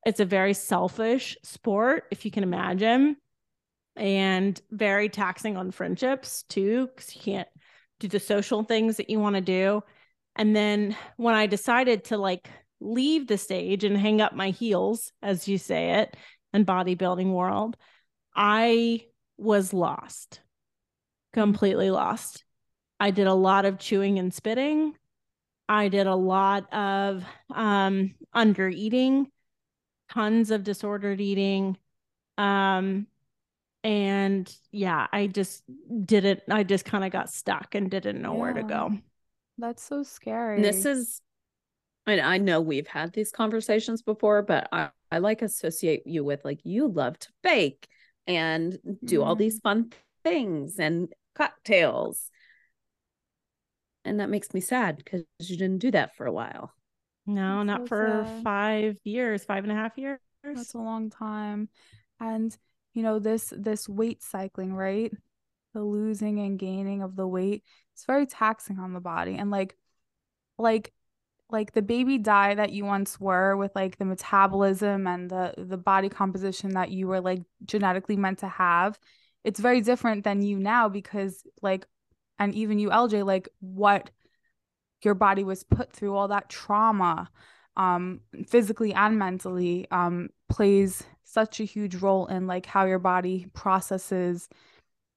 It's 0.07 0.20
a 0.20 0.24
very 0.24 0.55
selfish 0.55 1.37
sport, 1.43 2.05
if 2.11 2.24
you 2.24 2.31
can 2.31 2.43
imagine, 2.43 3.16
and 3.97 4.61
very 4.70 5.09
taxing 5.09 5.57
on 5.57 5.72
friendships 5.72 6.45
too, 6.49 6.87
because 6.87 7.14
you 7.14 7.20
can't 7.20 7.49
do 7.99 8.09
the 8.09 8.20
social 8.20 8.62
things 8.62 8.97
that 8.97 9.11
you 9.11 9.20
want 9.20 9.37
to 9.37 9.43
do. 9.43 9.83
And 10.37 10.57
then 10.57 10.97
when 11.16 11.35
I 11.35 11.47
decided 11.47 12.05
to 12.05 12.16
like 12.16 12.49
leave 12.81 13.26
the 13.26 13.37
stage 13.37 13.85
and 13.85 13.97
hang 13.97 14.22
up 14.22 14.33
my 14.33 14.51
heels, 14.51 15.12
as 15.22 15.47
you 15.47 15.59
say 15.59 16.01
it, 16.01 16.16
in 16.55 16.64
bodybuilding 16.64 17.31
world, 17.31 17.76
I 18.35 19.05
was 19.37 19.72
lost, 19.72 20.41
completely 21.33 21.91
lost. 21.91 22.45
I 23.01 23.11
did 23.11 23.26
a 23.26 23.34
lot 23.34 23.64
of 23.64 23.78
chewing 23.78 24.18
and 24.18 24.32
spitting. 24.32 24.94
I 25.68 25.88
did 25.88 26.07
a 26.07 26.14
lot 26.14 26.72
of 26.72 27.24
um, 27.55 28.14
under 28.32 28.68
eating, 28.68 29.28
tons 30.12 30.51
of 30.51 30.64
disordered 30.64 31.20
eating. 31.20 31.78
Um, 32.36 33.07
and 33.82 34.55
yeah, 34.70 35.07
I 35.12 35.28
just 35.28 35.62
didn't, 36.05 36.42
I 36.51 36.64
just 36.64 36.84
kind 36.84 37.05
of 37.05 37.11
got 37.11 37.30
stuck 37.30 37.74
and 37.74 37.90
didn't 37.90 38.20
know 38.20 38.34
yeah. 38.34 38.40
where 38.40 38.53
to 38.53 38.62
go. 38.62 38.98
That's 39.57 39.82
so 39.82 40.03
scary. 40.03 40.61
This 40.61 40.84
is, 40.84 41.22
I, 42.07 42.20
I 42.20 42.38
know 42.38 42.61
we've 42.61 42.86
had 42.86 43.12
these 43.12 43.32
conversations 43.32 44.03
before, 44.03 44.42
but 44.42 44.68
I, 44.72 44.90
I 45.11 45.18
like 45.18 45.40
associate 45.40 46.07
you 46.07 46.22
with 46.24 46.44
like 46.44 46.61
you 46.64 46.88
love 46.88 47.18
to 47.20 47.28
bake 47.42 47.88
and 48.26 48.72
do 49.05 49.18
mm-hmm. 49.18 49.28
all 49.28 49.36
these 49.36 49.61
fun 49.61 49.92
things 50.24 50.78
and 50.78 51.09
cocktails. 51.34 52.30
And 54.05 54.20
that 54.20 54.30
makes 54.30 54.53
me 54.55 54.61
sad 54.61 54.96
because 54.96 55.24
you 55.40 55.57
didn't 55.57 55.78
do 55.78 55.90
that 55.90 56.16
for 56.16 56.26
a 56.26 56.32
while. 56.32 56.72
No, 57.26 57.59
That's 57.59 57.66
not 57.66 57.80
so 57.82 57.86
for 57.88 58.24
sad. 58.26 58.44
five 58.44 58.98
years, 59.05 59.44
five 59.44 59.64
and 59.64 59.72
a 59.72 59.76
half 59.76 59.98
years. 59.98 60.18
That's 60.42 60.74
a 60.74 60.78
long 60.78 61.11
time. 61.11 61.68
And 62.18 62.57
you 62.94 63.03
know, 63.03 63.18
this 63.18 63.53
this 63.57 63.88
weight 63.88 64.22
cycling, 64.22 64.74
right? 64.74 65.12
The 65.74 65.82
losing 65.82 66.40
and 66.40 66.59
gaining 66.59 67.03
of 67.03 67.14
the 67.14 67.28
weight 67.28 67.62
it's 68.01 68.07
very 68.07 68.24
taxing 68.24 68.78
on 68.78 68.94
the 68.94 69.01
body 69.01 69.36
and 69.36 69.51
like 69.51 69.76
like 70.59 70.92
like 71.51 71.72
the 71.72 71.82
baby 71.82 72.18
Di 72.18 72.55
that 72.55 72.72
you 72.72 72.84
once 72.84 73.20
were 73.20 73.57
with 73.57 73.72
like 73.74 73.98
the 73.98 74.05
metabolism 74.07 75.07
and 75.07 75.28
the 75.28 75.55
the 75.59 75.76
body 75.76 76.09
composition 76.09 76.70
that 76.74 76.90
you 76.90 77.09
were 77.09 77.20
like 77.20 77.42
genetically 77.66 78.16
meant 78.16 78.38
to 78.38 78.48
have 78.48 78.98
it's 79.44 79.61
very 79.61 79.82
different 79.82 80.24
than 80.24 80.42
you 80.42 80.59
now 80.59 80.88
because 80.88 81.42
like 81.62 81.86
and 82.41 82.55
even 82.55 82.80
you 82.80 82.91
LJ 82.91 83.24
like 83.24 83.49
what 83.61 84.11
your 85.05 85.14
body 85.14 85.45
was 85.45 85.62
put 85.62 85.93
through 85.93 86.14
all 86.14 86.28
that 86.28 86.49
trauma 86.49 87.30
um 87.76 88.20
physically 88.49 88.93
and 88.93 89.18
mentally 89.18 89.86
um 89.93 90.28
plays 90.49 91.05
such 91.22 91.61
a 91.61 91.64
huge 91.64 91.95
role 91.95 92.26
in 92.26 92.49
like 92.49 92.66
how 92.66 92.84
your 92.84 92.99
body 92.99 93.47
processes 93.55 94.49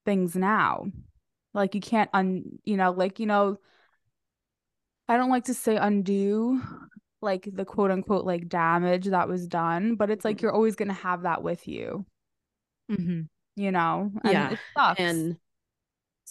things 0.04 0.36
now 0.36 0.86
like 1.54 1.74
you 1.74 1.80
can't 1.80 2.10
un 2.12 2.58
you 2.64 2.76
know, 2.76 2.90
like, 2.90 3.20
you 3.20 3.26
know, 3.26 3.58
I 5.08 5.16
don't 5.16 5.30
like 5.30 5.44
to 5.44 5.54
say 5.54 5.76
undo 5.76 6.60
like 7.22 7.48
the 7.50 7.64
quote 7.64 7.90
unquote 7.90 8.26
like 8.26 8.48
damage 8.48 9.06
that 9.06 9.28
was 9.28 9.46
done, 9.46 9.94
but 9.94 10.10
it's 10.10 10.24
like 10.24 10.36
mm-hmm. 10.36 10.46
you're 10.46 10.52
always 10.52 10.74
gonna 10.74 10.92
have 10.92 11.22
that 11.22 11.42
with 11.42 11.66
you. 11.68 12.04
Mm-hmm. 12.90 13.22
You 13.56 13.70
know? 13.70 14.10
And 14.24 14.32
yeah. 14.32 14.94
And 14.98 15.36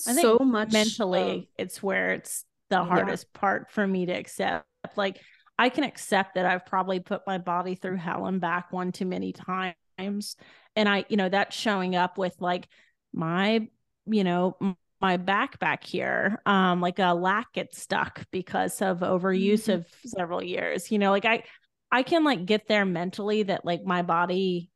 I 0.07 0.13
so 0.13 0.39
much 0.39 0.71
mentally 0.71 1.37
of, 1.37 1.45
it's 1.57 1.83
where 1.83 2.11
it's 2.11 2.45
the 2.69 2.83
hardest 2.83 3.27
yeah. 3.33 3.39
part 3.39 3.71
for 3.71 3.85
me 3.85 4.07
to 4.07 4.13
accept. 4.13 4.65
Like 4.95 5.19
I 5.57 5.69
can 5.69 5.83
accept 5.83 6.35
that 6.35 6.45
I've 6.45 6.65
probably 6.65 6.99
put 6.99 7.21
my 7.27 7.37
body 7.37 7.75
through 7.75 7.97
hell 7.97 8.25
and 8.25 8.41
back 8.41 8.71
one 8.71 8.91
too 8.91 9.05
many 9.05 9.33
times. 9.33 10.35
And 10.75 10.89
I, 10.89 11.05
you 11.09 11.17
know, 11.17 11.29
that's 11.29 11.55
showing 11.55 11.95
up 11.95 12.17
with 12.17 12.35
like 12.39 12.67
my, 13.13 13.67
you 14.05 14.23
know, 14.23 14.57
my 15.03 15.17
back 15.17 15.59
back 15.59 15.83
here 15.83 16.41
um 16.45 16.79
like 16.79 16.97
a 16.97 17.13
lack 17.13 17.51
gets 17.51 17.81
stuck 17.81 18.23
because 18.31 18.81
of 18.81 18.99
overuse 18.99 19.63
mm-hmm. 19.63 19.81
of 19.81 19.87
several 20.05 20.41
years 20.41 20.91
you 20.91 20.97
know 20.97 21.11
like 21.11 21.25
i 21.25 21.43
i 21.91 22.03
can 22.03 22.23
like 22.23 22.45
get 22.45 22.69
there 22.69 22.85
mentally 22.85 23.43
that 23.43 23.65
like 23.65 23.83
my 23.83 24.01
body 24.01 24.71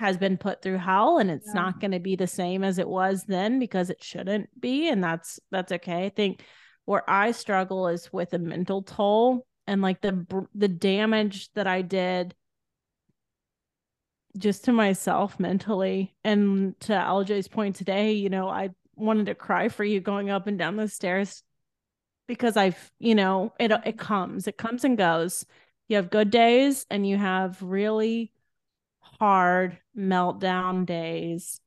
has 0.00 0.16
been 0.16 0.36
put 0.36 0.60
through 0.60 0.78
hell 0.78 1.18
and 1.18 1.30
it's 1.30 1.48
yeah. 1.48 1.60
not 1.60 1.80
going 1.80 1.92
to 1.92 2.00
be 2.00 2.16
the 2.16 2.26
same 2.26 2.64
as 2.64 2.78
it 2.78 2.88
was 2.88 3.24
then 3.24 3.58
because 3.58 3.90
it 3.90 4.02
shouldn't 4.02 4.48
be 4.60 4.88
and 4.88 5.02
that's 5.02 5.38
that's 5.50 5.72
okay 5.72 6.04
i 6.04 6.08
think 6.08 6.42
where 6.84 7.08
i 7.08 7.30
struggle 7.30 7.88
is 7.88 8.12
with 8.12 8.34
a 8.34 8.38
mental 8.38 8.82
toll 8.82 9.46
and 9.66 9.80
like 9.82 10.00
the 10.00 10.26
the 10.54 10.68
damage 10.68 11.48
that 11.54 11.66
i 11.66 11.80
did 11.80 12.34
just 14.36 14.64
to 14.64 14.72
myself 14.72 15.38
mentally 15.38 16.12
and 16.24 16.78
to 16.80 16.92
LJ's 16.92 17.46
point 17.46 17.76
today 17.76 18.14
you 18.14 18.28
know 18.28 18.48
I 18.48 18.70
wanted 18.96 19.26
to 19.26 19.34
cry 19.34 19.68
for 19.68 19.84
you 19.84 20.00
going 20.00 20.30
up 20.30 20.46
and 20.46 20.58
down 20.58 20.76
the 20.76 20.88
stairs 20.88 21.42
because 22.26 22.56
I've, 22.56 22.90
you 22.98 23.14
know, 23.14 23.52
it 23.58 23.70
it 23.84 23.98
comes, 23.98 24.46
it 24.46 24.56
comes 24.56 24.84
and 24.84 24.96
goes. 24.96 25.44
You 25.88 25.96
have 25.96 26.10
good 26.10 26.30
days 26.30 26.86
and 26.90 27.06
you 27.06 27.18
have 27.18 27.60
really 27.62 28.32
hard 29.18 29.78
meltdown 29.96 30.86
days. 30.86 31.60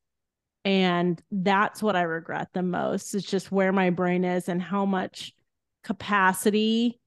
And 0.66 1.22
that's 1.32 1.82
what 1.82 1.96
I 1.96 2.02
regret 2.02 2.50
the 2.54 2.64
most. 2.64 3.16
It's 3.16 3.26
just 3.26 3.52
where 3.52 3.72
my 3.72 3.90
brain 3.90 4.26
is 4.26 4.50
and 4.50 4.62
how 4.62 4.86
much 4.86 5.34
capacity 5.84 7.00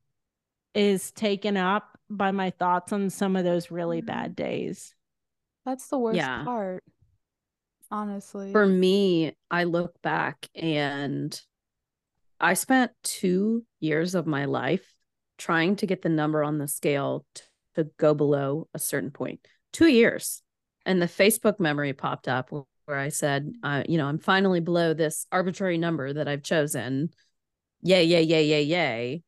is 0.74 1.10
taken 1.12 1.56
up 1.56 1.98
by 2.08 2.30
my 2.30 2.50
thoughts 2.50 2.92
on 2.92 3.10
some 3.10 3.36
of 3.36 3.44
those 3.44 3.70
really 3.70 3.98
mm-hmm. 3.98 4.06
bad 4.06 4.36
days. 4.36 4.94
That's 5.66 5.88
the 5.88 5.98
worst 5.98 6.16
yeah. 6.16 6.44
part 6.44 6.82
honestly. 7.90 8.52
For 8.52 8.66
me, 8.66 9.36
I 9.50 9.64
look 9.64 10.00
back 10.02 10.48
and 10.54 11.38
I 12.38 12.54
spent 12.54 12.92
two 13.02 13.64
years 13.80 14.14
of 14.14 14.26
my 14.26 14.46
life 14.46 14.94
trying 15.38 15.76
to 15.76 15.86
get 15.86 16.02
the 16.02 16.08
number 16.08 16.42
on 16.42 16.58
the 16.58 16.68
scale 16.68 17.26
to, 17.34 17.42
to 17.76 17.84
go 17.98 18.14
below 18.14 18.68
a 18.74 18.78
certain 18.78 19.10
point. 19.10 19.46
Two 19.72 19.88
years. 19.88 20.42
And 20.86 21.00
the 21.00 21.06
Facebook 21.06 21.60
memory 21.60 21.92
popped 21.92 22.28
up 22.28 22.50
where 22.50 22.98
I 22.98 23.10
said, 23.10 23.52
uh, 23.62 23.84
you 23.88 23.98
know, 23.98 24.06
I'm 24.06 24.18
finally 24.18 24.60
below 24.60 24.94
this 24.94 25.26
arbitrary 25.30 25.78
number 25.78 26.12
that 26.12 26.26
I've 26.26 26.42
chosen. 26.42 27.10
Yay, 27.82 28.04
yay, 28.04 28.22
yay, 28.22 28.44
yay, 28.44 28.62
yay. 28.62 29.22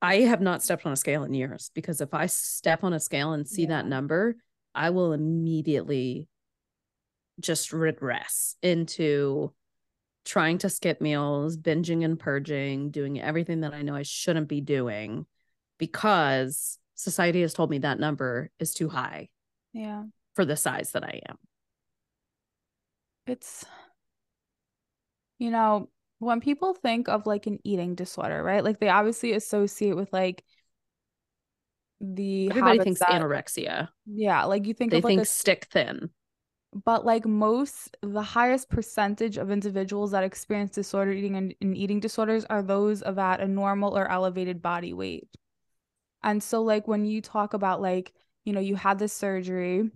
I 0.00 0.16
have 0.22 0.40
not 0.40 0.62
stepped 0.62 0.86
on 0.86 0.92
a 0.92 0.96
scale 0.96 1.24
in 1.24 1.34
years 1.34 1.70
because 1.74 2.00
if 2.00 2.14
I 2.14 2.26
step 2.26 2.84
on 2.84 2.92
a 2.92 3.00
scale 3.00 3.32
and 3.32 3.46
see 3.46 3.62
yeah. 3.62 3.68
that 3.68 3.86
number, 3.86 4.36
I 4.74 4.90
will 4.90 5.12
immediately 5.12 6.28
just 7.40 7.72
regress 7.72 8.56
into 8.62 9.52
trying 10.24 10.58
to 10.58 10.70
skip 10.70 11.00
meals, 11.00 11.56
binging 11.56 12.04
and 12.04 12.18
purging, 12.18 12.90
doing 12.90 13.20
everything 13.20 13.60
that 13.60 13.74
I 13.74 13.82
know 13.82 13.94
I 13.94 14.02
shouldn't 14.02 14.48
be 14.48 14.60
doing 14.60 15.26
because 15.78 16.78
society 16.94 17.42
has 17.42 17.54
told 17.54 17.70
me 17.70 17.78
that 17.78 18.00
number 18.00 18.50
is 18.58 18.74
too 18.74 18.88
high. 18.88 19.28
Yeah. 19.74 20.04
For 20.34 20.46
the 20.46 20.56
size 20.56 20.92
that 20.92 21.04
I 21.04 21.20
am. 21.28 21.36
It's, 23.26 23.64
you 25.38 25.50
know, 25.50 25.90
when 26.20 26.40
people 26.40 26.72
think 26.72 27.08
of 27.08 27.26
like 27.26 27.46
an 27.46 27.58
eating 27.64 27.94
disorder, 27.94 28.42
right? 28.42 28.64
Like 28.64 28.80
they 28.80 28.88
obviously 28.88 29.32
associate 29.32 29.96
with 29.96 30.10
like 30.12 30.42
the 32.00 32.48
everybody 32.48 32.78
thinks 32.78 33.00
that, 33.00 33.10
anorexia. 33.10 33.88
Yeah, 34.06 34.44
like 34.44 34.66
you 34.66 34.74
think 34.74 34.92
they 34.92 34.98
of 34.98 35.04
think 35.04 35.18
like 35.18 35.26
a, 35.26 35.30
stick 35.30 35.66
thin 35.70 36.10
but 36.84 37.06
like 37.06 37.24
most 37.24 37.96
the 38.02 38.22
highest 38.22 38.68
percentage 38.68 39.38
of 39.38 39.50
individuals 39.50 40.10
that 40.10 40.24
experience 40.24 40.74
disorder 40.74 41.12
eating 41.12 41.36
and, 41.36 41.54
and, 41.60 41.76
eating 41.76 42.00
disorders 42.00 42.44
are 42.46 42.62
those 42.62 43.02
of 43.02 43.18
at 43.18 43.40
a 43.40 43.46
normal 43.46 43.96
or 43.96 44.10
elevated 44.10 44.60
body 44.60 44.92
weight 44.92 45.28
and 46.22 46.42
so 46.42 46.62
like 46.62 46.88
when 46.88 47.04
you 47.04 47.20
talk 47.20 47.54
about 47.54 47.80
like 47.80 48.12
you 48.44 48.52
know 48.52 48.60
you 48.60 48.76
had 48.76 48.98
this 48.98 49.12
surgery 49.12 49.90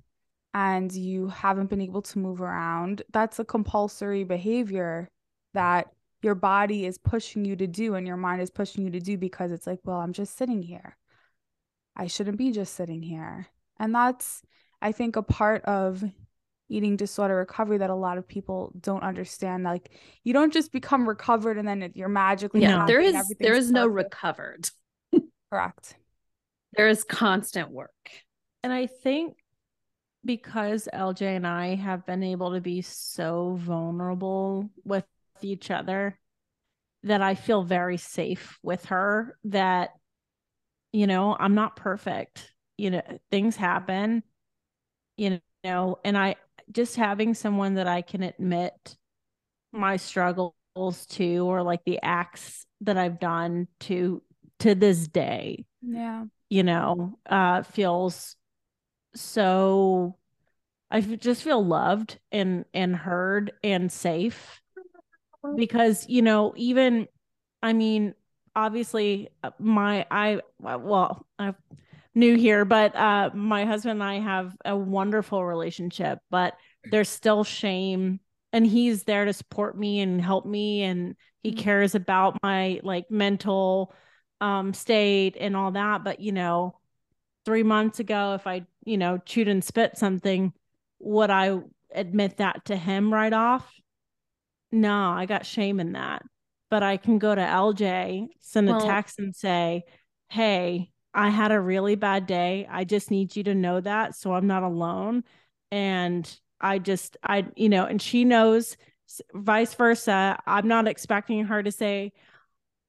and 0.54 0.92
you 0.92 1.28
haven't 1.28 1.70
been 1.70 1.80
able 1.80 2.02
to 2.02 2.18
move 2.18 2.40
around 2.40 3.02
that's 3.12 3.38
a 3.38 3.44
compulsory 3.44 4.24
behavior 4.24 5.08
that 5.54 5.88
your 6.22 6.34
body 6.34 6.84
is 6.84 6.98
pushing 6.98 7.44
you 7.44 7.54
to 7.54 7.66
do 7.66 7.94
and 7.94 8.06
your 8.06 8.16
mind 8.16 8.42
is 8.42 8.50
pushing 8.50 8.84
you 8.84 8.90
to 8.90 9.00
do 9.00 9.16
because 9.16 9.52
it's 9.52 9.66
like 9.66 9.80
well 9.84 9.98
i'm 9.98 10.12
just 10.12 10.36
sitting 10.36 10.62
here 10.62 10.96
i 11.96 12.06
shouldn't 12.06 12.38
be 12.38 12.50
just 12.50 12.74
sitting 12.74 13.02
here 13.02 13.46
and 13.78 13.94
that's 13.94 14.42
i 14.82 14.92
think 14.92 15.16
a 15.16 15.22
part 15.22 15.64
of 15.64 16.02
eating 16.68 16.96
disorder 16.96 17.36
recovery 17.36 17.78
that 17.78 17.90
a 17.90 17.94
lot 17.94 18.18
of 18.18 18.28
people 18.28 18.72
don't 18.80 19.02
understand. 19.02 19.64
Like 19.64 19.90
you 20.24 20.32
don't 20.32 20.52
just 20.52 20.72
become 20.72 21.08
recovered 21.08 21.58
and 21.58 21.66
then 21.66 21.92
you're 21.94 22.08
magically 22.08 22.62
yeah. 22.62 22.84
There 22.86 23.00
is 23.00 23.14
there 23.40 23.54
is 23.54 23.66
perfect. 23.66 23.74
no 23.74 23.86
recovered. 23.86 24.70
Correct. 25.50 25.96
There 26.74 26.88
is 26.88 27.04
constant 27.04 27.70
work. 27.70 27.90
And 28.62 28.72
I 28.72 28.86
think 28.86 29.36
because 30.24 30.88
LJ 30.92 31.36
and 31.36 31.46
I 31.46 31.76
have 31.76 32.04
been 32.06 32.22
able 32.22 32.52
to 32.52 32.60
be 32.60 32.82
so 32.82 33.56
vulnerable 33.60 34.70
with 34.84 35.04
each 35.42 35.70
other 35.70 36.18
that 37.04 37.22
I 37.22 37.34
feel 37.34 37.62
very 37.62 37.96
safe 37.96 38.58
with 38.62 38.86
her 38.86 39.38
that 39.44 39.90
you 40.92 41.06
know, 41.06 41.36
I'm 41.38 41.54
not 41.54 41.76
perfect. 41.76 42.52
You 42.76 42.90
know, 42.90 43.02
things 43.30 43.56
happen. 43.56 44.22
You 45.16 45.40
know, 45.64 45.98
and 46.04 46.16
I 46.16 46.36
just 46.70 46.96
having 46.96 47.34
someone 47.34 47.74
that 47.74 47.86
I 47.86 48.02
can 48.02 48.22
admit 48.22 48.96
my 49.72 49.96
struggles 49.96 50.54
to 51.10 51.38
or 51.46 51.62
like 51.62 51.84
the 51.84 51.98
acts 52.02 52.66
that 52.82 52.96
I've 52.96 53.20
done 53.20 53.68
to 53.80 54.22
to 54.60 54.74
this 54.74 55.08
day. 55.08 55.64
Yeah. 55.82 56.24
You 56.48 56.62
know, 56.62 57.18
uh 57.28 57.62
feels 57.62 58.36
so 59.18 60.16
I 60.90 61.00
just 61.00 61.42
feel 61.42 61.64
loved 61.64 62.18
and 62.32 62.64
and 62.74 62.96
heard 62.96 63.52
and 63.64 63.90
safe 63.92 64.62
because 65.56 66.08
you 66.08 66.22
know 66.22 66.52
even 66.56 67.08
I 67.62 67.72
mean 67.72 68.14
obviously 68.54 69.28
uh, 69.42 69.50
my 69.58 70.06
I 70.10 70.40
well 70.60 71.26
I'm 71.38 71.54
new 72.14 72.36
here 72.36 72.64
but 72.64 72.94
uh 72.96 73.30
my 73.34 73.64
husband 73.64 73.92
and 74.00 74.04
I 74.04 74.20
have 74.20 74.56
a 74.64 74.76
wonderful 74.76 75.44
relationship 75.44 76.18
but 76.30 76.54
there's 76.84 77.08
still 77.08 77.44
shame 77.44 78.20
and 78.52 78.66
he's 78.66 79.04
there 79.04 79.24
to 79.24 79.32
support 79.32 79.78
me 79.78 80.00
and 80.00 80.20
help 80.20 80.46
me 80.46 80.82
and 80.82 81.16
he 81.42 81.52
Mhm. 81.52 81.58
cares 81.58 81.94
about 81.94 82.38
my 82.42 82.80
like 82.82 83.10
mental 83.10 83.94
um 84.40 84.72
state 84.74 85.36
and 85.38 85.56
all 85.56 85.72
that 85.72 86.04
but 86.04 86.20
you 86.20 86.32
know 86.32 86.78
3 87.44 87.62
months 87.62 88.00
ago 88.00 88.34
if 88.34 88.46
I 88.46 88.66
you 88.84 88.98
know 88.98 89.18
chewed 89.18 89.48
and 89.48 89.64
spit 89.64 89.96
something 89.96 90.52
would 90.98 91.30
I 91.30 91.60
admit 91.94 92.38
that 92.38 92.64
to 92.66 92.76
him 92.76 93.12
right 93.12 93.32
off? 93.32 93.72
No 94.72 95.10
I 95.10 95.26
got 95.26 95.46
shame 95.46 95.80
in 95.80 95.92
that. 95.92 96.22
But 96.70 96.82
I 96.82 96.98
can 96.98 97.18
go 97.18 97.34
to 97.34 97.40
LJ 97.40 98.26
send 98.40 98.68
a 98.68 98.78
text 98.80 99.18
and 99.18 99.34
say 99.34 99.84
hey 100.28 100.90
I 101.14 101.30
had 101.30 101.50
a 101.50 101.60
really 101.60 101.94
bad 101.94 102.26
day. 102.26 102.66
I 102.70 102.84
just 102.84 103.10
need 103.10 103.34
you 103.34 103.42
to 103.44 103.54
know 103.54 103.80
that 103.80 104.14
so 104.14 104.34
I'm 104.34 104.46
not 104.46 104.62
alone. 104.62 105.24
And 105.70 106.30
I 106.60 106.78
just 106.78 107.16
I 107.22 107.46
you 107.56 107.68
know 107.68 107.86
and 107.86 108.02
she 108.02 108.24
knows 108.24 108.76
vice 109.32 109.72
versa. 109.74 110.38
I'm 110.46 110.68
not 110.68 110.86
expecting 110.86 111.46
her 111.46 111.62
to 111.62 111.72
say 111.72 112.12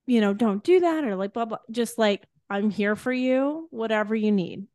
you 0.07 0.19
know 0.19 0.33
don't 0.33 0.63
do 0.63 0.81
that 0.81 1.05
or 1.05 1.15
like 1.15 1.33
blah 1.33 1.45
blah 1.45 1.59
just 1.71 1.97
like 1.97 2.25
I'm 2.49 2.69
here 2.69 2.95
for 2.95 3.13
you 3.13 3.67
whatever 3.71 4.15
you 4.15 4.31
need 4.31 4.65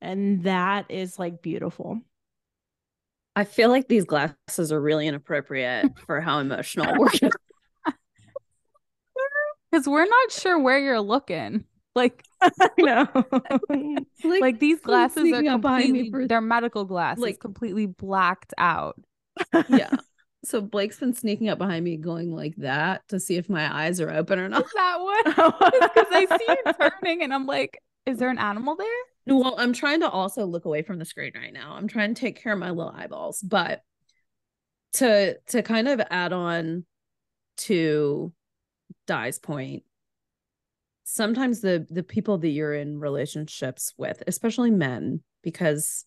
and 0.00 0.42
that 0.44 0.90
is 0.90 1.18
like 1.18 1.42
beautiful 1.42 2.00
I 3.34 3.44
feel 3.44 3.68
like 3.68 3.86
these 3.88 4.04
glasses 4.04 4.72
are 4.72 4.80
really 4.80 5.06
inappropriate 5.06 5.98
for 6.06 6.20
how 6.22 6.38
emotional 6.38 6.94
we're. 6.98 7.10
Because 9.70 9.86
we're 9.88 10.06
not 10.06 10.32
sure 10.32 10.58
where 10.58 10.78
you're 10.78 11.00
looking. 11.00 11.64
Like 11.94 12.22
I 12.40 12.50
know 12.78 13.08
like 14.24 14.58
these 14.58 14.80
glasses 14.80 15.18
are 15.18 15.20
sneaking 15.26 15.42
me 15.42 15.48
completely 15.50 16.10
for- 16.10 16.26
they're 16.28 16.40
medical 16.40 16.84
glasses, 16.84 17.22
like- 17.22 17.40
completely 17.40 17.86
blacked 17.86 18.54
out. 18.58 18.96
yeah. 19.68 19.90
So 20.46 20.60
Blake's 20.60 21.00
been 21.00 21.12
sneaking 21.12 21.48
up 21.48 21.58
behind 21.58 21.84
me 21.84 21.96
going 21.96 22.32
like 22.32 22.54
that 22.58 23.06
to 23.08 23.18
see 23.18 23.36
if 23.36 23.48
my 23.48 23.84
eyes 23.84 24.00
are 24.00 24.10
open 24.10 24.38
or 24.38 24.48
not. 24.48 24.64
Is 24.64 24.72
that 24.74 25.00
one? 25.00 25.34
Oh. 25.38 25.52
Because 25.58 26.06
I 26.12 26.38
see 26.38 26.44
you 26.48 26.72
turning 26.80 27.22
and 27.22 27.34
I'm 27.34 27.46
like, 27.46 27.82
is 28.06 28.18
there 28.18 28.30
an 28.30 28.38
animal 28.38 28.76
there? 28.76 28.86
Well, 29.26 29.56
I'm 29.58 29.72
trying 29.72 30.00
to 30.00 30.08
also 30.08 30.46
look 30.46 30.64
away 30.64 30.82
from 30.82 31.00
the 31.00 31.04
screen 31.04 31.32
right 31.34 31.52
now. 31.52 31.74
I'm 31.74 31.88
trying 31.88 32.14
to 32.14 32.20
take 32.20 32.40
care 32.40 32.52
of 32.52 32.60
my 32.60 32.70
little 32.70 32.94
eyeballs, 32.96 33.40
but 33.42 33.82
to 34.94 35.36
to 35.48 35.62
kind 35.62 35.88
of 35.88 36.00
add 36.08 36.32
on 36.32 36.84
to 37.56 38.32
Di's 39.08 39.40
point, 39.40 39.82
sometimes 41.02 41.60
the 41.60 41.84
the 41.90 42.04
people 42.04 42.38
that 42.38 42.48
you're 42.48 42.74
in 42.74 43.00
relationships 43.00 43.92
with, 43.98 44.22
especially 44.28 44.70
men, 44.70 45.22
because 45.42 46.04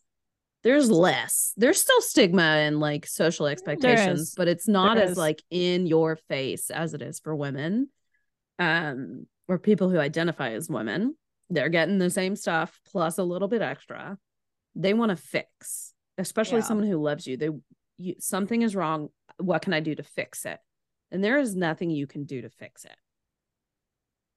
there's 0.64 0.92
less. 0.92 1.54
There's 1.58 1.80
still 1.82 2.02
stigma 2.02 2.42
and 2.42 2.80
like 2.80 3.06
social 3.06 3.48
expectations, 3.48 4.34
but 4.36 4.48
it's 4.48 4.68
not 4.68 4.96
There 4.96 5.06
as 5.06 5.12
is. 5.12 5.18
like 5.18 5.42
in 5.50 5.86
your 5.88 6.16
face 6.16 6.70
as 6.70 6.94
it 6.94 7.02
is 7.02 7.20
for 7.20 7.36
women. 7.36 7.90
Um, 8.60 9.26
or 9.48 9.58
people 9.58 9.90
who 9.90 9.98
identify 9.98 10.52
as 10.52 10.70
women. 10.70 11.16
They're 11.50 11.70
getting 11.70 11.98
the 11.98 12.10
same 12.12 12.36
stuff 12.36 12.80
plus 12.92 13.18
a 13.18 13.24
little 13.24 13.48
bit 13.48 13.62
extra. 13.62 14.18
They 14.76 14.94
want 14.94 15.10
to 15.10 15.16
fix 15.16 15.94
especially 16.18 16.58
Yeah. 16.60 16.66
someone 16.66 16.88
who 16.88 16.98
loves 17.02 17.26
you. 17.26 17.38
They 17.38 17.50
you, 17.98 18.16
something 18.20 18.62
is 18.62 18.76
wrong. 18.76 19.10
What 19.38 19.62
can 19.62 19.74
i 19.74 19.80
do 19.80 19.96
to 19.96 20.04
fix 20.04 20.46
it? 20.46 20.60
And 21.12 21.24
there 21.24 21.40
is 21.40 21.56
nothing 21.56 21.90
you 21.90 22.06
can 22.08 22.26
do 22.26 22.42
to 22.42 22.50
fix 22.50 22.84
it. 22.86 22.96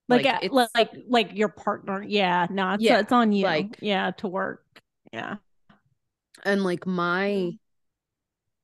Like 0.09 0.25
Like, 0.25 0.45
uh, 0.53 0.67
like 0.75 0.91
like 1.09 1.31
your 1.35 1.49
partner. 1.49 2.03
Yeah 2.03 2.47
no 2.51 2.75
it's, 2.75 2.83
Yeah, 2.83 3.01
it's 3.01 3.13
on 3.13 3.33
you. 3.33 3.45
like- 3.45 3.79
yeah 3.83 4.13
to 4.19 4.29
work. 4.29 4.65
Yeah 5.13 5.37
and 6.45 6.65
like 6.65 6.87
my 6.87 7.51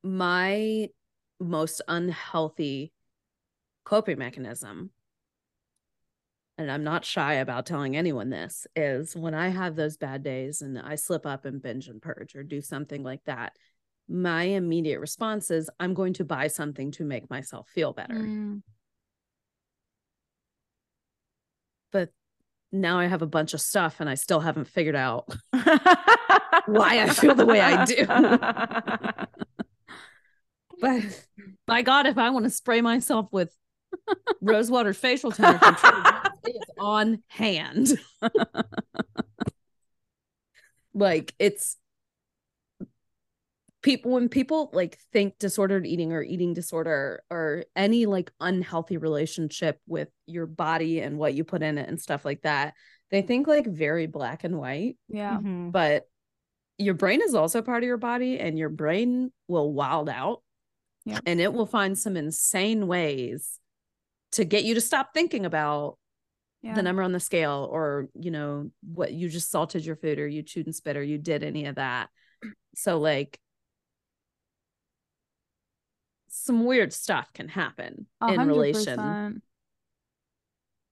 my 0.03 0.89
most 1.41 1.83
unhealthy 1.89 2.93
coping 3.85 4.19
mechanism 4.19 4.91
and 6.57 6.71
i'm 6.71 6.85
not 6.85 7.05
shy 7.05 7.35
about 7.35 7.67
telling 7.67 7.97
anyone 7.97 8.31
this 8.31 8.67
is 8.75 9.15
when 9.17 9.35
i 9.35 9.49
have 9.49 9.77
those 9.77 9.97
bad 9.97 10.23
days 10.23 10.63
and 10.63 10.79
i 10.79 10.95
slip 10.95 11.27
up 11.27 11.45
and 11.45 11.63
binge 11.63 11.89
and 11.89 12.03
purge 12.03 12.35
or 12.35 12.43
do 12.43 12.61
something 12.61 13.03
like 13.03 13.25
that 13.25 13.57
my 14.09 14.43
immediate 14.45 15.01
response 15.01 15.51
is 15.51 15.71
i'm 15.79 15.95
going 15.95 16.13
to 16.13 16.25
buy 16.25 16.47
something 16.47 16.91
to 16.91 17.05
make 17.05 17.29
myself 17.31 17.69
feel 17.69 17.93
better. 17.93 18.15
Mm, 18.15 18.63
but 21.93 22.11
now 22.73 22.99
i 22.99 23.07
have 23.07 23.23
a 23.23 23.27
bunch 23.27 23.55
of 23.55 23.61
stuff 23.61 24.01
and 24.01 24.11
i 24.11 24.15
still 24.15 24.41
haven't 24.41 24.67
figured 24.67 24.97
out 24.97 25.25
Why 26.67 27.03
I 27.03 27.09
feel 27.09 27.35
the 27.35 27.47
way 27.47 27.63
I 27.63 27.85
do. 27.87 28.05
but 30.81 31.03
by 31.67 31.83
god 31.83 32.07
if 32.07 32.19
i 32.19 32.31
want 32.31 32.45
to 32.45 32.51
spray 32.51 32.81
myself 32.81 33.27
with 33.33 33.53
rosewater 34.41 34.93
facial 34.93 35.33
toner 35.33 35.59
it 36.45 36.51
is 36.51 36.63
on 36.79 37.23
hand 37.29 37.89
like 40.95 41.35
it's 41.39 41.77
people 43.83 44.13
when 44.13 44.29
people 44.29 44.71
like 44.73 44.99
think 45.13 45.39
disordered 45.39 45.87
eating 45.87 46.13
or 46.13 46.23
eating 46.23 46.53
disorder 46.53 47.23
or 47.31 47.65
any 47.77 48.07
like 48.07 48.31
unhealthy 48.41 48.97
relationship 48.97 49.79
with 49.87 50.09
your 50.27 50.47
body 50.47 51.01
and 51.01 51.17
what 51.17 51.35
you 51.35 51.45
put 51.45 51.63
in 51.63 51.79
it 51.79 51.89
and 51.89 52.01
stuff 52.01 52.25
like 52.25 52.43
that 52.43 52.75
they 53.11 53.23
think 53.23 53.47
like 53.47 53.67
very 53.67 54.07
black 54.07 54.43
and 54.45 54.59
white 54.59 54.97
yeah. 55.09 55.39
Mhm. 55.39 55.71
but 55.71 56.09
your 56.77 56.95
brain 56.95 57.21
is 57.23 57.35
also 57.35 57.63
part 57.63 57.83
of 57.83 57.87
your 57.87 57.97
body 57.97 58.39
and 58.39 58.59
your 58.59 58.69
brain 58.69 59.33
will 59.47 59.73
wild 59.73 60.09
out 60.09 60.43
Yeah. 61.05 61.21
and 61.25 61.41
it 61.41 61.53
will 61.53 61.67
find 61.67 61.97
some 61.97 62.17
insane 62.17 62.87
ways 62.89 63.59
to 64.33 64.45
get 64.45 64.65
you 64.65 64.75
to 64.75 64.81
stop 64.81 65.11
thinking 65.15 65.47
about 65.47 65.99
Yeah. 66.63 66.75
the 66.75 66.83
number 66.83 67.03
on 67.03 67.13
the 67.13 67.21
scale 67.21 67.69
or 67.71 68.09
you 68.15 68.33
know 68.33 68.71
what 68.83 69.13
you 69.13 69.29
just 69.29 69.51
salted 69.53 69.87
your 69.87 69.97
food 69.97 70.19
or 70.19 70.27
you 70.27 70.43
chewed 70.43 70.67
and 70.67 70.75
spit 70.75 70.97
or 70.97 71.03
you 71.03 71.17
did 71.19 71.45
any 71.45 71.67
of 71.67 71.77
that 71.77 72.09
so 72.75 72.99
like 72.99 73.39
some 76.29 76.65
weird 76.65 76.93
stuff 76.93 77.33
can 77.33 77.49
happen 77.49 78.07
A 78.21 78.33
in 78.35 78.47
relation 78.47 79.43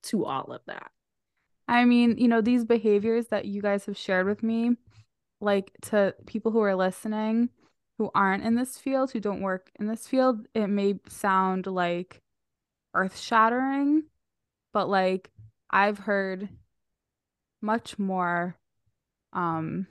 to 0.05 0.24
all 0.24 0.53
of 0.53 0.62
that 0.66 0.91
I 1.68 1.84
mean, 1.84 2.16
you 2.18 2.28
know, 2.28 2.41
these 2.41 2.64
behaviors 2.64 3.26
that 3.28 3.47
you 3.47 3.61
guys 3.61 3.87
have 3.87 3.97
shared 3.97 4.26
with 4.26 4.43
me, 4.43 4.76
like 5.41 5.72
to 5.82 6.14
people 6.26 6.53
who 6.53 6.61
are 6.61 6.76
listening 6.76 7.51
who 7.99 8.11
aren't 8.14 8.45
in 8.45 8.55
this 8.55 8.78
field, 8.78 9.11
who 9.11 9.20
don't 9.20 9.41
work 9.41 9.70
in 9.80 9.87
this 9.87 10.07
field, 10.07 10.47
it 10.55 10.66
may 10.66 11.01
sound 11.09 11.66
like 11.66 12.20
earth 12.95 13.18
shattering, 13.18 14.05
but 14.72 14.89
like 14.89 15.30
I've 15.70 15.99
heard 15.99 16.49
much 17.62 17.99
more 17.99 18.57
um 19.32 19.87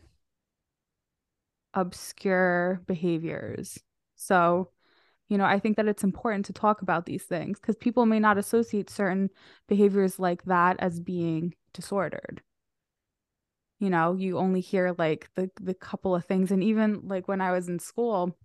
obscure 1.74 2.82
behaviors. 2.88 3.80
So, 4.16 4.70
you 5.28 5.38
know, 5.38 5.46
I 5.46 5.60
think 5.60 5.78
that 5.78 5.88
it's 5.88 6.04
important 6.04 6.46
to 6.46 6.54
talk 6.54 6.82
about 6.82 7.06
these 7.06 7.24
things 7.24 7.60
because 7.60 7.76
people 7.76 8.06
may 8.06 8.20
not 8.20 8.38
associate 8.38 8.90
certain 8.90 9.30
behaviors 9.68 10.20
like 10.20 10.44
that 10.46 10.76
as 10.80 11.00
being 11.00 11.56
disordered. 11.74 12.42
You 13.80 13.90
know, 13.90 14.14
you 14.14 14.38
only 14.38 14.62
hear 14.62 14.96
like 14.98 15.30
the 15.36 15.50
the 15.60 15.74
couple 15.74 16.16
of 16.16 16.26
things 16.26 16.52
and 16.52 16.64
even 16.64 17.02
like 17.08 17.28
when 17.28 17.42
I 17.42 17.52
was 17.52 17.68
in 17.68 17.80
school, 17.80 18.38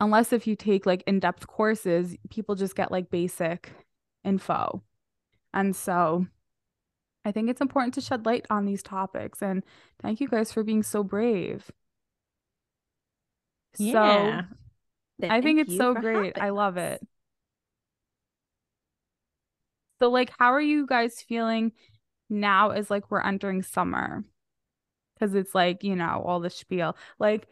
unless 0.00 0.32
if 0.32 0.46
you 0.46 0.56
take 0.56 0.86
like 0.86 1.04
in-depth 1.06 1.46
courses, 1.46 2.16
people 2.30 2.54
just 2.54 2.74
get 2.74 2.90
like 2.90 3.10
basic 3.10 3.72
info. 4.24 4.82
And 5.54 5.76
so 5.76 6.26
I 7.24 7.30
think 7.30 7.48
it's 7.48 7.60
important 7.60 7.94
to 7.94 8.00
shed 8.00 8.26
light 8.26 8.46
on 8.50 8.64
these 8.64 8.82
topics. 8.82 9.42
And 9.42 9.62
thank 10.00 10.20
you 10.20 10.28
guys 10.28 10.52
for 10.52 10.64
being 10.64 10.82
so 10.82 11.04
brave. 11.04 11.70
Yeah. 13.78 14.42
So 14.42 14.46
I 15.22 15.40
think 15.40 15.60
it's 15.60 15.76
so 15.76 15.94
great. 15.94 16.38
I 16.40 16.50
love 16.50 16.76
us. 16.76 17.00
it. 17.00 17.08
So, 20.00 20.10
like, 20.10 20.32
how 20.38 20.52
are 20.52 20.60
you 20.60 20.86
guys 20.86 21.22
feeling 21.22 21.72
now 22.28 22.70
as 22.70 22.90
like 22.90 23.10
we're 23.10 23.22
entering 23.22 23.62
summer? 23.62 24.24
Because 25.14 25.34
it's 25.34 25.54
like, 25.54 25.84
you 25.84 25.94
know, 25.94 26.22
all 26.26 26.40
the 26.40 26.50
spiel. 26.50 26.96
Like, 27.20 27.46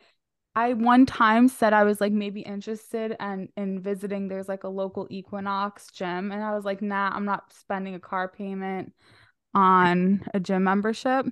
I 0.56 0.72
one 0.72 1.06
time 1.06 1.46
said 1.46 1.72
I 1.72 1.84
was 1.84 2.00
like 2.00 2.12
maybe 2.12 2.40
interested 2.40 3.14
and 3.20 3.48
in 3.56 3.80
visiting. 3.80 4.26
There's 4.26 4.48
like 4.48 4.64
a 4.64 4.68
local 4.68 5.06
Equinox 5.10 5.92
gym, 5.92 6.32
and 6.32 6.42
I 6.42 6.54
was 6.54 6.64
like, 6.64 6.82
nah, 6.82 7.10
I'm 7.12 7.24
not 7.24 7.52
spending 7.52 7.94
a 7.94 8.00
car 8.00 8.26
payment 8.28 8.92
on 9.54 10.24
a 10.34 10.40
gym 10.40 10.64
membership. 10.64 11.26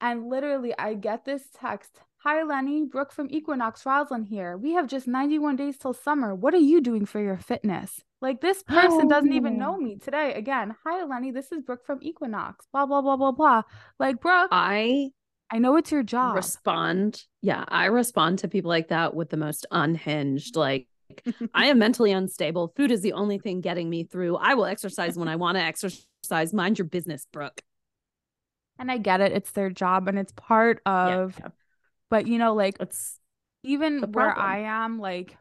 And 0.00 0.30
literally, 0.30 0.72
I 0.78 0.94
get 0.94 1.24
this 1.24 1.42
text. 1.52 2.00
Hi, 2.24 2.42
Lenny. 2.42 2.84
Brooke 2.84 3.12
from 3.12 3.28
Equinox 3.30 3.86
Roslyn 3.86 4.24
here. 4.24 4.56
We 4.56 4.72
have 4.72 4.88
just 4.88 5.06
91 5.06 5.56
days 5.56 5.78
till 5.78 5.92
summer. 5.92 6.34
What 6.34 6.52
are 6.52 6.58
you 6.58 6.80
doing 6.80 7.06
for 7.06 7.20
your 7.20 7.36
fitness? 7.36 8.00
Like, 8.20 8.40
this 8.40 8.64
person 8.64 9.06
doesn't 9.06 9.32
even 9.32 9.56
know 9.58 9.74
Oh. 9.74 9.78
me 9.78 9.96
today. 9.96 10.34
Again, 10.34 10.74
hi, 10.84 11.04
Lenny. 11.04 11.30
This 11.30 11.52
is 11.52 11.62
Brooke 11.62 11.86
from 11.86 12.00
Equinox. 12.02 12.66
Blah, 12.72 12.86
blah, 12.86 13.00
blah, 13.02 13.16
blah, 13.16 13.30
blah. 13.30 13.62
Like, 14.00 14.20
Brooke, 14.20 14.48
I 14.50 15.10
I 15.50 15.58
know 15.60 15.76
it's 15.76 15.92
your 15.92 16.02
job. 16.02 16.34
respond. 16.34 17.24
Yeah, 17.40 17.64
I 17.68 17.86
respond 17.86 18.40
to 18.40 18.48
people 18.48 18.68
like 18.68 18.88
that 18.88 19.14
with 19.14 19.30
the 19.30 19.36
most 19.36 19.64
unhinged, 19.70 20.56
like, 20.56 20.88
I 21.54 21.66
am 21.66 21.78
mentally 21.78 22.10
unstable. 22.10 22.72
Food 22.76 22.90
is 22.90 23.00
the 23.00 23.12
only 23.12 23.38
thing 23.38 23.60
getting 23.60 23.88
me 23.88 24.02
through. 24.04 24.36
I 24.36 24.54
will 24.54 24.66
exercise 24.66 25.16
when 25.16 25.28
I 25.28 25.36
want 25.44 25.56
to 25.56 25.62
exercise. 25.62 26.52
Mind 26.52 26.78
your 26.80 26.86
business, 26.88 27.26
Brooke. 27.32 27.62
and 28.80 28.90
I 28.90 28.98
get 28.98 29.20
it. 29.20 29.30
It's 29.32 29.52
their 29.52 29.70
job 29.70 30.08
and 30.08 30.18
it's 30.18 30.32
part 30.32 30.80
of, 30.84 31.36
yeah. 31.38 31.48
But 32.10 32.26
you 32.26 32.38
know, 32.38 32.54
like, 32.54 32.76
It's 32.80 33.18
even 33.62 34.02
where. 34.12 34.36
I 34.36 34.60
am, 34.60 34.98
like 34.98 35.36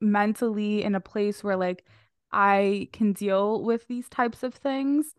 mentally 0.00 0.82
in 0.82 0.94
a 0.94 1.00
place 1.00 1.42
where 1.42 1.56
like 1.56 1.84
I 2.32 2.88
can 2.92 3.12
deal 3.12 3.62
with 3.62 3.86
these 3.86 4.08
types 4.08 4.42
of 4.42 4.54
things. 4.54 5.14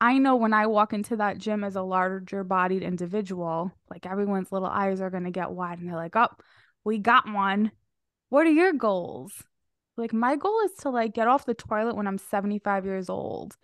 I 0.00 0.18
know 0.18 0.36
when 0.36 0.52
I 0.52 0.66
walk 0.66 0.92
into 0.92 1.16
that 1.16 1.38
gym 1.38 1.64
as 1.64 1.76
a 1.76 1.82
larger 1.82 2.44
bodied 2.44 2.82
individual, 2.82 3.72
like 3.90 4.06
everyone's 4.06 4.52
little 4.52 4.68
eyes 4.68 5.00
are 5.00 5.10
going 5.10 5.24
to 5.24 5.30
get 5.30 5.50
wide 5.50 5.78
and 5.78 5.88
they're 5.88 5.96
like, 5.96 6.16
oh, 6.16 6.28
we 6.84 6.98
got 6.98 7.30
one. 7.30 7.72
What 8.28 8.46
are 8.46 8.50
your 8.50 8.72
goals? 8.72 9.32
Like, 9.96 10.12
my 10.12 10.36
goal 10.36 10.60
is 10.64 10.72
to 10.82 10.90
like 10.90 11.14
get 11.14 11.28
off 11.28 11.46
the 11.46 11.54
toilet 11.54 11.96
when 11.96 12.06
I'm 12.06 12.18
75 12.18 12.84
years 12.84 13.08
old. 13.08 13.56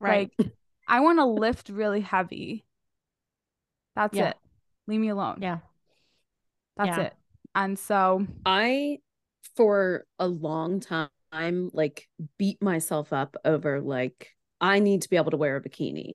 Right. 0.00 0.30
Like, 0.38 0.50
I 0.88 1.00
want 1.00 1.18
to 1.18 1.24
lift 1.24 1.68
really 1.68 2.00
heavy. 2.00 2.64
That's 3.94 4.16
Yeah. 4.16 4.30
it. 4.30 4.36
Leave 4.86 5.00
me 5.00 5.08
alone. 5.08 5.38
yeah. 5.40 5.58
That's 6.76 6.88
Yeah. 6.88 7.02
it. 7.04 7.14
And 7.54 7.78
so, 7.78 8.26
I, 8.44 8.98
for 9.56 10.06
a 10.18 10.28
long 10.28 10.80
time, 10.80 11.08
like 11.72 12.08
beat 12.38 12.62
myself 12.62 13.12
up 13.12 13.36
over 13.44 13.80
like, 13.80 14.30
I 14.60 14.78
need 14.78 15.02
to 15.02 15.10
be 15.10 15.16
able 15.16 15.30
to 15.32 15.36
wear 15.36 15.56
a 15.56 15.62
bikini. 15.62 16.12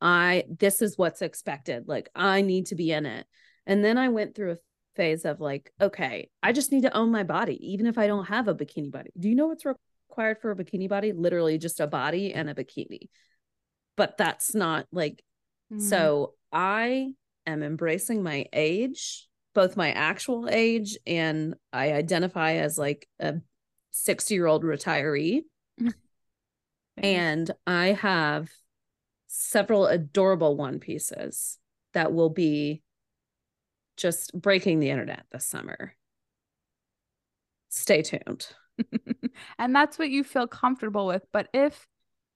I, 0.00 0.44
this 0.48 0.82
is 0.82 0.98
what's 0.98 1.22
expected. 1.22 1.88
Like, 1.88 2.10
I 2.14 2.42
need 2.42 2.66
to 2.66 2.74
be 2.74 2.90
in 2.90 3.06
it. 3.06 3.26
And 3.66 3.84
then 3.84 3.98
I 3.98 4.08
went 4.08 4.34
through 4.34 4.52
a 4.52 4.58
phase 4.96 5.24
of 5.24 5.40
like, 5.40 5.72
okay, 5.80 6.28
I 6.42 6.52
just 6.52 6.72
need 6.72 6.82
to 6.82 6.96
own 6.96 7.10
my 7.10 7.22
body, 7.22 7.72
even 7.72 7.86
if 7.86 7.98
I 7.98 8.06
don't 8.06 8.26
have 8.26 8.48
a 8.48 8.54
bikini 8.54 8.90
body. 8.90 9.10
Do 9.18 9.28
you 9.28 9.34
know 9.34 9.46
what's 9.46 9.64
required 9.64 10.40
for 10.40 10.50
a 10.50 10.56
bikini 10.56 10.88
body? 10.88 11.12
Literally 11.12 11.58
just 11.58 11.80
a 11.80 11.86
body 11.86 12.34
and 12.34 12.50
a 12.50 12.54
bikini. 12.54 13.08
But 13.96 14.18
that's 14.18 14.54
not 14.54 14.86
like, 14.90 15.22
mm, 15.72 15.80
so 15.80 16.34
I 16.50 17.12
am 17.46 17.62
embracing 17.62 18.22
my 18.22 18.46
age, 18.52 19.28
both 19.54 19.76
my 19.76 19.92
actual 19.92 20.48
age 20.50 20.96
and 21.06 21.54
I 21.72 21.92
identify 21.92 22.54
as 22.54 22.78
like 22.78 23.08
a 23.20 23.34
60 23.90 24.34
year 24.34 24.46
old 24.46 24.64
retiree. 24.64 25.42
And 26.96 27.50
I 27.66 27.92
have 27.92 28.50
several 29.28 29.86
adorable 29.86 30.56
one 30.56 30.78
pieces 30.78 31.58
that 31.94 32.12
will 32.12 32.30
be 32.30 32.82
just 33.96 34.38
breaking 34.38 34.80
the 34.80 34.90
internet 34.90 35.24
this 35.32 35.46
summer. 35.46 35.94
Stay 37.70 38.02
tuned. 38.02 38.46
and 39.58 39.74
that's 39.74 39.98
what 39.98 40.10
you 40.10 40.22
feel 40.22 40.46
comfortable 40.46 41.06
with. 41.06 41.24
But 41.32 41.48
if 41.54 41.86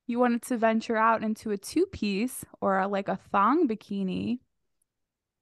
you 0.06 0.18
wanted 0.18 0.42
to 0.42 0.56
venture 0.56 0.96
out 0.96 1.22
into 1.22 1.50
a 1.50 1.58
two 1.58 1.86
piece 1.86 2.44
or 2.60 2.78
a, 2.78 2.88
like 2.88 3.08
a 3.08 3.18
thong 3.30 3.68
bikini, 3.68 4.38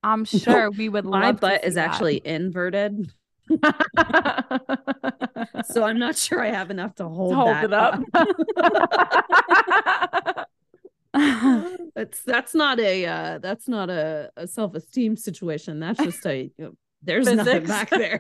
I'm 0.04 0.24
sure 0.42 0.70
we 0.70 0.88
would 0.88 1.04
My 1.04 1.32
to 1.32 1.38
butt 1.38 1.64
is 1.64 1.74
that. 1.74 1.90
actually 1.90 2.22
inverted. 2.24 3.10
So 5.64 5.82
I'm 5.84 5.98
not 5.98 6.16
sure 6.16 6.40
I 6.42 6.50
have 6.50 6.70
enough 6.70 6.94
to 6.96 7.08
hold, 7.08 7.34
Hold 7.34 7.48
that 7.48 7.64
it 7.64 7.72
up. 7.72 8.00
It's 11.96 12.22
that's 12.24 12.54
not 12.54 12.80
a 12.80 13.06
uh 13.06 13.38
that's 13.38 13.68
not 13.68 13.88
a, 13.88 14.28
a 14.36 14.46
self-esteem 14.48 15.16
situation. 15.16 15.78
That's 15.78 16.02
just 16.02 16.26
a 16.26 16.42
you 16.44 16.50
know, 16.58 16.74
there's 17.02 17.26
nothing 17.26 17.66
Physics. 17.66 17.68
back 17.68 17.90
there. 17.90 18.18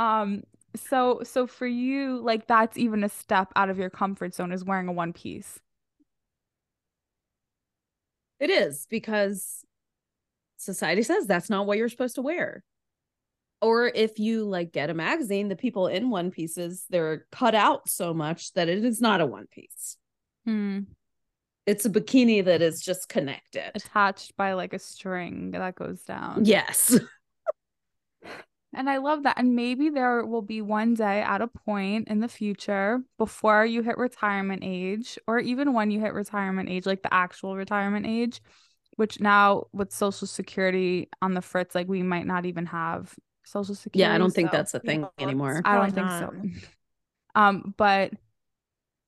um 0.00 0.42
so 0.74 1.20
so 1.22 1.46
for 1.46 1.68
you 1.68 2.18
like 2.20 2.46
that's 2.48 2.76
even 2.76 3.04
a 3.04 3.08
step 3.08 3.52
out 3.56 3.70
of 3.70 3.78
your 3.78 3.90
comfort 3.90 4.34
zone 4.34 4.50
is 4.52 4.64
wearing 4.64 4.88
a 4.88 4.92
one 4.92 5.12
piece. 5.12 5.60
it 8.40 8.50
is 8.50 8.86
because 8.90 9.64
society 10.58 11.02
says 11.02 11.26
that's 11.26 11.48
not 11.48 11.66
what 11.66 11.78
you're 11.78 11.88
supposed 11.88 12.16
to 12.16 12.22
wear. 12.22 12.62
Or 13.60 13.88
if 13.88 14.18
you 14.18 14.44
like 14.44 14.72
get 14.72 14.90
a 14.90 14.94
magazine, 14.94 15.48
the 15.48 15.56
people 15.56 15.88
in 15.88 16.10
one 16.10 16.30
pieces, 16.30 16.84
they're 16.90 17.26
cut 17.32 17.54
out 17.54 17.88
so 17.88 18.14
much 18.14 18.52
that 18.52 18.68
it 18.68 18.84
is 18.84 19.00
not 19.00 19.20
a 19.20 19.26
one 19.26 19.46
piece. 19.50 19.96
Hmm. 20.44 20.80
It's 21.66 21.84
a 21.84 21.90
bikini 21.90 22.44
that 22.44 22.62
is 22.62 22.80
just 22.80 23.08
connected. 23.08 23.72
Attached 23.74 24.36
by 24.36 24.52
like 24.52 24.74
a 24.74 24.78
string 24.78 25.50
that 25.50 25.74
goes 25.74 26.02
down. 26.02 26.44
Yes. 26.44 26.98
And 28.74 28.88
I 28.88 28.98
love 28.98 29.22
that. 29.22 29.38
And 29.38 29.56
maybe 29.56 29.88
there 29.88 30.24
will 30.26 30.42
be 30.42 30.60
one 30.60 30.94
day 30.94 31.22
at 31.22 31.40
a 31.40 31.46
point 31.46 32.08
in 32.08 32.20
the 32.20 32.28
future 32.28 33.00
before 33.16 33.64
you 33.64 33.82
hit 33.82 33.96
retirement 33.96 34.62
age, 34.64 35.18
or 35.26 35.38
even 35.38 35.72
when 35.72 35.90
you 35.90 36.00
hit 36.00 36.12
retirement 36.12 36.68
age, 36.68 36.84
like 36.84 37.02
the 37.02 37.12
actual 37.12 37.56
retirement 37.56 38.06
age, 38.06 38.40
which 38.98 39.20
now 39.20 39.68
with 39.72 39.92
Social 39.92 40.26
Security 40.26 41.08
on 41.22 41.34
the 41.34 41.40
fritz, 41.40 41.72
like 41.72 41.86
we 41.86 42.02
might 42.02 42.26
not 42.26 42.46
even 42.46 42.66
have 42.66 43.14
Social 43.44 43.76
Security. 43.76 44.00
Yeah, 44.00 44.12
I 44.12 44.18
don't 44.18 44.32
think 44.34 44.50
that's 44.50 44.74
a 44.74 44.80
thing 44.80 45.02
Yeah, 45.02 45.24
anymore. 45.24 45.62
I 45.64 45.76
don't 45.76 45.92
Probably 45.92 46.50
think 46.50 46.62
so. 46.62 46.68
Um, 47.34 47.72
but 47.76 48.12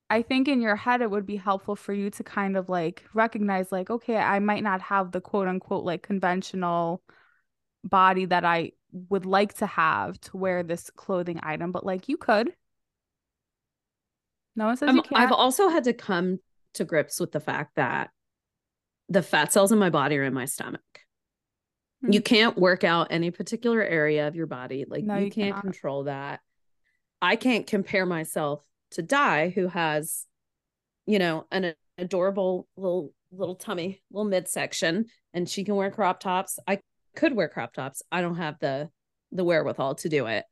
I 0.09 0.23
think 0.23 0.47
in 0.47 0.61
your 0.61 0.77
head 0.77 1.01
it 1.01 1.11
would 1.11 1.27
be 1.27 1.35
helpful 1.35 1.75
for 1.75 1.93
you 1.93 2.11
to 2.11 2.23
kind 2.23 2.57
of 2.57 2.69
like 2.69 3.03
recognize, 3.15 3.73
like, 3.73 3.91
okay, 3.91 4.17
I 4.17 4.39
might 4.39 4.63
not 4.63 4.81
have 4.83 5.11
the 5.11 5.21
quote 5.21 5.49
unquote 5.49 5.85
like 5.85 6.03
conventional 6.03 7.03
body 7.83 8.27
that 8.27 8.45
I 8.45 8.73
would 8.93 9.27
like 9.27 9.55
to 9.55 9.67
have 9.67 10.21
to 10.21 10.37
wear 10.37 10.63
this 10.63 10.91
clothing 10.91 11.41
item, 11.43 11.73
but 11.73 11.85
like 11.85 12.09
you 12.09 12.17
could. 12.17 12.53
No 14.55 14.67
one 14.67 14.77
says 14.77 14.87
I'm- 14.89 14.97
you 14.97 15.03
can't. 15.03 15.21
I've 15.21 15.33
also 15.33 15.69
had 15.69 15.83
to 15.85 15.93
come 15.93 16.39
to 16.75 16.85
grips 16.85 17.19
with 17.19 17.33
the 17.33 17.41
fact 17.41 17.75
that 17.75 18.11
the 19.11 19.23
fat 19.23 19.53
cells 19.53 19.73
in 19.73 19.79
my 19.79 19.91
body 19.91 20.17
are 20.17 20.25
in 20.25 20.33
my 20.33 20.47
stomach. 20.47 20.81
Hmm. 22.03 22.13
You 22.13 22.23
can't 22.23 22.57
work 22.57 22.85
out 22.85 23.09
any 23.11 23.31
particular 23.31 23.83
area 23.83 24.27
of 24.29 24.37
your 24.37 24.47
body. 24.47 24.87
Like 24.89 25.05
No, 25.05 25.17
you, 25.17 25.27
you 25.27 25.31
can't 25.31 25.51
cannot. 25.51 25.63
control 25.63 26.05
that. 26.05 26.41
I 27.21 27.37
can't 27.37 27.67
compare 27.67 28.07
myself 28.07 28.65
to 28.93 29.03
Di, 29.03 29.51
who 29.51 29.67
has, 29.69 30.25
you 31.07 31.19
know, 31.19 31.47
an 31.51 31.75
adorable 31.99 32.67
little 32.77 33.13
little 33.33 33.55
tummy, 33.57 34.03
little 34.11 34.29
midsection, 34.29 35.07
and 35.35 35.49
she 35.49 35.63
can 35.65 35.77
wear 35.77 35.91
crop 35.91 36.19
tops. 36.21 36.59
I 36.67 36.81
could 37.15 37.35
wear 37.35 37.49
crop 37.49 37.75
tops. 37.75 38.03
I 38.11 38.23
don't 38.23 38.37
have 38.37 38.59
the 38.61 38.89
the 39.33 39.45
wherewithal 39.45 39.97
to 39.97 40.09
do 40.09 40.27
it. 40.27 40.45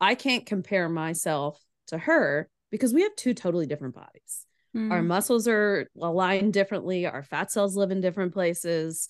I 0.00 0.14
can't 0.14 0.46
compare 0.46 0.88
myself 0.88 1.60
to 1.88 1.98
her 1.98 2.48
because 2.70 2.94
we 2.94 3.02
have 3.02 3.16
two 3.16 3.34
totally 3.34 3.66
different 3.66 3.94
bodies. 3.94 4.46
Hmm. 4.74 4.90
Our 4.90 5.02
muscles 5.02 5.46
are 5.46 5.88
aligned 6.00 6.52
differently. 6.52 7.06
Our 7.06 7.22
fat 7.22 7.52
cells 7.52 7.76
live 7.76 7.92
in 7.92 8.00
different 8.00 8.32
places. 8.32 9.08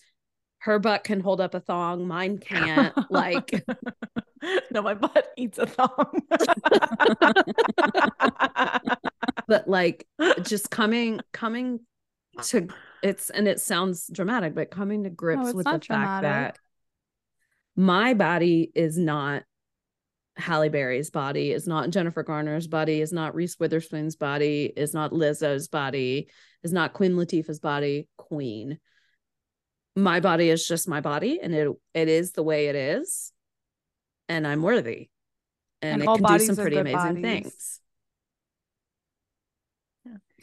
Her 0.59 0.79
butt 0.79 1.05
can 1.05 1.21
hold 1.21 1.41
up 1.41 1.55
a 1.55 1.61
thong. 1.61 2.07
Mine 2.07 2.39
can't. 2.39 2.95
like, 3.11 3.65
no, 4.71 4.83
my 4.83 4.93
butt 4.93 5.29
eats 5.39 5.59
a 5.59 5.67
thong. 5.67 6.21
but 9.49 9.67
like 9.67 10.07
just 10.43 10.71
coming, 10.71 11.21
coming 11.33 11.81
to 12.43 12.69
it's, 13.03 13.31
and 13.31 13.49
it 13.49 13.61
sounds 13.61 14.11
dramatic, 14.13 14.55
but 14.55 14.71
coming 14.71 15.05
to 15.05 15.11
grips 15.11 15.49
it's 15.49 15.55
with 15.55 15.65
the 15.65 15.73
not 15.73 15.87
fact 15.87 16.23
that 16.23 16.59
my 17.75 18.13
body 18.13 18.71
is 18.75 18.99
not 18.99 19.45
Halle 20.37 20.69
Berry's 20.69 21.11
body, 21.11 21.53
is 21.53 21.67
not 21.67 21.91
Jennifer 21.91 22.23
Garner's 22.23 22.67
body, 22.67 23.01
is 23.01 23.13
not 23.13 23.35
Reese 23.35 23.59
Witherspoon's 23.59 24.17
body, 24.17 24.73
is 24.77 24.93
not 24.93 25.13
Lizzo's 25.13 25.69
body, 25.69 26.29
is 26.63 26.73
not 26.73 26.93
Queen 26.93 27.13
Latifah's 27.15 27.61
body. 27.61 28.09
Queen. 28.17 28.79
My 29.97 30.19
body 30.21 30.51
is 30.51 30.67
just 30.67 30.89
my 30.89 31.01
body, 31.01 31.39
and 31.41 31.55
it 31.55 31.69
it 31.95 32.09
is 32.09 32.33
the 32.33 32.43
way 32.43 32.67
it 32.67 32.75
is, 32.75 33.33
and 34.29 34.47
I'm 34.47 34.63
worthy, 34.63 35.09
and, 35.81 35.93
And 35.93 36.03
it 36.03 36.09
all 36.09 36.19
can 36.19 36.27
do 36.27 36.39
some 36.39 36.57
pretty 36.57 36.79
amazing 36.79 37.23
bodies. 37.23 37.23
things. 37.23 37.81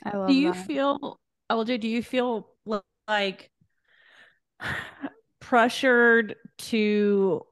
I 0.04 0.18
love 0.18 0.28
do 0.28 0.34
you 0.34 0.54
that. 0.54 0.66
feel 0.68 1.20
LJ, 1.52 1.80
do 1.82 1.88
you 1.90 2.02
feel 2.02 2.50
like 3.08 3.52
pressured 5.42 6.36
to 6.58 7.46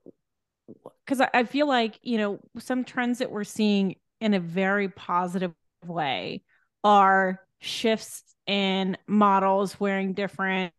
because 1.10 1.22
I, 1.22 1.40
I 1.40 1.44
feel 1.44 1.68
like 1.68 2.00
you 2.04 2.20
know 2.20 2.40
some 2.60 2.84
trends 2.84 3.18
that 3.18 3.32
we're 3.32 3.44
seeing 3.44 3.96
in 4.22 4.36
a 4.36 4.40
very 4.40 4.90
positive 4.90 5.54
way 5.84 6.44
are 6.84 7.42
shifts 7.60 8.24
in 8.46 8.96
models 9.08 9.80
wearing 9.80 10.14
different 10.14 10.72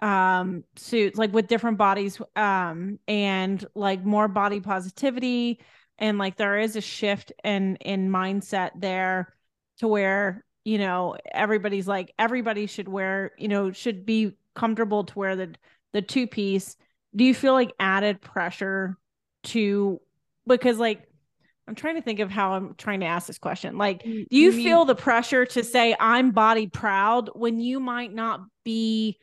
um 0.00 0.64
suits 0.76 1.16
like 1.16 1.32
with 1.32 1.46
different 1.46 1.78
bodies 1.78 2.20
um 2.36 2.98
and 3.08 3.64
like 3.74 4.04
more 4.04 4.28
body 4.28 4.60
positivity. 4.60 5.60
And 5.96 6.18
like 6.18 6.36
there 6.36 6.58
is 6.58 6.76
a 6.76 6.80
shift 6.80 7.32
in 7.44 7.76
in 7.76 8.10
mindset 8.10 8.72
there 8.76 9.32
to 9.78 9.88
where 9.88 10.44
you 10.64 10.76
know 10.76 11.16
everybody's 11.32 11.88
like 11.88 12.12
everybody 12.18 12.66
should 12.66 12.88
wear 12.88 13.30
you 13.38 13.48
know 13.48 13.72
should 13.72 14.04
be 14.04 14.36
comfortable 14.54 15.04
to 15.04 15.18
wear 15.18 15.36
the 15.36 15.54
the 15.92 16.02
two 16.02 16.26
piece 16.26 16.76
do 17.14 17.22
you 17.22 17.34
feel 17.34 17.52
like 17.52 17.72
added 17.78 18.20
pressure 18.20 18.98
to 19.44 20.00
because 20.46 20.78
like 20.78 21.02
i'm 21.68 21.74
trying 21.74 21.94
to 21.94 22.02
think 22.02 22.20
of 22.20 22.30
how 22.30 22.52
i'm 22.54 22.74
trying 22.76 23.00
to 23.00 23.06
ask 23.06 23.26
this 23.26 23.38
question 23.38 23.78
like 23.78 24.02
do 24.02 24.26
you, 24.30 24.52
feel 24.52 24.84
the 24.84 24.94
pressure 24.94 25.46
to 25.46 25.62
say 25.64 25.94
i'm 25.98 26.30
body 26.32 26.66
proud 26.66 27.30
when 27.34 27.60
you 27.60 27.80
might 27.80 28.12
not 28.12 28.40
be 28.64 29.18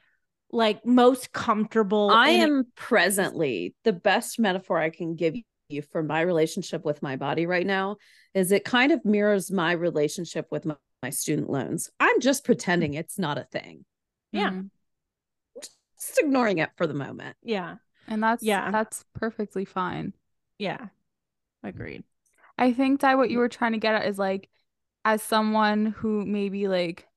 like 0.53 0.85
most 0.85 1.31
comfortable 1.31 2.09
I 2.11 2.29
in 2.29 2.41
am 2.41 2.65
presently 2.75 3.73
the 3.85 3.93
best 3.93 4.37
metaphor 4.37 4.77
I 4.77 4.89
can 4.89 5.15
give 5.15 5.35
you 5.69 5.81
for 5.81 6.03
my 6.03 6.19
relationship 6.21 6.83
with 6.83 7.01
my 7.01 7.15
body 7.15 7.45
right 7.45 7.65
now 7.65 7.95
is 8.33 8.51
it 8.51 8.65
kind 8.65 8.91
of 8.91 9.05
mirrors 9.05 9.49
my 9.49 9.71
relationship 9.71 10.47
with 10.51 10.65
my, 10.65 10.75
my 11.01 11.09
student 11.09 11.49
loans. 11.49 11.89
I'm 12.01 12.19
just 12.19 12.43
pretending 12.43 12.95
it's 12.95 13.17
not 13.17 13.37
a 13.37 13.45
thing. 13.45 13.85
yeah 14.33 14.49
Mhm. 14.49 14.69
Just 15.55 16.19
ignoring 16.19 16.57
it 16.57 16.71
for 16.75 16.85
the 16.85 16.93
moment. 16.93 17.37
yeah 17.41 17.75
And 18.07 18.21
that's 18.23 18.43
Yeah. 18.43 18.71
that's 18.71 19.05
perfectly 19.13 19.65
fine. 19.65 20.13
yeah 20.57 20.87
agreed 21.63 22.03
I 22.57 22.73
think 22.73 23.01
that 23.01 23.17
what 23.17 23.31
you 23.31 23.39
were 23.39 23.49
trying 23.49 23.71
to 23.73 23.79
get 23.79 23.95
at 23.95 24.05
is 24.07 24.19
like, 24.19 24.49
as 25.05 25.23
someone 25.23 25.87
who 25.87 26.25
maybe 26.25 26.67
like 26.67 27.07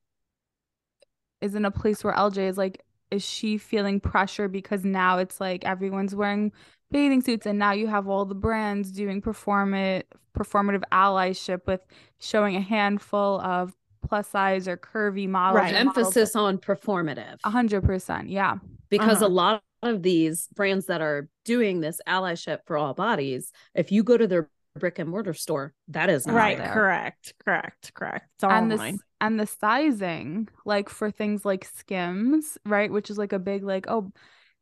is 1.41 1.55
in 1.55 1.65
a 1.65 1.71
place 1.71 2.03
where 2.03 2.15
LJ 2.15 2.49
is 2.49 2.57
like, 2.59 2.83
is 3.11 3.23
she 3.23 3.59
feeling 3.59 4.01
pressure 4.01 4.49
because 4.49 4.85
now 4.85 5.19
it's 5.19 5.41
like 5.41 5.65
everyone's 5.65 6.15
wearing 6.15 6.53
bathing 6.91 7.21
suits 7.21 7.47
and 7.47 7.59
now 7.59 7.73
you 7.73 7.87
have 7.87 8.09
all 8.09 8.25
the 8.25 8.35
brands 8.35 8.91
doing 8.91 9.21
performate 9.21 10.07
performative 10.37 10.83
allyship 10.93 11.67
with 11.67 11.85
showing 12.19 12.57
a 12.57 12.61
handful 12.61 13.41
of 13.41 13.77
plus 14.07 14.29
size 14.29 14.67
or 14.67 14.77
curvy 14.77 15.29
models. 15.29 15.61
Right. 15.63 15.75
or 15.75 15.85
models 15.85 16.07
Emphasis 16.07 16.37
on 16.37 16.59
performative 16.59 17.39
A 17.45 17.51
hundred 17.51 17.85
percent. 17.85 18.31
Yeah. 18.31 18.59
because 18.89 19.19
Uh-huh. 19.19 19.27
a 19.27 19.29
lot 19.29 19.63
of 19.87 20.03
these 20.03 20.49
brands 20.55 20.87
that 20.87 21.01
are 21.01 21.29
doing 21.45 21.81
this 21.81 22.01
allyship 22.07 22.61
for 22.67 22.77
all 22.77 22.95
bodies, 22.95 23.53
if 23.75 23.93
you 23.93 24.03
go 24.03 24.17
to 24.17 24.27
their 24.27 24.51
brick 24.79 24.99
and 24.99 25.09
mortar 25.11 25.35
store, 25.35 25.73
that 25.89 26.11
is 26.11 26.27
not 26.27 26.35
right 26.35 26.59
there. 26.59 26.73
correct 26.73 27.35
correct 27.45 27.95
correct 27.95 28.27
it's 28.37 28.45
all 28.45 28.51
and 28.51 28.71
the 28.71 28.75
online 28.75 28.95
s- 28.95 29.01
and 29.21 29.39
the 29.41 29.47
sizing 29.47 30.49
like 30.65 30.89
for 30.89 31.11
things 31.11 31.45
like 31.45 31.65
skims 31.65 32.59
right 32.67 32.91
which 32.91 33.09
is 33.11 33.17
like 33.19 33.33
a 33.33 33.39
big 33.39 33.63
like 33.63 33.87
oh 33.89 34.11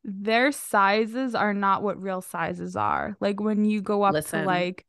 their 0.04 0.52
sizes 0.52 1.34
are 1.34 1.54
not 1.54 1.82
what 1.82 2.00
real 2.00 2.20
sizes 2.20 2.76
are 2.76 3.16
like 3.20 3.40
when 3.40 3.64
you 3.64 3.80
go 3.80 4.02
up 4.02 4.12
Listen. 4.12 4.40
to 4.40 4.46
like 4.46 4.84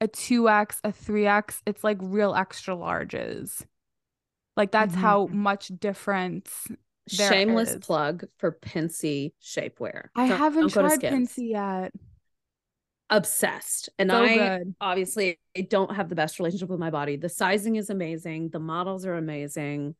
a 0.00 0.06
2x 0.08 0.80
a 0.84 0.92
3x 0.92 1.62
it's 1.66 1.82
like 1.82 1.98
real 2.00 2.34
extra 2.34 2.74
larges 2.76 3.64
like 4.56 4.70
that's 4.70 4.94
how 4.94 5.26
Mhm. 5.26 5.32
much 5.32 5.68
difference 5.78 6.68
there 7.16 7.30
Shameless 7.32 7.70
is. 7.70 7.76
plug 7.78 8.24
for 8.38 8.52
Pinsy 8.52 9.32
shapewear. 9.42 10.08
i 10.16 10.28
Don't- 10.28 10.38
haven't 10.38 10.72
don't 10.72 10.86
tried 10.88 11.00
Pinsy 11.00 11.50
yet. 11.50 11.92
Obsessed. 13.12 13.88
And 13.98 14.10
so 14.10 14.22
i 14.22 14.36
good. 14.58 14.74
obviously 14.80 15.40
I 15.56 15.62
don't 15.62 15.94
have 15.96 16.08
the 16.08 16.14
best 16.14 16.38
relationship 16.38 16.68
with 16.68 16.78
my 16.78 16.90
body. 16.90 17.16
The 17.16 17.28
sizing 17.28 17.74
is 17.76 17.90
amazing. 17.90 18.50
The 18.50 18.60
models 18.60 19.04
are 19.04 19.14
amazing. 19.14 19.96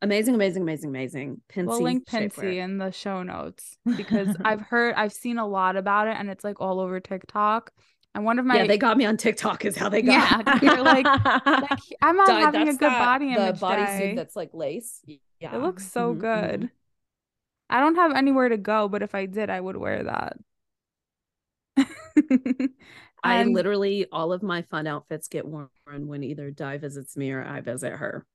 Amazing 0.00 0.34
amazing 0.36 0.62
amazing 0.62 0.88
amazing. 0.88 1.42
Pinsy 1.52 1.66
we'll 1.66 1.82
link. 1.82 2.06
Pinsy 2.06 2.56
in 2.56 2.78
the 2.78 2.92
show 2.92 3.22
notes 3.22 3.76
because 3.96 4.34
I've 4.42 4.62
heard 4.62 4.94
I've 4.94 5.12
seen 5.12 5.36
a 5.36 5.46
lot 5.46 5.76
about 5.76 6.08
it 6.08 6.16
and 6.18 6.30
it's 6.30 6.42
like 6.42 6.60
all 6.60 6.80
over 6.80 6.98
TikTok. 7.00 7.72
And 8.14 8.24
one 8.24 8.38
of 8.38 8.46
my 8.46 8.56
yeah 8.56 8.66
they 8.66 8.78
got 8.78 8.96
me 8.96 9.04
on 9.04 9.16
tiktok 9.18 9.64
is 9.66 9.76
how 9.76 9.88
they 9.90 10.00
got 10.02 10.62
Yeah, 10.62 10.80
like- 10.80 11.04
like 11.04 11.78
I'm 12.02 12.16
not 12.16 12.28
having 12.28 12.62
a 12.62 12.72
good 12.72 12.80
that- 12.80 12.98
body 13.04 13.34
the 13.34 13.40
image 13.48 13.60
bodysuit 13.60 14.16
that's 14.16 14.34
like 14.34 14.50
lace 14.54 15.00
yeah 15.40 15.56
It 15.56 15.58
looks 15.60 15.86
so 15.86 16.14
Mhm, 16.14 16.20
mhm. 16.34 16.66
good. 16.66 16.70
I 17.70 17.80
don't 17.80 17.96
have 17.96 18.12
anywhere 18.12 18.48
to 18.50 18.58
go, 18.58 18.88
but 18.88 19.02
if 19.02 19.14
I 19.14 19.26
did, 19.26 19.50
I 19.50 19.60
would 19.60 19.76
wear 19.76 20.04
that. 20.04 20.38
i 23.22 23.42
literally 23.44 24.06
all 24.12 24.32
of 24.32 24.42
my 24.42 24.62
fun 24.62 24.86
outfits 24.86 25.28
get 25.28 25.46
worn 25.46 25.68
when 25.86 26.22
either 26.22 26.50
di 26.50 26.76
visits 26.78 27.16
me 27.16 27.30
or 27.30 27.44
i 27.44 27.60
visit 27.60 27.92
her 27.92 28.26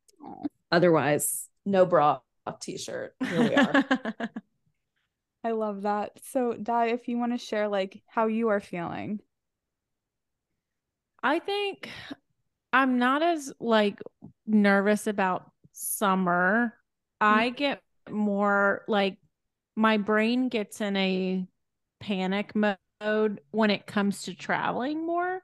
otherwise 0.71 1.49
no 1.65 1.85
bra 1.85 2.19
t-shirt 2.61 3.15
here 3.23 3.43
we 3.43 3.55
are 3.55 3.79
I 5.45 5.51
love 5.51 5.83
that. 5.83 6.19
So, 6.23 6.53
Di, 6.53 6.87
if 6.87 7.07
you 7.07 7.17
want 7.17 7.31
to 7.31 7.37
share 7.37 7.67
like 7.69 8.01
how 8.07 8.27
you 8.27 8.49
are 8.49 8.59
feeling. 8.59 9.21
I 11.23 11.39
think 11.39 11.89
I'm 12.73 12.99
not 12.99 13.23
as 13.23 13.53
like 13.59 14.01
nervous 14.47 15.07
about 15.07 15.51
summer. 15.73 16.73
I 17.21 17.49
get 17.49 17.81
more 18.09 18.83
like 18.87 19.17
my 19.75 19.97
brain 19.97 20.49
gets 20.49 20.81
in 20.81 20.95
a 20.95 21.47
panic 21.99 22.53
mode 22.55 23.41
when 23.51 23.69
it 23.69 23.85
comes 23.87 24.23
to 24.23 24.33
traveling 24.35 25.05
more. 25.05 25.41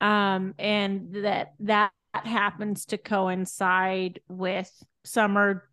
Um 0.00 0.54
and 0.58 1.14
that 1.24 1.54
that 1.60 1.92
happens 2.12 2.86
to 2.86 2.98
coincide 2.98 4.20
with 4.28 4.70
summer 5.04 5.68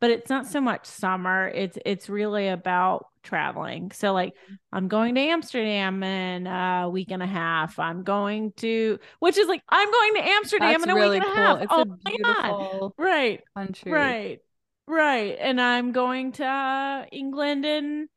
but 0.00 0.10
it's 0.10 0.30
not 0.30 0.46
so 0.46 0.60
much 0.60 0.86
summer 0.86 1.48
it's 1.48 1.78
it's 1.84 2.08
really 2.08 2.48
about 2.48 3.06
traveling 3.22 3.90
so 3.90 4.12
like 4.12 4.32
i'm 4.72 4.88
going 4.88 5.14
to 5.14 5.20
amsterdam 5.20 6.02
in 6.02 6.46
a 6.46 6.88
week 6.90 7.10
and 7.10 7.22
a 7.22 7.26
half 7.26 7.78
i'm 7.78 8.02
going 8.02 8.52
to 8.52 8.98
which 9.18 9.36
is 9.36 9.46
like 9.48 9.62
i'm 9.68 9.90
going 9.90 10.14
to 10.14 10.22
amsterdam 10.22 10.80
That's 10.80 10.84
in 10.84 10.90
a 10.90 10.94
really 10.94 11.20
week 11.20 11.20
and 11.20 11.32
cool. 11.34 11.44
a 11.44 11.58
half 11.58 11.62
It's 11.62 11.72
oh 11.74 11.82
a 11.82 11.86
my 12.04 12.16
God. 12.22 12.56
beautiful 12.58 12.94
right 12.96 13.42
country. 13.54 13.92
right 13.92 14.40
right 14.88 15.36
and 15.38 15.60
i'm 15.60 15.92
going 15.92 16.32
to 16.32 16.44
uh, 16.44 17.04
england 17.12 17.64
and 17.64 18.08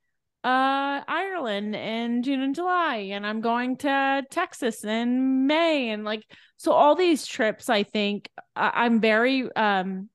uh 0.44 1.02
ireland 1.08 1.76
in 1.76 2.24
june 2.24 2.42
and 2.42 2.56
july 2.56 2.96
and 2.96 3.28
i'm 3.28 3.42
going 3.42 3.78
to 3.78 4.24
texas 4.32 4.84
in 4.84 5.46
may 5.46 5.90
and 5.90 6.04
like 6.04 6.24
so 6.58 6.72
all 6.72 6.96
these 6.96 7.26
trips 7.26 7.70
i 7.70 7.84
think 7.84 8.30
I- 8.56 8.86
i'm 8.86 9.00
very 9.00 9.54
um 9.56 10.10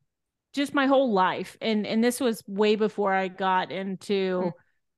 just 0.53 0.75
my 0.75 0.87
whole 0.87 1.13
life 1.13 1.57
and 1.61 1.87
and 1.87 2.03
this 2.03 2.19
was 2.19 2.43
way 2.49 2.75
before 2.75 3.13
i 3.13 3.29
got 3.29 3.71
into 3.71 4.53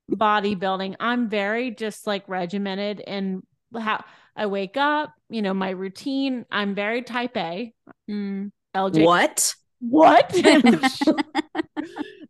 bodybuilding. 0.09 0.95
I'm 0.99 1.29
very 1.29 1.71
just 1.71 2.07
like 2.07 2.27
regimented 2.27 3.01
and 3.05 3.43
how 3.77 4.03
i 4.35 4.45
wake 4.45 4.77
up 4.77 5.13
you 5.29 5.41
know 5.41 5.53
my 5.53 5.69
routine. 5.69 6.45
I'm 6.51 6.75
very 6.75 7.01
type 7.03 7.37
a. 7.37 7.73
Mm. 8.09 8.51
lj 8.75 9.05
what 9.05 9.53
what 9.79 10.33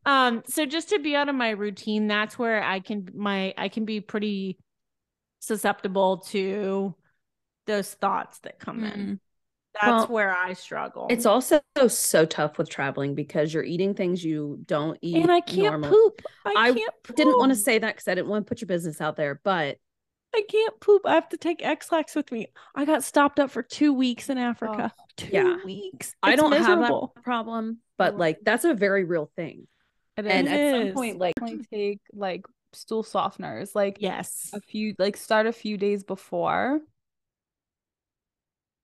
um 0.06 0.44
so 0.48 0.66
just 0.66 0.90
to 0.90 1.00
be 1.00 1.16
out 1.16 1.30
of 1.30 1.36
my 1.36 1.50
routine 1.50 2.08
that's 2.08 2.38
where 2.38 2.62
i 2.64 2.80
can 2.80 3.08
my 3.14 3.54
i 3.58 3.70
can 3.70 3.86
be 3.86 4.02
pretty 4.02 4.58
susceptible 5.40 6.18
to 6.18 6.94
those 7.66 7.94
thoughts 7.94 8.40
that 8.40 8.60
come 8.60 8.84
in 8.84 8.92
Mm. 8.92 9.20
that's 9.74 9.86
Well, 9.88 10.08
where 10.08 10.36
i 10.36 10.54
struggle 10.54 11.08
It's 11.10 11.26
also 11.26 11.62
so 11.88 12.26
tough 12.26 12.58
with 12.58 12.70
traveling 12.70 13.16
because 13.16 13.54
you're 13.54 13.64
eating 13.64 13.94
things 13.94 14.24
you 14.24 14.60
don't 14.66 14.98
eat. 15.02 15.18
and 15.18 15.32
i 15.32 15.42
can't 15.42 15.82
normal. 15.82 15.90
poop 15.90 16.22
i, 16.46 16.54
I 16.56 16.74
can't 16.74 16.94
poop. 17.04 17.16
Didn't 17.16 17.38
want 17.40 17.52
to 17.52 17.56
say 17.56 17.80
that 17.80 17.96
because 17.96 18.08
I 18.08 18.16
didn't 18.16 18.30
want 18.30 18.46
to 18.46 18.50
put 18.50 18.62
your 18.62 18.68
business 18.68 19.02
out 19.02 19.16
there, 19.16 19.40
but 19.44 19.78
i 20.36 20.42
can't 20.50 20.80
poop 20.80 21.02
i 21.06 21.14
have 21.16 21.28
to 21.30 21.38
take 21.38 21.64
Ex-Lax 21.66 22.16
with 22.16 22.32
me 22.32 22.48
i 22.76 22.86
got 22.86 23.04
stopped 23.04 23.40
up 23.40 23.50
for 23.52 23.64
two 23.64 23.94
weeks 23.94 24.30
in 24.30 24.38
africa 24.38 24.92
two 25.18 25.30
Yeah. 25.34 25.58
weeks 25.66 26.14
I 26.24 26.36
don't 26.36 26.52
miserable. 26.52 27.08
have 27.14 27.16
that 27.16 27.24
problem. 27.24 27.80
But 27.98 28.18
like 28.18 28.38
that's 28.44 28.64
a 28.64 28.74
very 28.74 29.04
real 29.04 29.30
thing. 29.36 29.68
It 30.16 30.26
And 30.26 30.48
is. 30.48 30.54
At 30.54 30.86
some 30.86 30.94
point, 30.94 31.18
like 31.18 31.36
take 31.72 32.00
like 32.14 32.46
stool 32.72 33.04
softeners. 33.04 33.76
Like 33.76 33.98
yes. 34.00 34.50
a 34.54 34.62
few 34.62 34.96
like 34.98 35.18
start 35.18 35.46
a 35.48 35.52
few 35.52 35.78
days 35.78 36.06
before. 36.06 36.80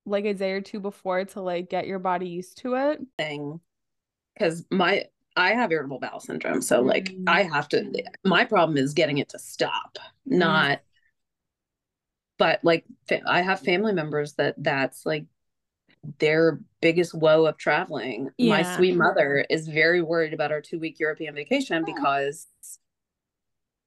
Like 0.06 0.26
a 0.26 0.34
day 0.34 0.52
or 0.52 0.62
two 0.62 0.80
before 0.82 1.24
to 1.26 1.42
like 1.42 1.70
get 1.70 1.88
your 1.88 2.00
body 2.00 2.28
used 2.28 2.58
to 2.60 2.76
it. 2.76 3.00
thing 3.18 3.60
because 4.34 4.66
my 4.70 5.06
I 5.38 5.54
have 5.54 5.72
irritable 5.72 6.00
bowel 6.00 6.20
syndrome, 6.20 6.62
so 6.62 6.82
like 6.82 7.06
Mm. 7.14 7.24
I 7.28 7.44
have 7.44 7.70
to. 7.70 7.92
My 8.26 8.44
problem 8.46 8.78
is 8.78 8.94
getting 8.94 9.18
it 9.20 9.30
to 9.30 9.40
stop, 9.40 9.98
not. 10.26 10.82
But 12.38 12.60
like 12.64 12.86
I 13.26 13.42
have 13.42 13.62
family 13.62 13.94
members 13.94 14.34
that 14.34 14.56
that's 14.58 15.06
like 15.06 15.26
their 16.20 16.60
biggest 16.82 17.14
woe 17.16 17.46
of 17.46 17.58
traveling. 17.58 18.30
My 18.40 18.62
sweet 18.64 18.96
mother 18.96 19.46
is 19.50 19.68
very 19.68 20.02
worried 20.02 20.34
about 20.34 20.52
our 20.52 20.62
two 20.62 20.80
week 20.80 21.00
European 21.00 21.34
vacation 21.36 21.84
Oh. 21.84 21.86
because 21.86 22.48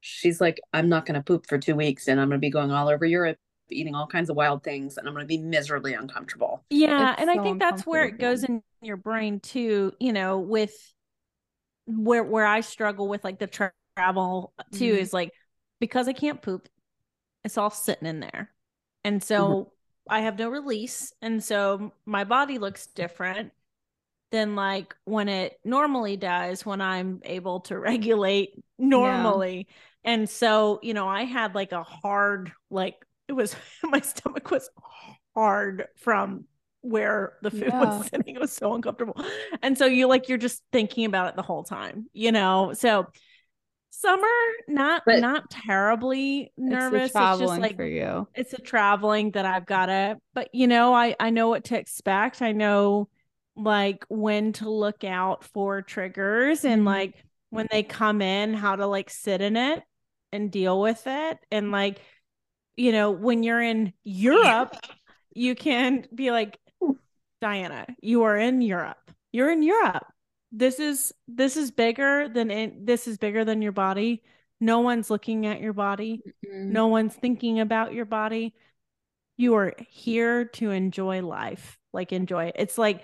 she's 0.00 0.40
like, 0.40 0.60
I'm 0.72 0.88
not 0.88 1.06
going 1.06 1.14
to 1.14 1.22
poop 1.22 1.46
for 1.46 1.58
two 1.58 1.74
weeks, 1.74 2.08
and 2.08 2.20
I'm 2.20 2.28
going 2.28 2.38
to 2.40 2.44
be 2.44 2.50
going 2.50 2.70
all 2.70 2.88
over 2.88 3.04
Europe, 3.04 3.38
eating 3.70 3.94
all 3.94 4.06
kinds 4.06 4.30
of 4.30 4.36
wild 4.36 4.62
things, 4.62 4.96
and 4.96 5.06
I'm 5.06 5.14
going 5.14 5.24
to 5.24 5.28
be 5.28 5.38
miserably 5.38 5.94
uncomfortable. 5.94 6.64
Yeah, 6.70 7.12
It's 7.12 7.22
and 7.22 7.30
I 7.30 7.42
think 7.42 7.58
that's 7.58 7.86
where 7.86 8.04
it 8.04 8.18
goes 8.18 8.44
in 8.44 8.62
your 8.82 8.96
brain 8.96 9.40
too, 9.40 9.92
you 10.00 10.12
know, 10.12 10.38
with 10.38 10.74
where 11.86 12.22
where 12.24 12.46
I 12.46 12.60
struggle 12.60 13.08
with 13.08 13.24
like 13.24 13.38
the 13.38 13.46
tra- 13.46 13.72
travel 13.96 14.52
too 14.72 14.94
Mhm. 14.94 14.98
is 14.98 15.12
like 15.12 15.32
because 15.80 16.08
I 16.08 16.12
can't 16.12 16.40
poop, 16.42 16.68
it's 17.48 17.58
all 17.58 17.70
sitting 17.70 18.06
in 18.06 18.20
there. 18.20 18.50
And 19.04 19.22
so 19.22 19.48
mm-hmm. 19.48 19.70
I 20.10 20.20
have 20.20 20.38
no 20.38 20.50
release, 20.50 21.12
and 21.22 21.42
so 21.42 21.92
my 22.06 22.24
body 22.24 22.58
looks 22.58 22.86
different 22.86 23.52
than 24.30 24.54
like 24.54 24.94
when 25.04 25.28
it 25.28 25.58
normally 25.64 26.16
does 26.18 26.66
when 26.66 26.82
I'm 26.82 27.20
able 27.24 27.60
to 27.60 27.78
regulate 27.90 28.62
normally. 28.78 29.68
And 30.04 30.28
so, 30.28 30.78
you 30.82 30.94
know, 30.94 31.08
I 31.08 31.24
had 31.24 31.54
like 31.54 31.72
a 31.72 31.82
hard 31.82 32.52
like 32.70 32.96
it 33.28 33.32
was 33.32 33.56
my 33.82 34.00
stomach 34.00 34.50
was 34.50 34.68
hard 35.34 35.86
from 35.96 36.44
where 36.82 37.34
the 37.42 37.50
food 37.50 37.64
Yeah. 37.68 37.80
was 37.84 38.06
sitting. 38.08 38.34
It 38.36 38.40
was 38.40 38.52
so 38.52 38.74
uncomfortable. 38.74 39.24
And 39.62 39.76
so 39.76 39.86
you 39.86 40.06
like 40.06 40.28
you're 40.28 40.38
just 40.38 40.62
thinking 40.72 41.06
about 41.06 41.30
it 41.30 41.36
the 41.36 41.42
whole 41.42 41.64
time, 41.64 42.06
you 42.12 42.30
know. 42.32 42.72
So 42.74 43.06
summer, 44.00 44.26
not 44.68 45.02
But- 45.06 45.20
not 45.20 45.50
terribly 45.50 46.52
nervous. 46.56 47.10
It's 47.10 47.16
It's, 47.16 47.38
just 47.40 47.58
like 47.60 47.76
for 47.76 47.84
you. 47.86 48.28
it's 48.34 48.52
a 48.52 48.60
traveling 48.60 49.32
that 49.32 49.44
I've 49.46 49.66
gotta, 49.66 50.18
but 50.34 50.48
you 50.54 50.66
know, 50.66 50.94
I 50.94 51.16
I 51.18 51.30
know 51.30 51.48
what 51.48 51.64
to 51.64 51.78
expect. 51.78 52.40
I 52.42 52.52
know 52.52 53.08
like 53.56 54.04
when 54.08 54.52
to 54.54 54.70
look 54.70 55.02
out 55.04 55.42
for 55.44 55.82
triggers 55.82 56.64
and 56.64 56.82
Mhm. 56.82 56.86
like 56.86 57.24
when 57.50 57.66
they 57.70 57.82
come 57.82 58.22
in, 58.22 58.54
how 58.54 58.76
to 58.76 58.86
like 58.86 59.10
sit 59.10 59.40
in 59.40 59.56
it 59.56 59.82
and 60.32 60.50
deal 60.52 60.80
with 60.80 61.02
it. 61.06 61.38
And 61.50 61.72
like, 61.72 62.00
you 62.76 62.92
know, 62.92 63.10
when 63.10 63.42
you're 63.42 63.60
in 63.62 63.92
Europe, 64.04 64.76
you 65.34 65.54
can 65.54 66.06
be 66.14 66.30
like, 66.30 66.58
Diana, 67.40 67.86
you 68.02 68.22
are 68.24 68.36
in 68.36 68.60
Europe. 68.60 69.10
You're 69.32 69.50
in 69.50 69.62
Europe. 69.62 70.04
This 70.50 70.80
is 70.80 71.12
this 71.26 71.56
is 71.56 71.70
bigger 71.70 72.28
than 72.28 72.50
it, 72.50 72.86
this 72.86 73.06
is 73.06 73.18
bigger 73.18 73.44
than 73.44 73.62
your 73.62 73.72
body. 73.72 74.22
No 74.60 74.80
one's 74.80 75.10
looking 75.10 75.46
at 75.46 75.60
your 75.60 75.72
body. 75.72 76.22
Mm-hmm. 76.46 76.72
No 76.72 76.88
one's 76.88 77.14
thinking 77.14 77.60
about 77.60 77.92
your 77.92 78.06
body. 78.06 78.54
You 79.36 79.54
are 79.54 79.74
here 79.88 80.46
to 80.46 80.70
enjoy 80.70 81.22
life. 81.22 81.78
Like 81.92 82.12
enjoy 82.12 82.46
it. 82.46 82.56
It's 82.58 82.76
like, 82.76 83.02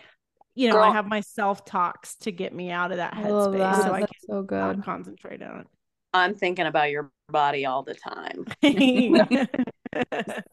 you 0.54 0.68
know, 0.68 0.80
I 0.80 0.92
have 0.92 1.06
my 1.06 1.20
self 1.20 1.64
talks 1.64 2.16
to 2.16 2.32
get 2.32 2.52
me 2.52 2.70
out 2.70 2.90
of 2.90 2.96
that 2.96 3.14
headspace. 3.14 3.58
that. 3.58 3.82
So 3.82 3.92
I 3.92 4.00
can 4.00 4.08
so 4.28 4.42
good. 4.42 4.82
concentrate 4.82 5.42
on 5.42 5.66
I'm 6.14 6.34
thinking 6.34 6.66
about 6.66 6.90
your 6.90 7.10
body 7.28 7.66
all 7.66 7.82
the 7.82 7.94
time. 7.94 8.46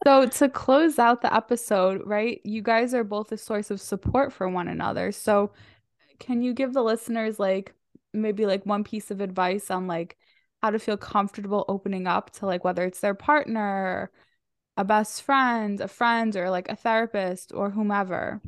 So 0.06 0.26
to 0.26 0.48
close 0.48 1.00
out 1.00 1.22
the 1.22 1.34
episode, 1.34 2.02
right? 2.04 2.40
You 2.44 2.62
guys 2.62 2.94
are 2.94 3.02
both 3.02 3.32
a 3.32 3.36
source 3.36 3.72
of 3.72 3.80
support 3.80 4.32
for 4.32 4.48
one 4.48 4.68
another. 4.68 5.10
So 5.10 5.50
can 6.22 6.40
you 6.40 6.54
give 6.54 6.72
the 6.72 6.82
listeners 6.82 7.38
like 7.40 7.74
maybe 8.12 8.46
like 8.46 8.64
one 8.64 8.84
piece 8.84 9.10
of 9.10 9.20
advice 9.20 9.70
on 9.70 9.88
like 9.88 10.16
how 10.62 10.70
to 10.70 10.78
feel 10.78 10.96
comfortable 10.96 11.64
opening 11.68 12.06
up 12.06 12.30
to 12.30 12.46
like 12.46 12.62
whether 12.62 12.84
it's 12.84 13.00
their 13.00 13.14
partner, 13.14 14.10
a 14.76 14.84
best 14.84 15.22
friend, 15.22 15.80
a 15.80 15.88
friend, 15.88 16.36
or 16.36 16.48
like 16.48 16.68
a 16.68 16.76
therapist 16.76 17.52
or 17.52 17.70
whomever? 17.70 18.40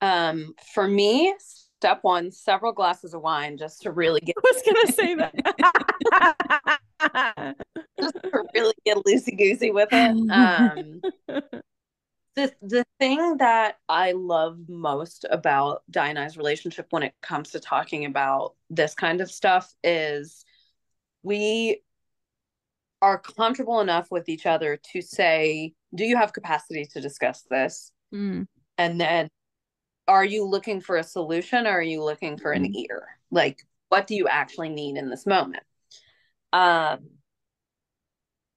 Um, 0.00 0.54
for 0.74 0.88
me, 0.88 1.32
step 1.38 2.00
one, 2.02 2.32
several 2.32 2.72
glasses 2.72 3.14
of 3.14 3.22
wine 3.22 3.56
just 3.56 3.82
to 3.82 3.92
really 3.92 4.20
get 4.20 4.34
I 4.44 4.52
was 4.52 4.62
gonna 4.66 4.92
say 4.92 5.14
that. 5.14 5.32
just 8.00 8.14
to 8.14 8.44
really 8.54 8.74
get 8.84 8.96
loosey 8.98 9.38
goosey 9.38 9.70
with 9.70 9.90
it. 9.92 10.16
Um, 10.30 11.00
the 12.36 12.52
the 12.62 12.84
thing 12.98 13.38
that 13.38 13.76
I 13.88 14.12
love 14.12 14.58
most 14.68 15.26
about 15.30 15.82
Di 15.90 16.08
and 16.08 16.18
I's 16.18 16.36
relationship 16.36 16.86
when 16.90 17.02
it 17.02 17.14
comes 17.20 17.50
to 17.50 17.60
talking 17.60 18.04
about 18.04 18.54
this 18.68 18.94
kind 18.94 19.20
of 19.20 19.30
stuff 19.30 19.72
is 19.82 20.44
we 21.22 21.82
are 23.02 23.18
comfortable 23.18 23.80
enough 23.80 24.10
with 24.10 24.28
each 24.28 24.46
other 24.46 24.78
to 24.92 25.02
say, 25.02 25.74
"Do 25.94 26.04
you 26.04 26.16
have 26.16 26.32
capacity 26.32 26.84
to 26.92 27.00
discuss 27.00 27.42
this?" 27.50 27.92
Mm, 28.12 28.46
And 28.78 29.00
then, 29.00 29.28
are 30.08 30.24
you 30.24 30.44
looking 30.44 30.80
for 30.80 30.96
a 30.96 31.04
solution 31.04 31.66
or 31.66 31.70
are 31.70 31.82
you 31.82 32.02
looking 32.02 32.36
for 32.38 32.52
an 32.52 32.64
Mhm. 32.64 32.74
ear? 32.74 33.08
Like, 33.30 33.66
what 33.88 34.06
do 34.06 34.14
you 34.14 34.28
actually 34.28 34.70
need 34.70 34.96
in 34.96 35.10
this 35.10 35.26
moment? 35.26 35.64
Um, 36.52 37.20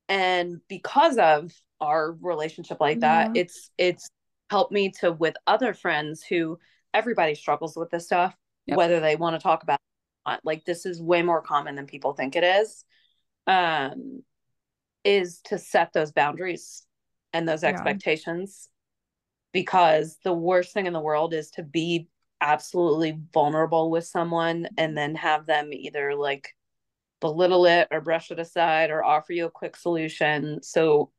and 0.10 0.62
because 0.68 1.18
of 1.18 1.52
our 1.82 2.14
relationship 2.22 2.80
like 2.80 3.00
that, 3.02 3.32
Yeah. 3.34 3.42
it's 3.42 3.72
it's 3.78 4.10
helped 4.50 4.72
me 4.72 4.92
to 5.00 5.12
with 5.12 5.36
other 5.48 5.74
friends 5.74 6.24
who 6.24 6.60
everybody 6.94 7.36
struggles 7.36 7.76
with 7.76 7.90
this 7.90 8.06
stuff, 8.06 8.36
Yep. 8.68 8.78
whether 8.78 9.00
they 9.00 9.16
want 9.16 9.36
to 9.36 9.42
talk 9.42 9.64
about 9.64 9.76
it 9.80 10.30
or 10.30 10.32
not. 10.34 10.42
Like 10.44 10.64
this 10.66 10.86
is 10.86 11.02
way 11.02 11.22
more 11.24 11.42
common 11.42 11.76
than 11.76 11.88
people 11.88 12.14
think 12.14 12.36
it 12.36 12.44
is. 12.44 12.86
Um, 13.48 14.24
is 15.04 15.42
to 15.42 15.58
set 15.58 15.92
those 15.92 16.12
boundaries 16.12 16.86
and 17.34 17.48
those 17.48 17.64
Yeah. 17.64 17.70
expectations 17.70 18.70
because 19.52 20.18
the 20.24 20.34
worst 20.34 20.74
thing 20.74 20.86
in 20.86 20.94
the 20.94 21.00
world 21.00 21.34
is 21.34 21.52
to 21.52 21.64
be 21.64 22.08
absolutely 22.40 23.20
vulnerable 23.34 23.90
with 23.92 24.06
someone 24.06 24.68
and 24.78 24.98
then 24.98 25.16
have 25.16 25.46
them 25.46 25.74
either 25.74 26.16
like 26.16 26.56
belittle 27.22 27.66
it 27.66 27.88
or 27.92 28.02
brush 28.02 28.32
it 28.32 28.40
aside 28.40 28.92
or 28.92 29.04
offer 29.04 29.34
you 29.34 29.46
a 29.46 29.52
quick 29.52 29.76
solution. 29.76 30.62
So 30.62 31.12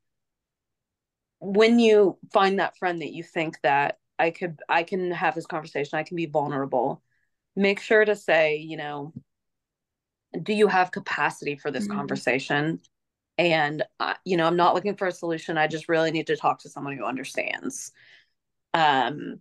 when 1.45 1.79
you 1.79 2.19
find 2.33 2.59
that 2.59 2.77
friend 2.79 3.01
that 3.03 3.13
you 3.13 3.23
think 3.23 3.61
that 3.63 3.99
I 4.19 4.31
could 4.31 4.61
I 4.69 4.83
can 4.85 5.11
have 5.13 5.35
this 5.35 5.47
conversation, 5.47 5.99
I 5.99 6.05
can 6.05 6.17
be 6.17 6.27
vulnerable, 6.27 7.03
make 7.57 7.81
sure 7.81 8.05
to 8.05 8.17
say, 8.17 8.57
you 8.59 8.77
know, 8.77 9.13
do 10.43 10.53
you 10.53 10.67
have 10.69 10.91
capacity 10.91 11.57
for 11.57 11.71
this 11.71 11.87
Mhm. 11.87 11.87
conversation? 11.87 12.81
And 13.39 13.85
uh, 14.01 14.15
you 14.25 14.37
know, 14.37 14.47
I'm 14.47 14.57
not 14.57 14.75
looking 14.75 14.97
for 14.97 15.09
a 15.09 15.13
solution. 15.13 15.59
I 15.59 15.67
just 15.67 15.89
really 15.89 16.11
need 16.11 16.29
to 16.29 16.37
talk 16.37 16.61
to 16.61 16.69
someone 16.69 16.97
who 16.97 17.05
understands. 17.05 17.93
Um 18.75 19.41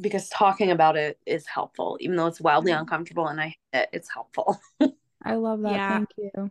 because 0.00 0.28
talking 0.30 0.70
about 0.70 0.96
it 0.96 1.18
is 1.26 1.46
helpful, 1.46 1.96
even 2.00 2.16
though 2.16 2.26
it's 2.26 2.40
wildly 2.40 2.72
Mhm. 2.72 2.72
uncomfortable 2.72 3.28
and 3.28 3.40
I 3.40 3.54
it, 3.72 3.88
it's 3.92 4.08
helpful. 4.12 4.60
I 5.22 5.34
love 5.34 5.62
that. 5.62 5.82
Yeah. 5.82 5.88
Thank 5.88 6.10
you. 6.16 6.50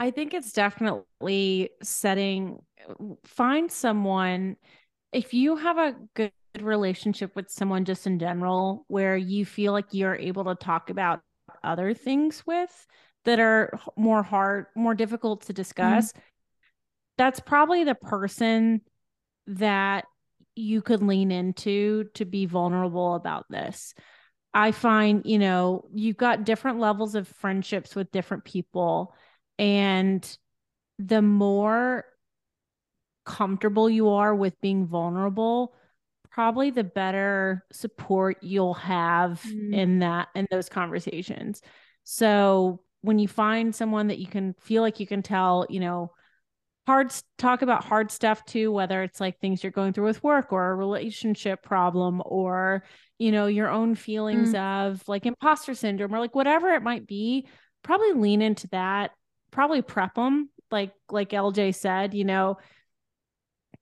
I 0.00 0.10
think 0.10 0.34
it's 0.34 0.52
definitely 0.52 1.70
setting, 1.82 2.62
find 3.24 3.70
someone, 3.70 4.56
if 5.12 5.34
you 5.34 5.56
have 5.56 5.78
a 5.78 5.94
good 6.14 6.32
relationship 6.60 7.34
with 7.34 7.50
someone 7.50 7.84
just 7.84 8.06
in 8.06 8.18
general, 8.18 8.84
where 8.88 9.16
you 9.16 9.44
feel 9.44 9.72
like 9.72 9.86
you're 9.92 10.16
able 10.16 10.44
to 10.44 10.54
talk 10.54 10.90
about 10.90 11.20
other 11.64 11.94
things 11.94 12.42
with 12.46 12.86
that 13.24 13.40
are 13.40 13.78
more 13.96 14.22
hard, 14.22 14.66
more 14.74 14.94
difficult 14.94 15.42
to 15.46 15.52
discuss, 15.52 16.12
mm-hmm. 16.12 16.20
that's 17.18 17.40
probably 17.40 17.84
the 17.84 17.94
person 17.94 18.80
that 19.46 20.04
you 20.54 20.82
could 20.82 21.02
lean 21.02 21.30
into 21.30 22.04
to 22.14 22.24
be 22.24 22.46
vulnerable 22.46 23.14
about 23.14 23.46
this. 23.48 23.94
I 24.54 24.72
find, 24.72 25.22
you 25.24 25.38
know, 25.38 25.86
you've 25.94 26.18
got 26.18 26.44
different 26.44 26.78
levels 26.78 27.14
of 27.14 27.26
friendships 27.26 27.96
with 27.96 28.12
different 28.12 28.44
people. 28.44 29.14
And 29.58 30.36
the 30.98 31.22
more 31.22 32.04
comfortable 33.24 33.88
you 33.88 34.08
are 34.10 34.34
with 34.34 34.60
being 34.60 34.86
vulnerable, 34.86 35.74
probably 36.30 36.70
the 36.70 36.84
better 36.84 37.64
support 37.72 38.38
you'll 38.42 38.74
have 38.74 39.42
Mm. 39.46 39.74
in 39.74 39.98
that 40.00 40.28
in 40.34 40.46
those 40.50 40.68
conversations. 40.68 41.60
So 42.04 42.82
when 43.02 43.18
you 43.18 43.28
find 43.28 43.74
someone 43.74 44.08
that 44.08 44.18
you 44.18 44.26
can 44.26 44.54
feel 44.60 44.82
like 44.82 45.00
you 45.00 45.06
can 45.06 45.22
tell, 45.22 45.66
you 45.68 45.80
know, 45.80 46.12
hard 46.86 47.12
talk 47.38 47.62
about 47.62 47.84
hard 47.84 48.10
stuff 48.10 48.44
too, 48.44 48.72
whether 48.72 49.02
it's 49.02 49.20
like 49.20 49.38
things 49.38 49.62
you're 49.62 49.70
going 49.72 49.92
through 49.92 50.06
with 50.06 50.22
work 50.24 50.52
or 50.52 50.70
a 50.70 50.74
relationship 50.74 51.62
problem 51.62 52.20
or, 52.24 52.82
you 53.18 53.30
know, 53.30 53.46
your 53.46 53.68
own 53.68 53.94
feelings 53.94 54.54
of 54.54 55.02
like 55.06 55.26
imposter 55.26 55.74
syndrome 55.74 56.14
or 56.14 56.18
like 56.18 56.34
whatever 56.34 56.70
it 56.74 56.82
might 56.82 57.06
be, 57.06 57.46
probably 57.84 58.12
lean 58.14 58.42
into 58.42 58.66
that. 58.68 59.12
Probably 59.52 59.82
prep 59.82 60.14
them, 60.14 60.48
like 60.70 60.92
like 61.10 61.30
LJ 61.30 61.74
said. 61.74 62.14
You 62.14 62.24
know, 62.24 62.56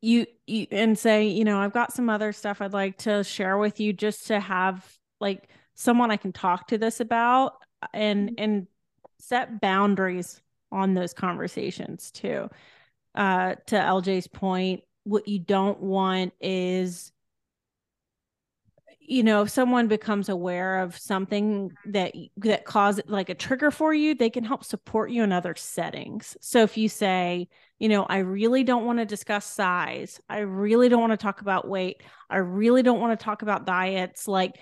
you, 0.00 0.26
you 0.46 0.66
and 0.70 0.98
say, 0.98 1.28
you 1.28 1.44
know, 1.44 1.58
I've 1.58 1.72
got 1.72 1.92
some 1.92 2.08
other 2.08 2.32
stuff 2.32 2.60
I'd 2.60 2.72
like 2.72 2.98
to 2.98 3.22
share 3.24 3.58
with 3.58 3.80
you, 3.80 3.92
just 3.92 4.28
to 4.28 4.40
have 4.40 4.86
like 5.20 5.48
someone 5.74 6.10
I 6.10 6.16
can 6.16 6.32
talk 6.32 6.68
to 6.68 6.78
this 6.78 7.00
about, 7.00 7.54
and 7.92 8.30
mm-hmm. 8.30 8.42
and 8.42 8.66
set 9.18 9.60
boundaries 9.60 10.40
on 10.72 10.94
those 10.94 11.12
conversations 11.12 12.10
too. 12.10 12.48
Uh, 13.14 13.56
to 13.66 13.76
LJ's 13.76 14.28
point, 14.28 14.82
what 15.04 15.28
you 15.28 15.38
don't 15.38 15.80
want 15.80 16.32
is 16.40 17.12
you 19.00 19.22
know 19.24 19.42
if 19.42 19.50
someone 19.50 19.88
becomes 19.88 20.28
aware 20.28 20.80
of 20.80 20.96
something 20.96 21.72
that 21.86 22.14
that 22.36 22.64
causes 22.64 23.02
like 23.08 23.28
a 23.28 23.34
trigger 23.34 23.70
for 23.70 23.92
you 23.92 24.14
they 24.14 24.30
can 24.30 24.44
help 24.44 24.62
support 24.62 25.10
you 25.10 25.24
in 25.24 25.32
other 25.32 25.54
settings 25.56 26.36
so 26.40 26.62
if 26.62 26.76
you 26.76 26.88
say 26.88 27.48
you 27.80 27.88
know 27.88 28.04
i 28.04 28.18
really 28.18 28.62
don't 28.62 28.86
want 28.86 29.00
to 29.00 29.04
discuss 29.04 29.44
size 29.44 30.20
i 30.28 30.38
really 30.38 30.88
don't 30.88 31.00
want 31.00 31.12
to 31.12 31.16
talk 31.16 31.40
about 31.40 31.66
weight 31.66 32.02
i 32.30 32.36
really 32.36 32.82
don't 32.82 33.00
want 33.00 33.18
to 33.18 33.24
talk 33.24 33.42
about 33.42 33.66
diets 33.66 34.28
like 34.28 34.52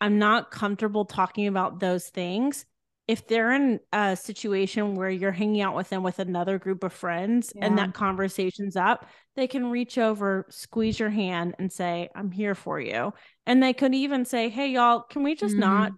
i'm 0.00 0.18
not 0.18 0.50
comfortable 0.50 1.04
talking 1.04 1.46
about 1.46 1.78
those 1.78 2.08
things 2.08 2.66
if 3.08 3.28
they're 3.28 3.52
in 3.52 3.78
a 3.92 4.16
situation 4.16 4.96
where 4.96 5.10
you're 5.10 5.32
hanging 5.32 5.60
out 5.60 5.76
with 5.76 5.88
them 5.88 6.02
with 6.02 6.18
another 6.18 6.58
group 6.58 6.82
of 6.82 6.92
friends 6.92 7.52
yeah. 7.54 7.66
and 7.66 7.78
that 7.78 7.94
conversation's 7.94 8.74
up, 8.74 9.06
they 9.36 9.46
can 9.46 9.70
reach 9.70 9.96
over, 9.96 10.44
squeeze 10.50 10.98
your 10.98 11.10
hand, 11.10 11.54
and 11.58 11.72
say, 11.72 12.08
I'm 12.16 12.32
here 12.32 12.56
for 12.56 12.80
you. 12.80 13.12
And 13.46 13.62
they 13.62 13.72
could 13.72 13.94
even 13.94 14.24
say, 14.24 14.48
Hey, 14.48 14.70
y'all, 14.70 15.02
can 15.02 15.22
we 15.22 15.36
just 15.36 15.54
mm. 15.54 15.60
not 15.60 15.92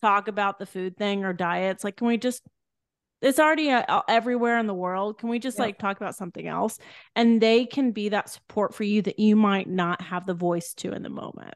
talk 0.00 0.26
about 0.26 0.58
the 0.58 0.64
food 0.64 0.96
thing 0.96 1.24
or 1.24 1.34
diets? 1.34 1.84
Like, 1.84 1.96
can 1.96 2.06
we 2.06 2.16
just, 2.16 2.42
it's 3.24 3.38
already 3.38 3.70
uh, 3.70 4.02
everywhere 4.06 4.58
in 4.58 4.66
the 4.66 4.74
world. 4.74 5.18
Can 5.18 5.30
we 5.30 5.38
just 5.38 5.58
like 5.58 5.78
talk 5.78 5.96
about 5.96 6.14
something 6.14 6.46
else? 6.46 6.78
And 7.16 7.40
they 7.40 7.64
can 7.64 7.92
be 7.92 8.10
that 8.10 8.28
support 8.28 8.74
for 8.74 8.84
you 8.84 9.00
that 9.02 9.18
you 9.18 9.34
might 9.34 9.68
not 9.68 10.02
have 10.02 10.26
the 10.26 10.34
voice 10.34 10.74
to 10.74 10.92
in 10.92 11.02
the 11.02 11.08
moment. 11.08 11.54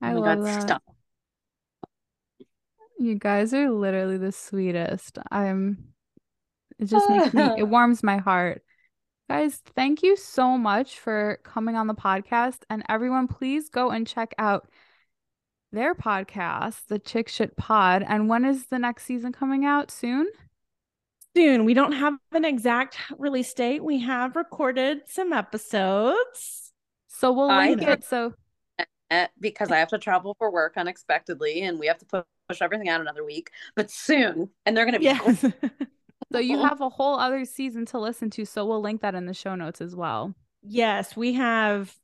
I 0.00 0.12
oh 0.12 0.20
love 0.20 0.38
God, 0.38 0.46
that. 0.46 0.62
Stop. 0.62 0.82
You 2.98 3.14
guys 3.16 3.54
are 3.54 3.70
literally 3.70 4.18
the 4.18 4.32
sweetest. 4.32 5.18
I'm 5.30 5.92
it 6.78 6.86
just 6.86 7.08
makes 7.08 7.32
me 7.32 7.42
it 7.58 7.68
warms 7.68 8.02
my 8.02 8.18
heart. 8.18 8.62
Guys, 9.30 9.62
thank 9.76 10.02
you 10.02 10.16
so 10.16 10.58
much 10.58 10.98
for 10.98 11.38
coming 11.44 11.76
on 11.76 11.86
the 11.86 11.94
podcast 11.94 12.58
and 12.68 12.82
everyone 12.88 13.28
please 13.28 13.68
go 13.68 13.90
and 13.90 14.06
check 14.06 14.34
out 14.36 14.68
their 15.70 15.94
podcast, 15.94 16.86
the 16.88 16.98
Chick 16.98 17.28
Shit 17.28 17.56
Pod. 17.56 18.04
And 18.06 18.28
when 18.28 18.44
is 18.44 18.66
the 18.66 18.78
next 18.78 19.04
season 19.04 19.32
coming 19.32 19.64
out? 19.64 19.90
Soon? 19.90 20.26
Soon. 21.34 21.64
We 21.64 21.74
don't 21.74 21.92
have 21.92 22.14
an 22.32 22.44
exact 22.44 22.98
release 23.18 23.52
date. 23.54 23.82
We 23.82 24.00
have 24.00 24.36
recorded 24.36 25.00
some 25.06 25.32
episodes. 25.32 26.72
So 27.08 27.32
we'll 27.32 27.48
link 27.48 27.82
it. 27.82 28.04
So 28.04 28.34
because 29.40 29.70
I 29.70 29.78
have 29.78 29.88
to 29.88 29.98
travel 29.98 30.34
for 30.38 30.50
work 30.50 30.74
unexpectedly 30.76 31.62
and 31.62 31.78
we 31.78 31.86
have 31.86 31.98
to 31.98 32.24
push 32.48 32.62
everything 32.62 32.88
out 32.88 33.00
another 33.00 33.24
week, 33.24 33.50
but 33.74 33.90
soon. 33.90 34.50
And 34.64 34.76
they're 34.76 34.84
going 34.84 34.94
to 34.94 34.98
be. 34.98 35.06
Yes. 35.06 35.40
so 36.32 36.38
you 36.38 36.58
have 36.62 36.80
a 36.80 36.88
whole 36.88 37.18
other 37.18 37.44
season 37.44 37.86
to 37.86 37.98
listen 37.98 38.30
to. 38.30 38.44
So 38.44 38.64
we'll 38.64 38.80
link 38.80 39.02
that 39.02 39.14
in 39.14 39.26
the 39.26 39.34
show 39.34 39.54
notes 39.54 39.80
as 39.80 39.94
well. 39.94 40.34
Yes, 40.62 41.16
we 41.16 41.34
have 41.34 41.94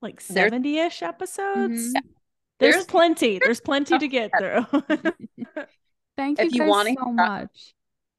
like 0.00 0.20
70 0.20 0.78
ish 0.78 1.02
episodes. 1.02 1.88
Mm-hmm. 1.88 2.08
There's, 2.60 2.74
There's 2.74 2.86
plenty. 2.86 3.38
There's 3.38 3.60
plenty 3.60 3.98
to 3.98 4.08
get 4.08 4.30
through. 4.38 4.66
Thank 6.16 6.38
you, 6.38 6.46
if 6.46 6.54
you 6.54 6.64
want 6.64 6.96
so 6.98 7.12
much. 7.12 7.74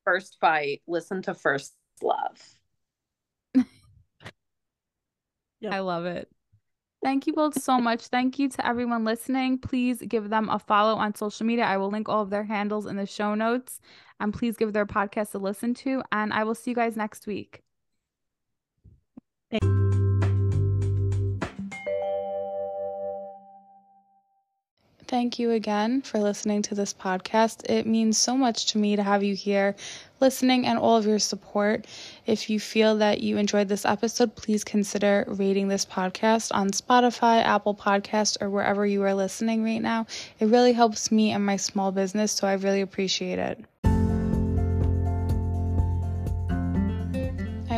First 0.06 0.38
fight, 0.39 0.82
listen 0.88 1.22
to 1.24 1.34
First 1.34 1.74
Love. 2.01 2.41
Yep. 5.62 5.74
I 5.74 5.80
love 5.80 6.06
it. 6.06 6.30
Thank 7.03 7.28
you 7.28 7.34
both 7.34 7.62
so 7.62 7.80
much. 7.80 8.08
Thank 8.08 8.39
you 8.39 8.49
to 8.49 8.68
everyone 8.68 9.03
listening. 9.03 9.58
Please 9.58 10.01
give 10.08 10.30
them 10.30 10.49
a 10.49 10.60
follow 10.60 10.95
on 10.95 11.16
social 11.16 11.45
media. 11.45 11.66
I 11.66 11.78
will 11.78 11.89
link 11.89 12.10
all 12.10 12.22
of 12.22 12.30
their 12.30 12.43
handles 12.43 12.86
in 12.86 12.95
the 12.95 13.06
show 13.06 13.36
notes. 13.36 13.80
And 14.20 14.34
please 14.34 14.58
give 14.58 14.74
their 14.74 14.86
podcast 14.86 15.34
a 15.34 15.38
listen 15.38 15.74
to. 15.76 16.03
And 16.12 16.34
I 16.34 16.43
will 16.43 16.56
see 16.56 16.72
you 16.72 16.76
guys 16.76 16.95
next 16.95 17.28
week. 17.28 17.62
Thank 25.08 25.38
you 25.38 25.51
again 25.51 26.01
for 26.01 26.20
listening 26.20 26.64
to 26.64 26.74
this 26.74 26.91
podcast. 26.91 27.70
It 27.70 27.86
means 27.86 28.18
so 28.18 28.36
much 28.36 28.66
to 28.68 28.80
me 28.80 28.95
to 28.95 29.03
have 29.03 29.24
you 29.24 29.36
here 29.36 29.76
listening 30.20 30.66
and 30.66 30.80
all 30.80 30.97
of 30.97 31.06
your 31.06 31.20
support. 31.20 31.86
If 32.26 32.49
you 32.49 32.60
feel 32.60 32.97
that 32.97 33.22
you 33.22 33.38
enjoyed 33.38 33.68
this 33.68 33.86
episode, 33.86 34.36
please 34.36 34.64
consider 34.64 35.24
rating 35.28 35.68
this 35.68 35.86
podcast 35.86 36.49
on 36.56 36.72
Spotify, 36.72 37.43
Apple 37.43 37.76
Podcast, 37.76 38.41
or 38.41 38.49
wherever 38.49 38.84
you 38.84 39.03
are 39.03 39.14
listening 39.14 39.64
right 39.64 39.82
now. 39.82 40.08
It 40.39 40.47
really 40.47 40.74
helps 40.74 41.12
me 41.12 41.32
and 41.32 41.45
my 41.45 41.58
small 41.58 41.91
business, 41.91 42.32
so 42.32 42.47
I 42.47 42.53
really 42.53 42.82
appreciate 42.82 43.38
it. 43.38 43.64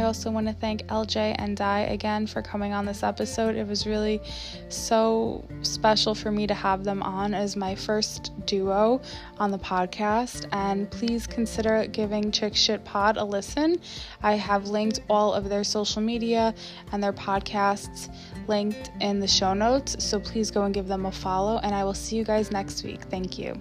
Also 0.08 0.32
want 0.32 0.47
to 0.47 0.53
thank 0.53 0.84
LJ 0.88 1.36
and 1.38 1.58
Di 1.58 1.82
again 1.82 2.26
for 2.28 2.41
coming 2.41 2.72
on 2.72 2.86
this 2.86 3.03
episode. 3.03 3.55
It 3.55 3.68
was 3.68 3.86
really 3.86 4.22
so 4.70 5.45
special 5.62 6.16
for 6.16 6.32
me 6.32 6.47
to 6.47 6.53
have 6.53 6.86
them 6.86 7.03
on 7.03 7.34
as 7.34 7.58
my 7.58 7.76
first 7.76 8.32
duo 8.45 9.01
on 9.38 9.51
the 9.51 9.60
podcast. 9.60 10.47
And 10.53 10.89
please 10.89 11.28
consider 11.28 11.86
giving 11.88 12.32
Chick 12.32 12.55
Shit 12.55 12.86
Pod 12.86 13.18
a 13.18 13.24
listen. 13.24 13.82
I 14.24 14.36
have 14.36 14.70
linked 14.70 15.01
all 15.10 15.34
of 15.34 15.49
their 15.49 15.66
social 15.66 16.01
media 16.01 16.55
and 16.93 17.03
their 17.03 17.14
podcasts 17.14 18.10
linked 18.47 18.91
in 19.01 19.20
the 19.20 19.28
show 19.28 19.53
notes. 19.53 20.03
So 20.03 20.22
please 20.22 20.51
go 20.51 20.64
and 20.64 20.74
give 20.74 20.88
them 20.88 21.05
a 21.05 21.12
follow. 21.12 21.60
And 21.60 21.76
I 21.76 21.84
will 21.84 21.93
see 21.93 22.16
you 22.16 22.24
guys 22.24 22.49
next 22.49 22.84
week. 22.84 23.03
Thank 23.03 23.38
you. 23.38 23.60